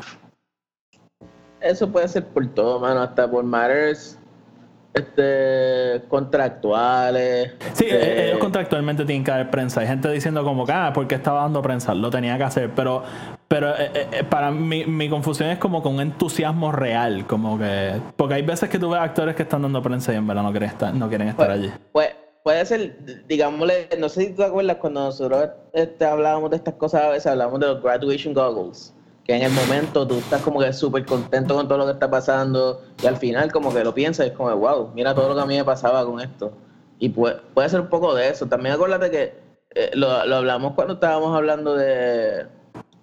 eso 1.60 1.90
puede 1.90 2.06
ser 2.08 2.24
por 2.26 2.46
todo, 2.48 2.78
mano, 2.80 3.00
hasta 3.02 3.28
por 3.30 3.42
matters 3.44 4.18
este 4.92 6.02
contractuales. 6.08 7.54
Sí, 7.72 7.86
este, 7.88 8.28
ellos 8.28 8.38
contractualmente 8.38 9.04
tienen 9.04 9.24
que 9.24 9.32
haber 9.32 9.50
prensa. 9.50 9.80
Hay 9.80 9.88
gente 9.88 10.08
diciendo 10.12 10.44
como 10.44 10.64
que, 10.64 10.72
ah, 10.72 10.92
porque 10.94 11.16
estaba 11.16 11.40
dando 11.42 11.60
prensa, 11.62 11.94
lo 11.96 12.10
tenía 12.10 12.38
que 12.38 12.44
hacer. 12.44 12.70
Pero, 12.76 13.02
pero 13.48 13.70
eh, 13.76 13.90
eh, 13.92 14.08
eh, 14.12 14.22
para 14.24 14.52
mí, 14.52 14.84
mi 14.84 15.08
confusión 15.08 15.50
es 15.50 15.58
como 15.58 15.82
con 15.82 15.94
un 15.94 16.00
entusiasmo 16.00 16.70
real. 16.70 17.26
Como 17.26 17.58
que. 17.58 17.94
Porque 18.16 18.34
hay 18.34 18.42
veces 18.42 18.68
que 18.70 18.78
tú 18.78 18.90
ves 18.90 19.00
actores 19.00 19.34
que 19.34 19.42
están 19.42 19.62
dando 19.62 19.82
prensa 19.82 20.12
y 20.12 20.16
en 20.16 20.28
verdad 20.28 20.44
no 20.44 20.52
quieren 20.52 20.68
estar, 20.70 20.94
no 20.94 21.08
quieren 21.08 21.26
estar 21.26 21.46
Pues, 21.48 21.58
allí. 21.58 21.72
pues, 21.90 22.10
puede 22.44 22.64
ser, 22.66 23.24
digámosle, 23.26 23.88
no 23.98 24.08
sé 24.10 24.20
si 24.20 24.30
tú 24.30 24.36
te 24.36 24.44
acuerdas 24.44 24.76
cuando 24.76 25.04
nosotros 25.04 25.48
este, 25.72 26.04
hablábamos 26.04 26.50
de 26.50 26.56
estas 26.56 26.74
cosas, 26.74 27.02
a 27.02 27.08
veces 27.08 27.26
hablábamos 27.26 27.58
de 27.58 27.68
los 27.68 27.82
graduation 27.82 28.34
goggles, 28.34 28.94
que 29.24 29.34
en 29.34 29.42
el 29.42 29.52
momento 29.52 30.06
tú 30.06 30.18
estás 30.18 30.42
como 30.42 30.60
que 30.60 30.70
súper 30.74 31.06
contento 31.06 31.54
con 31.54 31.66
todo 31.66 31.78
lo 31.78 31.86
que 31.86 31.92
está 31.92 32.10
pasando 32.10 32.82
y 33.02 33.06
al 33.06 33.16
final 33.16 33.50
como 33.50 33.72
que 33.72 33.82
lo 33.82 33.94
piensas 33.94 34.26
y 34.26 34.28
es 34.28 34.36
como, 34.36 34.54
wow, 34.54 34.92
mira 34.94 35.14
todo 35.14 35.30
lo 35.30 35.34
que 35.34 35.40
a 35.40 35.46
mí 35.46 35.56
me 35.56 35.64
pasaba 35.64 36.04
con 36.04 36.20
esto. 36.20 36.52
Y 36.98 37.08
puede, 37.08 37.36
puede 37.54 37.70
ser 37.70 37.80
un 37.80 37.88
poco 37.88 38.14
de 38.14 38.28
eso. 38.28 38.46
También 38.46 38.74
acuérdate 38.74 39.10
que 39.10 39.34
eh, 39.74 39.90
lo, 39.94 40.26
lo 40.26 40.36
hablamos 40.36 40.74
cuando 40.74 40.94
estábamos 40.94 41.34
hablando 41.34 41.74
de 41.74 42.46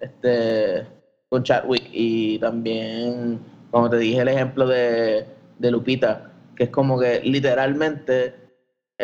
este 0.00 0.86
con 1.28 1.42
Chadwick 1.42 1.88
y 1.90 2.38
también 2.38 3.40
como 3.72 3.90
te 3.90 3.96
dije 3.96 4.20
el 4.20 4.28
ejemplo 4.28 4.68
de, 4.68 5.26
de 5.58 5.70
Lupita, 5.70 6.30
que 6.54 6.64
es 6.64 6.70
como 6.70 7.00
que 7.00 7.20
literalmente 7.24 8.41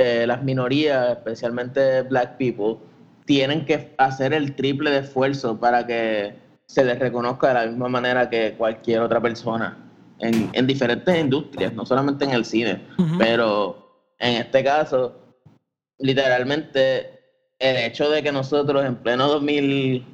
eh, 0.00 0.28
las 0.28 0.44
minorías, 0.44 1.10
especialmente 1.10 2.02
black 2.02 2.36
people, 2.36 2.76
tienen 3.24 3.64
que 3.64 3.92
hacer 3.98 4.32
el 4.32 4.54
triple 4.54 4.92
de 4.92 4.98
esfuerzo 4.98 5.58
para 5.58 5.84
que 5.84 6.36
se 6.66 6.84
les 6.84 7.00
reconozca 7.00 7.48
de 7.48 7.54
la 7.54 7.66
misma 7.66 7.88
manera 7.88 8.30
que 8.30 8.54
cualquier 8.56 9.00
otra 9.00 9.20
persona 9.20 9.76
en, 10.20 10.50
en 10.52 10.66
diferentes 10.68 11.18
industrias, 11.18 11.72
no 11.72 11.84
solamente 11.84 12.24
en 12.24 12.30
el 12.30 12.44
cine, 12.44 12.80
pero 13.18 14.06
en 14.20 14.36
este 14.36 14.62
caso, 14.62 15.16
literalmente 15.98 17.18
el 17.58 17.76
hecho 17.78 18.08
de 18.08 18.22
que 18.22 18.30
nosotros 18.30 18.84
en 18.84 18.94
pleno 18.94 19.26
2000, 19.26 20.06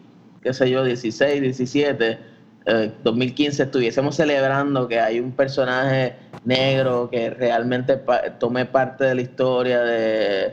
qué 0.42 0.54
sé 0.54 0.70
yo, 0.70 0.82
16, 0.82 1.42
17, 1.42 2.18
eh, 2.66 2.90
2015 3.02 3.62
estuviésemos 3.64 4.16
celebrando 4.16 4.88
que 4.88 4.98
hay 5.00 5.20
un 5.20 5.32
personaje 5.32 6.14
negro 6.44 7.08
que 7.10 7.30
realmente 7.30 7.96
pa- 7.98 8.22
tome 8.38 8.64
parte 8.66 9.04
de 9.04 9.14
la 9.14 9.20
historia 9.22 9.80
de, 9.82 10.52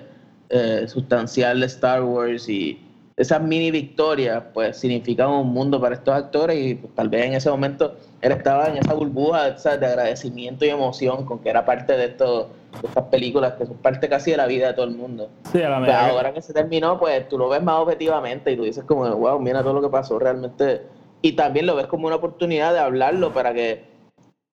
eh, 0.50 0.86
sustancial 0.88 1.60
de 1.62 1.66
Star 1.68 2.04
Wars 2.04 2.50
y 2.50 2.80
esas 3.16 3.42
mini 3.42 3.72
victorias 3.72 4.44
pues 4.54 4.78
significan 4.78 5.30
un 5.30 5.48
mundo 5.54 5.80
para 5.80 5.96
estos 5.96 6.14
actores 6.14 6.58
y 6.58 6.76
pues, 6.76 6.94
tal 6.96 7.08
vez 7.10 7.26
en 7.28 7.34
ese 7.34 7.50
momento 7.50 7.96
él 8.22 8.32
estaba 8.32 8.68
en 8.68 8.78
esa 8.78 8.94
burbuja 8.94 9.58
¿sabes? 9.58 9.80
de 9.80 9.86
agradecimiento 9.86 10.66
y 10.66 10.70
emoción 10.70 11.26
con 11.26 11.40
que 11.40 11.50
era 11.50 11.64
parte 11.64 11.96
de, 11.96 12.06
esto, 12.06 12.50
de 12.82 12.88
estas 12.88 13.06
películas 13.06 13.54
que 13.54 13.66
son 13.66 13.78
parte 13.78 14.10
casi 14.10 14.32
de 14.32 14.38
la 14.38 14.48
vida 14.48 14.68
de 14.68 14.74
todo 14.74 14.86
el 14.86 14.92
mundo. 14.96 15.30
Sí, 15.52 15.62
a 15.62 15.70
la 15.70 15.78
Pues 15.80 15.96
ahora 15.96 16.34
que 16.34 16.42
se 16.42 16.52
terminó, 16.54 17.00
pues 17.00 17.28
tú 17.30 17.38
lo 17.38 17.48
ves 17.50 17.62
más 17.62 17.76
objetivamente 17.80 18.52
y 18.52 18.58
tú 18.58 18.64
dices 18.64 18.84
como, 18.86 19.10
wow, 19.16 19.40
mira 19.40 19.62
todo 19.62 19.74
lo 19.74 19.82
que 19.82 19.90
pasó 19.90 20.18
realmente. 20.20 20.82
Y 21.22 21.34
también 21.34 21.66
lo 21.66 21.76
ves 21.76 21.88
como 21.88 22.08
una 22.08 22.16
oportunidad 22.16 22.74
de 22.74 22.80
hablarlo 22.80 23.34
para 23.34 23.54
que 23.54 23.84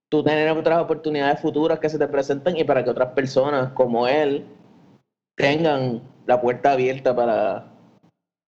tú 0.09 0.23
tengas 0.23 0.57
otras 0.57 0.81
oportunidades 0.81 1.41
futuras 1.41 1.79
que 1.79 1.89
se 1.89 1.99
te 1.99 2.09
presenten 2.09 2.57
y 2.57 2.65
para 2.65 2.85
que 2.85 2.91
otras 2.91 3.13
personas 3.13 3.73
como 3.73 4.07
él 4.07 4.45
tengan 5.37 6.03
la 6.27 6.41
puerta 6.41 6.73
abierta 6.73 7.15
para, 7.15 7.67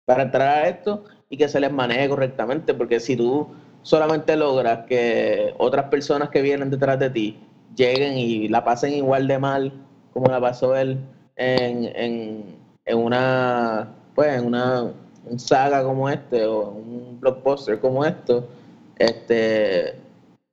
para 0.06 0.24
entrar 0.24 0.48
a 0.48 0.70
esto 0.70 1.04
y 1.30 1.38
que 1.38 1.48
se 1.48 1.60
les 1.60 1.72
maneje 1.72 2.10
correctamente. 2.10 2.74
Porque 2.74 3.00
si 3.00 3.16
tú 3.16 3.48
solamente 3.82 4.36
logras 4.36 4.86
que 4.86 5.54
otras 5.58 5.86
personas 5.86 6.30
que 6.30 6.42
vienen 6.42 6.70
detrás 6.70 7.00
de 7.00 7.10
ti 7.10 7.40
lleguen 7.76 8.18
y 8.18 8.48
la 8.48 8.64
pasen 8.64 8.94
igual 8.94 9.28
de 9.28 9.40
mal 9.40 9.72
como 10.12 10.28
la 10.28 10.42
pasó 10.42 10.76
él 10.76 11.00
en, 11.36 11.86
en, 11.96 12.60
en 12.86 12.98
una 12.98 13.88
pues 14.16 14.38
en 14.38 14.46
una 14.46 14.92
un 15.30 15.40
saga 15.40 15.84
como 15.84 16.10
este 16.10 16.46
o 16.46 16.70
un 16.70 17.20
blockbuster 17.20 17.80
como 17.80 18.06
esto 18.06 18.48
este 18.98 19.96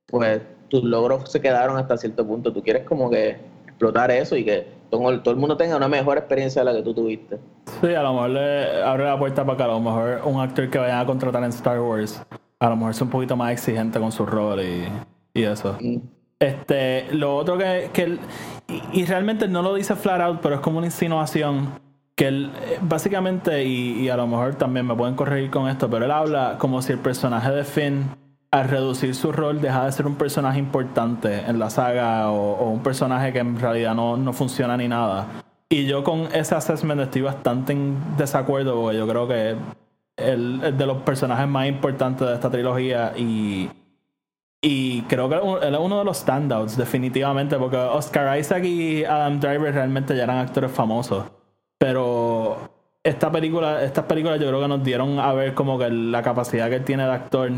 pues 0.05 0.41
tus 0.69 0.83
logros 0.83 1.31
se 1.31 1.41
quedaron 1.41 1.77
hasta 1.77 1.97
cierto 1.97 2.25
punto 2.25 2.51
tú 2.53 2.61
quieres 2.61 2.83
como 2.83 3.09
que 3.09 3.37
explotar 3.65 4.11
eso 4.11 4.35
y 4.35 4.45
que 4.45 4.67
todo, 4.89 5.19
todo 5.21 5.33
el 5.33 5.39
mundo 5.39 5.57
tenga 5.57 5.75
una 5.75 5.87
mejor 5.87 6.17
experiencia 6.17 6.61
de 6.61 6.71
la 6.71 6.77
que 6.77 6.83
tú 6.83 6.93
tuviste 6.93 7.37
Sí, 7.81 7.93
a 7.93 8.01
lo 8.01 8.13
mejor 8.13 8.29
le 8.31 8.81
abre 8.81 9.05
la 9.05 9.19
puerta 9.19 9.45
para 9.45 9.57
que 9.57 9.63
a 9.63 9.67
lo 9.67 9.79
mejor 9.79 10.21
un 10.25 10.39
actor 10.39 10.69
que 10.69 10.79
vayan 10.79 10.99
a 10.99 11.05
contratar 11.05 11.43
en 11.43 11.49
Star 11.49 11.79
Wars, 11.79 12.21
a 12.59 12.69
lo 12.69 12.75
mejor 12.75 12.93
sea 12.93 13.05
un 13.05 13.11
poquito 13.11 13.35
más 13.35 13.51
exigente 13.51 13.99
con 13.99 14.11
su 14.11 14.25
rol 14.25 14.61
y, 14.61 14.87
y 15.33 15.43
eso. 15.43 15.77
Mm. 15.79 15.97
Este, 16.39 17.07
lo 17.13 17.35
otro 17.35 17.57
que, 17.57 17.89
que 17.93 18.17
y 18.93 19.05
realmente 19.05 19.47
no 19.47 19.61
lo 19.61 19.73
dice 19.75 19.95
flat 19.95 20.21
out, 20.21 20.39
pero 20.41 20.55
es 20.55 20.61
como 20.61 20.77
una 20.77 20.87
insinuación 20.87 21.69
que 22.17 22.27
él, 22.27 22.51
eh, 22.61 22.79
básicamente, 22.81 23.63
y, 23.63 24.09
a 24.09 24.17
lo 24.17 24.25
mejor 24.25 24.55
también 24.55 24.87
me 24.87 24.95
pueden 24.95 25.15
corregir 25.15 25.51
con 25.51 25.69
esto, 25.69 25.87
pero 25.87 26.03
él 26.03 26.11
habla 26.11 26.55
como 26.57 26.81
si 26.81 26.91
el 26.91 26.99
personaje 26.99 27.51
de 27.51 27.63
Finn, 27.63 28.09
al 28.49 28.67
reducir 28.67 29.13
su 29.13 29.31
rol, 29.31 29.61
deja 29.61 29.85
de 29.85 29.91
ser 29.91 30.07
un 30.07 30.15
personaje 30.15 30.57
importante 30.57 31.41
en 31.47 31.59
la 31.59 31.69
saga 31.69 32.31
o, 32.31 32.53
o 32.53 32.69
un 32.71 32.81
personaje 32.81 33.31
que 33.31 33.39
en 33.39 33.59
realidad 33.59 33.93
no, 33.93 34.17
no 34.17 34.33
funciona 34.33 34.75
ni 34.75 34.87
nada. 34.87 35.43
Y 35.69 35.85
yo 35.85 36.03
con 36.03 36.21
ese 36.33 36.55
assessment 36.55 37.01
estoy 37.01 37.21
bastante 37.21 37.73
en 37.73 37.97
desacuerdo 38.17 38.81
porque 38.81 38.97
yo 38.97 39.07
creo 39.07 39.27
que 39.27 39.55
él 40.15 40.61
es 40.63 40.75
de 40.75 40.85
los 40.87 41.03
personajes 41.03 41.47
más 41.47 41.67
importantes 41.67 42.27
de 42.27 42.33
esta 42.33 42.49
trilogía 42.49 43.13
y, 43.15 43.69
y 44.59 45.01
creo 45.03 45.29
que 45.29 45.35
él 45.35 45.75
es 45.75 45.79
uno 45.79 45.99
de 45.99 46.05
los 46.05 46.17
standouts 46.17 46.77
definitivamente 46.77 47.57
porque 47.57 47.77
Oscar 47.77 48.39
Isaac 48.39 48.63
y 48.63 49.03
Adam 49.03 49.39
Driver 49.39 49.71
realmente 49.71 50.15
ya 50.15 50.23
eran 50.23 50.37
actores 50.39 50.71
famosos. 50.71 51.36
Pero 51.77 52.57
esta 53.03 53.31
película, 53.31 53.83
estas 53.83 54.05
películas 54.05 54.39
yo 54.39 54.47
creo 54.47 54.61
que 54.61 54.67
nos 54.67 54.83
dieron 54.83 55.19
a 55.19 55.33
ver 55.33 55.53
como 55.53 55.77
que 55.77 55.89
la 55.89 56.21
capacidad 56.23 56.69
que 56.69 56.75
él 56.77 56.83
tiene 56.83 57.03
de 57.03 57.11
actor 57.11 57.51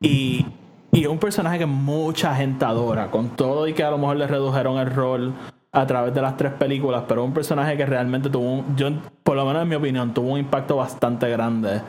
y, 0.00 0.46
y 0.90 1.02
es 1.02 1.06
un 1.08 1.18
personaje 1.18 1.58
que 1.58 1.66
mucha 1.66 2.34
gente 2.34 2.64
adora, 2.64 3.10
con 3.10 3.30
todo 3.36 3.68
y 3.68 3.74
que 3.74 3.84
a 3.84 3.90
lo 3.90 3.98
mejor 3.98 4.16
le 4.16 4.26
redujeron 4.26 4.78
el 4.78 4.90
rol 4.90 5.34
a 5.70 5.86
través 5.86 6.12
de 6.14 6.20
las 6.20 6.36
tres 6.36 6.52
películas, 6.52 7.04
pero 7.06 7.22
es 7.22 7.28
un 7.28 7.34
personaje 7.34 7.76
que 7.76 7.86
realmente 7.86 8.28
tuvo, 8.28 8.52
un, 8.52 8.76
yo, 8.76 8.88
por 9.22 9.36
lo 9.36 9.44
menos 9.46 9.62
en 9.62 9.68
mi 9.68 9.74
opinión, 9.74 10.12
tuvo 10.12 10.32
un 10.32 10.38
impacto 10.40 10.76
bastante 10.76 11.28
grande 11.30 11.80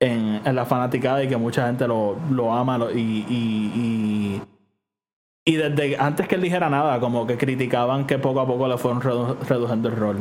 en, 0.00 0.40
en 0.44 0.54
la 0.56 0.64
fanaticada 0.64 1.22
y 1.22 1.28
que 1.28 1.36
mucha 1.36 1.66
gente 1.66 1.86
lo, 1.86 2.16
lo 2.30 2.52
ama 2.52 2.78
y, 2.94 2.98
y, 2.98 3.72
y, 3.74 4.42
y 5.44 5.56
desde 5.56 5.96
antes 5.98 6.26
que 6.26 6.36
él 6.36 6.42
dijera 6.42 6.68
nada, 6.70 6.98
como 7.00 7.26
que 7.26 7.36
criticaban 7.36 8.06
que 8.06 8.18
poco 8.18 8.40
a 8.40 8.46
poco 8.46 8.66
le 8.66 8.78
fueron 8.78 9.02
redu- 9.02 9.36
reduciendo 9.48 9.88
el 9.88 9.96
rol. 9.96 10.16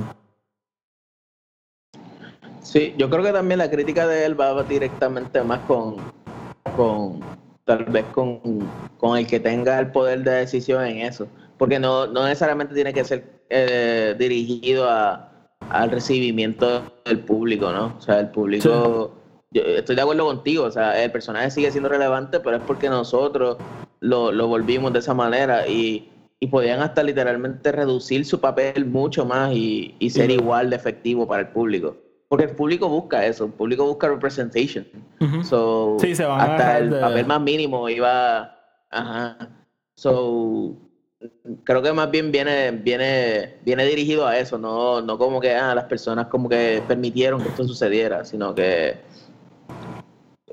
Sí, 2.68 2.94
yo 2.98 3.10
creo 3.10 3.24
que 3.24 3.32
también 3.32 3.60
la 3.60 3.72
crítica 3.72 4.06
de 4.06 4.26
él 4.26 4.38
va 4.38 4.62
directamente 4.64 5.42
más 5.42 5.62
con, 5.62 5.96
con 6.76 7.22
tal 7.64 7.86
vez 7.86 8.04
con, 8.12 8.42
con 8.98 9.18
el 9.18 9.26
que 9.26 9.40
tenga 9.40 9.80
el 9.80 9.90
poder 9.90 10.22
de 10.26 10.32
decisión 10.32 10.84
en 10.86 10.98
eso, 10.98 11.30
porque 11.58 11.80
no, 11.80 12.08
no 12.08 12.26
necesariamente 12.26 12.76
tiene 12.76 12.94
que 12.94 13.06
ser 13.06 13.24
eh, 13.50 14.16
dirigido 14.20 14.90
a, 14.90 15.48
al 15.70 15.92
recibimiento 15.92 16.84
del 17.06 17.20
público, 17.20 17.72
¿no? 17.72 17.96
O 17.98 18.02
sea, 18.02 18.20
el 18.20 18.32
público, 18.32 19.14
yo 19.52 19.62
estoy 19.62 19.96
de 19.96 20.02
acuerdo 20.02 20.26
contigo, 20.26 20.66
o 20.66 20.72
sea, 20.72 21.02
el 21.02 21.10
personaje 21.10 21.50
sigue 21.52 21.72
siendo 21.72 21.88
relevante, 21.88 22.42
pero 22.42 22.58
es 22.58 22.64
porque 22.64 22.90
nosotros 22.90 23.56
lo, 24.02 24.34
lo 24.34 24.48
volvimos 24.50 24.92
de 24.92 25.00
esa 25.00 25.14
manera 25.14 25.66
y, 25.70 26.12
y 26.42 26.48
podían 26.48 26.82
hasta 26.82 27.02
literalmente 27.02 27.72
reducir 27.72 28.26
su 28.26 28.42
papel 28.42 28.86
mucho 28.88 29.26
más 29.26 29.54
y, 29.54 29.96
y 30.00 30.10
ser 30.10 30.32
igual 30.32 30.70
de 30.70 30.76
efectivo 30.76 31.26
para 31.26 31.44
el 31.44 31.48
público. 31.48 31.96
Porque 32.30 32.46
el 32.46 32.52
público 32.56 32.90
busca 32.90 33.26
eso, 33.26 33.46
el 33.46 33.52
público 33.54 33.86
busca 33.86 34.08
representation. 34.10 34.86
So, 35.44 35.96
Sí, 36.00 36.14
se 36.16 36.26
van 36.26 36.42
a 36.42 36.44
hasta 36.44 36.78
el 36.80 36.90
de- 36.90 37.00
papel 37.00 37.26
más 37.26 37.42
mínimo 37.42 37.88
iba. 37.90 38.54
Ajá. 38.90 39.38
So, 39.96 40.76
creo 41.64 41.82
que 41.82 41.94
más 41.94 42.12
bien 42.12 42.32
viene, 42.32 42.72
viene, 42.72 43.56
viene 43.64 43.86
dirigido 43.86 44.28
a 44.28 44.38
eso, 44.38 44.58
no, 44.58 45.02
no 45.02 45.18
como 45.18 45.40
que 45.40 45.56
ah, 45.56 45.74
las 45.74 45.86
personas 45.86 46.28
como 46.28 46.48
que 46.50 46.84
permitieron 46.88 47.42
que 47.42 47.50
esto 47.50 47.64
sucediera, 47.66 48.24
sino 48.26 48.54
que 48.54 48.98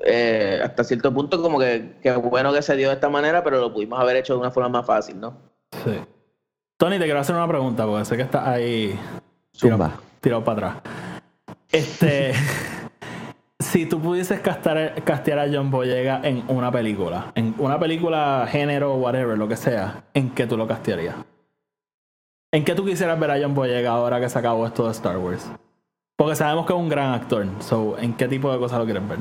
eh, 0.03 0.59
hasta 0.63 0.83
cierto 0.83 1.13
punto 1.13 1.41
como 1.41 1.59
que, 1.59 1.95
que 2.01 2.11
bueno 2.15 2.53
que 2.53 2.61
se 2.61 2.75
dio 2.75 2.89
de 2.89 2.95
esta 2.95 3.09
manera, 3.09 3.43
pero 3.43 3.59
lo 3.59 3.73
pudimos 3.73 3.99
haber 3.99 4.17
hecho 4.17 4.33
de 4.33 4.39
una 4.39 4.51
forma 4.51 4.69
más 4.69 4.85
fácil, 4.85 5.19
¿no? 5.19 5.37
Sí. 5.83 5.99
Tony, 6.77 6.97
te 6.99 7.05
quiero 7.05 7.19
hacer 7.19 7.35
una 7.35 7.47
pregunta 7.47 7.85
porque 7.85 8.05
sé 8.05 8.17
que 8.17 8.23
estás 8.23 8.47
ahí 8.47 8.99
Zumba. 9.55 9.99
tirado 10.21 10.43
para 10.43 10.67
atrás. 10.79 10.94
Este. 11.75 12.33
si 13.59 13.85
tú 13.85 13.99
pudieses 13.99 14.39
castear 14.39 15.39
a 15.39 15.47
John 15.51 15.69
Boyega 15.71 16.21
en 16.23 16.43
una 16.47 16.71
película, 16.71 17.31
en 17.35 17.53
una 17.57 17.79
película, 17.79 18.47
género, 18.49 18.95
whatever, 18.95 19.37
lo 19.37 19.47
que 19.47 19.57
sea, 19.57 20.03
¿en 20.13 20.29
qué 20.29 20.47
tú 20.47 20.55
lo 20.57 20.67
castearías? 20.67 21.15
¿En 22.53 22.63
qué 22.63 22.73
tú 22.75 22.85
quisieras 22.85 23.19
ver 23.19 23.31
a 23.31 23.39
John 23.41 23.53
Boyega 23.53 23.91
ahora 23.91 24.19
que 24.19 24.29
se 24.29 24.39
acabó 24.39 24.65
esto 24.65 24.85
de 24.85 24.91
Star 24.91 25.17
Wars? 25.17 25.45
Porque 26.17 26.35
sabemos 26.37 26.65
que 26.65 26.71
es 26.73 26.79
un 26.79 26.87
gran 26.87 27.13
actor. 27.13 27.45
So, 27.59 27.97
¿En 27.99 28.13
qué 28.13 28.27
tipo 28.29 28.51
de 28.53 28.57
cosas 28.59 28.79
lo 28.79 28.85
quieres 28.85 29.05
ver? 29.07 29.19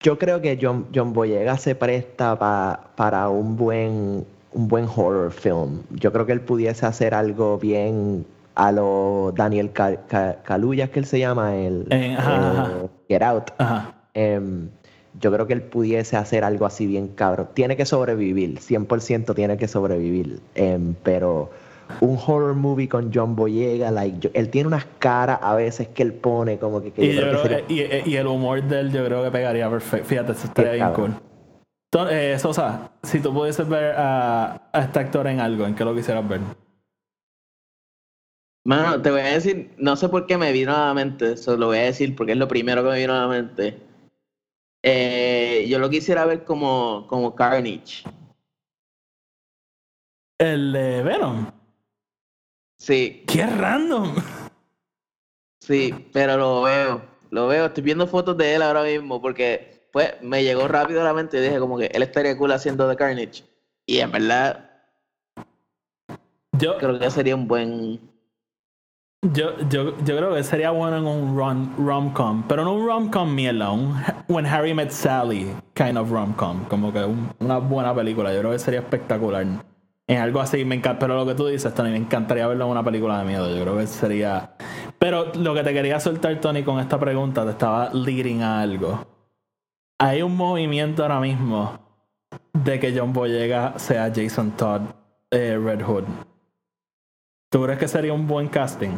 Yo 0.00 0.18
creo 0.18 0.40
que 0.40 0.56
John, 0.60 0.86
John 0.94 1.12
Boyega 1.12 1.56
se 1.58 1.74
presta 1.74 2.38
pa- 2.38 2.90
para 2.94 3.28
un 3.30 3.56
buen, 3.56 4.24
un 4.52 4.68
buen 4.68 4.84
horror 4.84 5.32
film. 5.32 5.82
Yo 5.90 6.12
creo 6.12 6.26
que 6.26 6.32
él 6.32 6.42
pudiese 6.42 6.86
hacer 6.86 7.14
algo 7.14 7.58
bien 7.58 8.24
a 8.54 8.72
lo 8.72 9.32
Daniel 9.36 9.72
Ca- 9.72 10.06
Ca- 10.06 10.42
Kaluuya, 10.42 10.88
que 10.90 10.98
él 11.00 11.06
se 11.06 11.18
llama, 11.18 11.56
el 11.56 11.86
Eh, 11.90 12.14
ajá, 12.18 12.32
eh, 12.32 12.58
ajá. 12.58 12.70
Get 13.08 13.22
Out. 13.22 13.50
Ajá. 13.58 13.94
Em, 14.14 14.68
yo 15.20 15.32
creo 15.32 15.46
que 15.46 15.52
él 15.54 15.62
pudiese 15.62 16.16
hacer 16.16 16.44
algo 16.44 16.66
así 16.66 16.86
bien 16.86 17.08
cabrón. 17.08 17.48
Tiene 17.54 17.76
que 17.76 17.84
sobrevivir, 17.86 18.58
100% 18.60 19.34
tiene 19.34 19.56
que 19.56 19.68
sobrevivir. 19.68 20.40
Em, 20.54 20.94
pero 21.02 21.50
un 22.00 22.18
horror 22.26 22.54
movie 22.54 22.88
con 22.88 23.10
John 23.14 23.36
Boyega, 23.36 23.90
like, 23.90 24.18
yo- 24.20 24.30
él 24.34 24.48
tiene 24.50 24.68
unas 24.68 24.86
caras 24.98 25.38
a 25.42 25.54
veces 25.54 25.88
que 25.88 26.02
él 26.02 26.12
pone 26.14 26.58
como 26.58 26.80
que, 26.82 26.92
que 26.92 27.04
Y, 27.04 27.08
yo 27.08 27.12
yo 27.14 27.20
creo 27.28 27.42
que 27.42 27.48
creo- 27.48 27.58
sería- 27.68 28.02
y- 28.06 28.10
y 28.12 28.16
el 28.16 28.26
humor 28.26 28.62
de 28.62 28.80
él 28.80 28.92
yo 28.92 29.04
creo 29.04 29.22
que 29.22 29.30
pegaría 29.30 29.68
perfecto. 29.70 30.06
Fíjate, 30.08 30.32
eso 30.32 30.46
estaría 30.46 30.72
bien 30.72 30.86
cabrón. 30.86 31.12
cool. 31.12 31.22
Entonces, 31.92 32.16
eh, 32.18 32.38
Sosa, 32.40 32.90
si 33.04 33.20
tú 33.20 33.32
pudieses 33.32 33.68
ver 33.68 33.94
a, 33.96 34.62
a 34.72 34.80
este 34.80 34.98
actor 34.98 35.26
en 35.28 35.38
algo, 35.40 35.64
¿en 35.66 35.74
qué 35.76 35.84
lo 35.84 35.94
quisieras 35.94 36.26
ver? 36.28 36.40
Mano, 38.64 39.02
te 39.02 39.10
voy 39.10 39.20
a 39.20 39.34
decir, 39.34 39.74
no 39.76 39.94
sé 39.94 40.08
por 40.08 40.26
qué 40.26 40.38
me 40.38 40.50
vino 40.50 40.74
a 40.74 40.86
la 40.86 40.94
mente, 40.94 41.32
eso 41.32 41.56
lo 41.56 41.66
voy 41.66 41.78
a 41.78 41.82
decir 41.82 42.16
porque 42.16 42.32
es 42.32 42.38
lo 42.38 42.48
primero 42.48 42.82
que 42.82 42.90
me 42.90 42.98
vino 42.98 43.12
a 43.12 43.20
la 43.20 43.28
mente. 43.28 43.78
Eh, 44.82 45.66
yo 45.68 45.78
lo 45.78 45.90
quisiera 45.90 46.24
ver 46.24 46.44
como, 46.44 47.06
como 47.08 47.34
Carnage. 47.34 48.04
El 50.38 50.72
de 50.72 51.02
Venom. 51.02 51.50
Sí, 52.78 53.24
¡Qué 53.26 53.46
random! 53.46 54.14
sí, 55.60 55.94
pero 56.12 56.36
lo 56.36 56.62
veo, 56.62 57.02
lo 57.30 57.46
veo. 57.46 57.66
Estoy 57.66 57.82
viendo 57.82 58.06
fotos 58.06 58.36
de 58.36 58.54
él 58.54 58.62
ahora 58.62 58.82
mismo 58.82 59.22
porque 59.22 59.88
pues 59.92 60.12
me 60.22 60.42
llegó 60.42 60.68
rápido 60.68 61.00
a 61.00 61.04
la 61.04 61.14
mente 61.14 61.38
y 61.38 61.40
dije 61.40 61.58
como 61.58 61.78
que 61.78 61.86
él 61.86 62.02
estaría 62.02 62.36
cool 62.36 62.52
haciendo 62.52 62.88
de 62.88 62.96
Carnage. 62.96 63.44
Y 63.86 64.00
en 64.00 64.10
verdad 64.10 64.70
Yo, 66.58 66.76
creo 66.78 66.98
que 66.98 67.10
sería 67.10 67.34
un 67.34 67.46
buen... 67.46 68.13
yo, 69.32 69.58
yo, 69.68 69.96
yo 69.98 70.16
creo 70.16 70.34
que 70.34 70.44
sería 70.44 70.70
bueno 70.70 70.98
en 70.98 71.06
un 71.06 71.36
rom- 71.36 71.74
rom-com, 71.78 72.44
pero 72.46 72.64
no 72.64 72.74
un 72.74 72.86
rom-com 72.86 73.34
mierda, 73.34 73.70
un 73.70 73.94
When 74.28 74.46
Harry 74.46 74.74
Met 74.74 74.90
Sally 74.90 75.52
kind 75.74 75.96
of 75.98 76.10
rom-com, 76.10 76.64
como 76.66 76.92
que 76.92 77.04
un- 77.04 77.30
una 77.40 77.58
buena 77.58 77.94
película. 77.94 78.32
Yo 78.32 78.40
creo 78.40 78.52
que 78.52 78.58
sería 78.58 78.80
espectacular. 78.80 79.46
En 80.06 80.18
algo 80.18 80.40
así, 80.40 80.64
me 80.66 80.74
encanta, 80.74 80.98
pero 80.98 81.16
lo 81.16 81.24
que 81.26 81.34
tú 81.34 81.46
dices, 81.46 81.72
Tony, 81.74 81.90
me 81.90 81.96
encantaría 81.96 82.46
verlo 82.46 82.66
en 82.66 82.70
una 82.72 82.84
película 82.84 83.18
de 83.20 83.24
miedo. 83.24 83.48
Yo 83.56 83.62
creo 83.62 83.78
que 83.78 83.86
sería. 83.86 84.50
Pero 84.98 85.32
lo 85.34 85.54
que 85.54 85.62
te 85.62 85.72
quería 85.72 85.98
soltar, 85.98 86.38
Tony, 86.40 86.62
con 86.62 86.78
esta 86.78 86.98
pregunta, 87.00 87.42
te 87.44 87.50
estaba 87.52 87.88
leading 87.94 88.42
a 88.42 88.60
algo. 88.60 89.00
Hay 89.98 90.20
un 90.20 90.36
movimiento 90.36 91.02
ahora 91.02 91.20
mismo 91.20 91.78
de 92.52 92.78
que 92.78 92.94
John 92.98 93.12
Boyega 93.14 93.78
sea 93.78 94.12
Jason 94.14 94.50
Todd 94.52 94.82
eh, 95.30 95.58
Red 95.62 95.82
Hood. 95.82 96.04
¿Tú 97.54 97.62
crees 97.62 97.78
que 97.78 97.86
sería 97.86 98.12
un 98.12 98.26
buen 98.26 98.48
casting? 98.48 98.90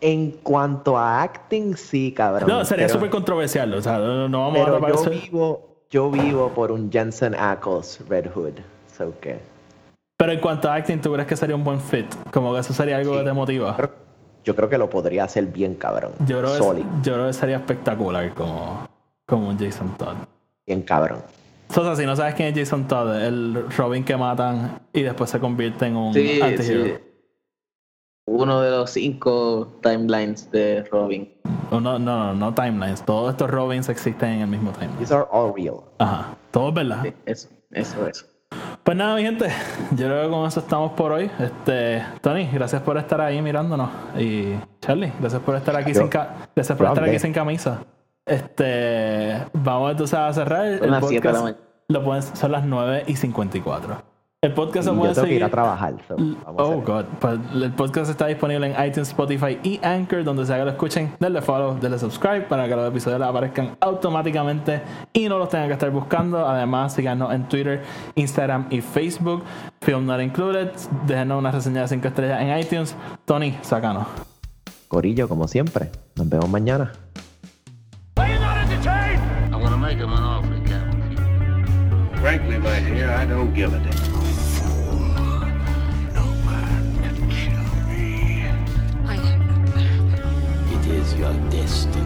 En 0.00 0.32
cuanto 0.42 0.98
a 0.98 1.22
acting, 1.22 1.76
sí, 1.76 2.10
cabrón. 2.10 2.48
No, 2.48 2.64
sería 2.64 2.88
súper 2.88 3.10
controversial. 3.10 3.72
O 3.74 3.80
sea, 3.80 3.98
no, 3.98 4.28
no 4.28 4.40
vamos 4.40 4.62
a 4.62 4.64
Pero 4.64 4.74
tapar 4.80 4.92
yo 4.92 5.10
vivo, 5.10 5.76
yo 5.88 6.10
vivo 6.10 6.48
por 6.48 6.72
un 6.72 6.90
Jensen 6.90 7.36
Ackles 7.36 8.00
Red 8.08 8.32
Hood. 8.34 8.54
So 8.92 9.14
Pero 10.16 10.32
en 10.32 10.40
cuanto 10.40 10.68
a 10.68 10.74
acting, 10.74 11.00
¿tú 11.00 11.12
crees 11.12 11.28
que 11.28 11.36
sería 11.36 11.54
un 11.54 11.62
buen 11.62 11.80
fit? 11.80 12.12
Como 12.32 12.52
que 12.52 12.58
eso 12.58 12.74
sería 12.74 12.96
algo 12.96 13.12
Sí. 13.12 13.18
que 13.20 13.24
te 13.24 13.32
motiva. 13.32 13.76
yo 14.42 14.56
creo 14.56 14.68
que 14.68 14.78
lo 14.78 14.90
podría 14.90 15.22
hacer 15.22 15.46
bien, 15.46 15.76
cabrón. 15.76 16.10
Yo 16.26 16.40
creo, 16.40 16.74
que, 16.74 16.82
yo 17.04 17.12
creo 17.14 17.26
que 17.28 17.34
sería 17.34 17.58
espectacular 17.58 18.34
como, 18.34 18.88
como 19.26 19.48
un 19.50 19.56
Jason 19.56 19.96
Todd. 19.96 20.16
bien 20.66 20.82
cabrón. 20.82 21.22
Sosa, 21.70 21.96
si 21.96 22.06
no 22.06 22.16
sabes 22.16 22.34
quién 22.34 22.48
es 22.48 22.58
Jason 22.58 22.88
Todd, 22.88 23.14
el 23.22 23.66
Robin 23.76 24.04
que 24.04 24.16
matan 24.16 24.80
y 24.92 25.02
después 25.02 25.28
se 25.30 25.38
convierte 25.38 25.86
en 25.86 25.96
un 25.96 26.14
Sí, 26.14 26.40
antihero. 26.40 26.84
sí. 26.84 26.94
Uno 28.26 28.60
de 28.60 28.70
los 28.70 28.90
cinco 28.90 29.78
timelines 29.82 30.50
de 30.50 30.84
Robin. 30.90 31.32
O 31.70 31.80
No, 31.80 31.98
no, 31.98 31.98
no, 31.98 32.34
no 32.34 32.54
timelines. 32.54 33.02
Todos 33.04 33.30
estos 33.32 33.50
Robins 33.50 33.88
existen 33.88 34.30
en 34.30 34.40
el 34.42 34.46
mismo 34.48 34.70
timeline. 34.72 34.98
These 34.98 35.14
are 35.14 35.26
all 35.30 35.52
real. 35.54 35.80
Ajá. 35.98 36.34
Todo 36.50 36.68
es 36.68 36.74
verdad. 36.74 37.02
Sí, 37.04 37.12
eso, 37.26 37.48
eso, 37.70 38.06
eso. 38.06 38.26
Pues 38.82 38.96
nada, 38.96 39.16
mi 39.16 39.22
gente. 39.22 39.48
Yo 39.92 40.06
creo 40.06 40.24
que 40.24 40.30
con 40.30 40.46
eso 40.46 40.60
estamos 40.60 40.92
por 40.92 41.12
hoy. 41.12 41.30
Este, 41.38 42.02
Tony, 42.22 42.46
gracias 42.52 42.80
por 42.82 42.96
estar 42.96 43.20
ahí 43.20 43.40
mirándonos. 43.42 43.90
Y 44.18 44.54
Charlie, 44.80 45.12
gracias 45.20 45.42
por 45.42 45.54
estar 45.56 45.76
aquí 45.76 45.92
Yo- 45.92 46.00
sin 46.00 46.08
ca- 46.08 46.48
gracias 46.54 46.76
por 46.78 46.86
estar 46.86 47.04
aquí 47.04 47.18
sin 47.18 47.32
camisa. 47.32 47.82
Este, 48.28 49.42
vamos 49.52 49.90
entonces 49.92 50.18
a 50.18 50.32
cerrar 50.32 50.66
el 50.66 50.78
Son 50.80 50.90
las 50.90 51.06
siete 51.08 51.28
de 51.28 51.32
la 51.34 51.40
podcast. 51.40 51.44
mañana. 51.56 51.64
Lo 51.88 52.04
pueden, 52.04 52.22
son 52.22 52.52
las 52.52 52.64
9 52.64 53.04
y 53.06 53.16
54. 53.16 54.02
El 54.40 54.52
podcast 54.54 54.86
se 54.86 54.92
Y 54.92 54.94
yo 54.94 55.00
puede 55.00 55.14
que 55.14 55.20
ir 55.20 55.26
seguir. 55.26 55.44
a 55.44 55.48
trabajar. 55.50 55.94
so, 56.06 56.14
vamos 56.16 56.36
a 56.46 56.62
Oh 56.62 56.80
God. 56.82 57.04
Pues 57.18 57.40
el 57.54 57.72
podcast 57.72 58.08
está 58.10 58.26
disponible 58.26 58.66
en 58.72 58.86
iTunes, 58.86 59.08
Spotify 59.08 59.58
y 59.64 59.80
Anchor, 59.82 60.22
donde 60.22 60.46
sea 60.46 60.58
que 60.58 60.64
lo 60.64 60.70
escuchen. 60.70 61.12
Denle 61.18 61.42
follow, 61.42 61.76
denle 61.80 61.98
subscribe 61.98 62.42
para 62.42 62.68
que 62.68 62.76
los 62.76 62.88
episodios 62.88 63.18
les 63.18 63.28
aparezcan 63.28 63.76
automáticamente 63.80 64.80
y 65.12 65.28
no 65.28 65.38
los 65.38 65.48
tengan 65.48 65.66
que 65.66 65.72
estar 65.72 65.90
buscando. 65.90 66.46
Además, 66.46 66.92
síganos 66.94 67.32
en 67.32 67.48
Twitter, 67.48 67.82
Instagram 68.14 68.66
y 68.70 68.80
Facebook. 68.80 69.42
Film 69.80 70.06
Not 70.06 70.20
Included. 70.20 70.70
Déjenos 71.06 71.38
una 71.38 71.50
reseña 71.50 71.80
de 71.82 71.88
5 71.88 72.06
estrellas 72.06 72.40
en 72.40 72.58
iTunes. 72.58 72.94
Tony, 73.24 73.58
sácanos. 73.62 74.06
Corillo, 74.86 75.26
como 75.28 75.48
siempre. 75.48 75.90
Nos 76.14 76.28
vemos 76.28 76.48
mañana. 76.48 76.92
Frankly, 82.20 82.58
my 82.58 82.80
dear, 82.80 83.10
I 83.10 83.24
don't 83.26 83.54
give 83.54 83.72
a 83.72 83.78
damn. 83.78 84.08
your 91.18 91.32
destiny. 91.50 92.04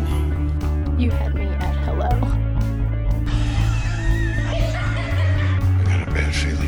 You 0.97 1.11
had 1.11 1.35
me 1.35 1.45
at 1.45 1.77
hello. 1.85 2.09
I 4.49 4.55
got 5.85 6.09
a 6.09 6.11
bad 6.11 6.35
feeling. 6.35 6.62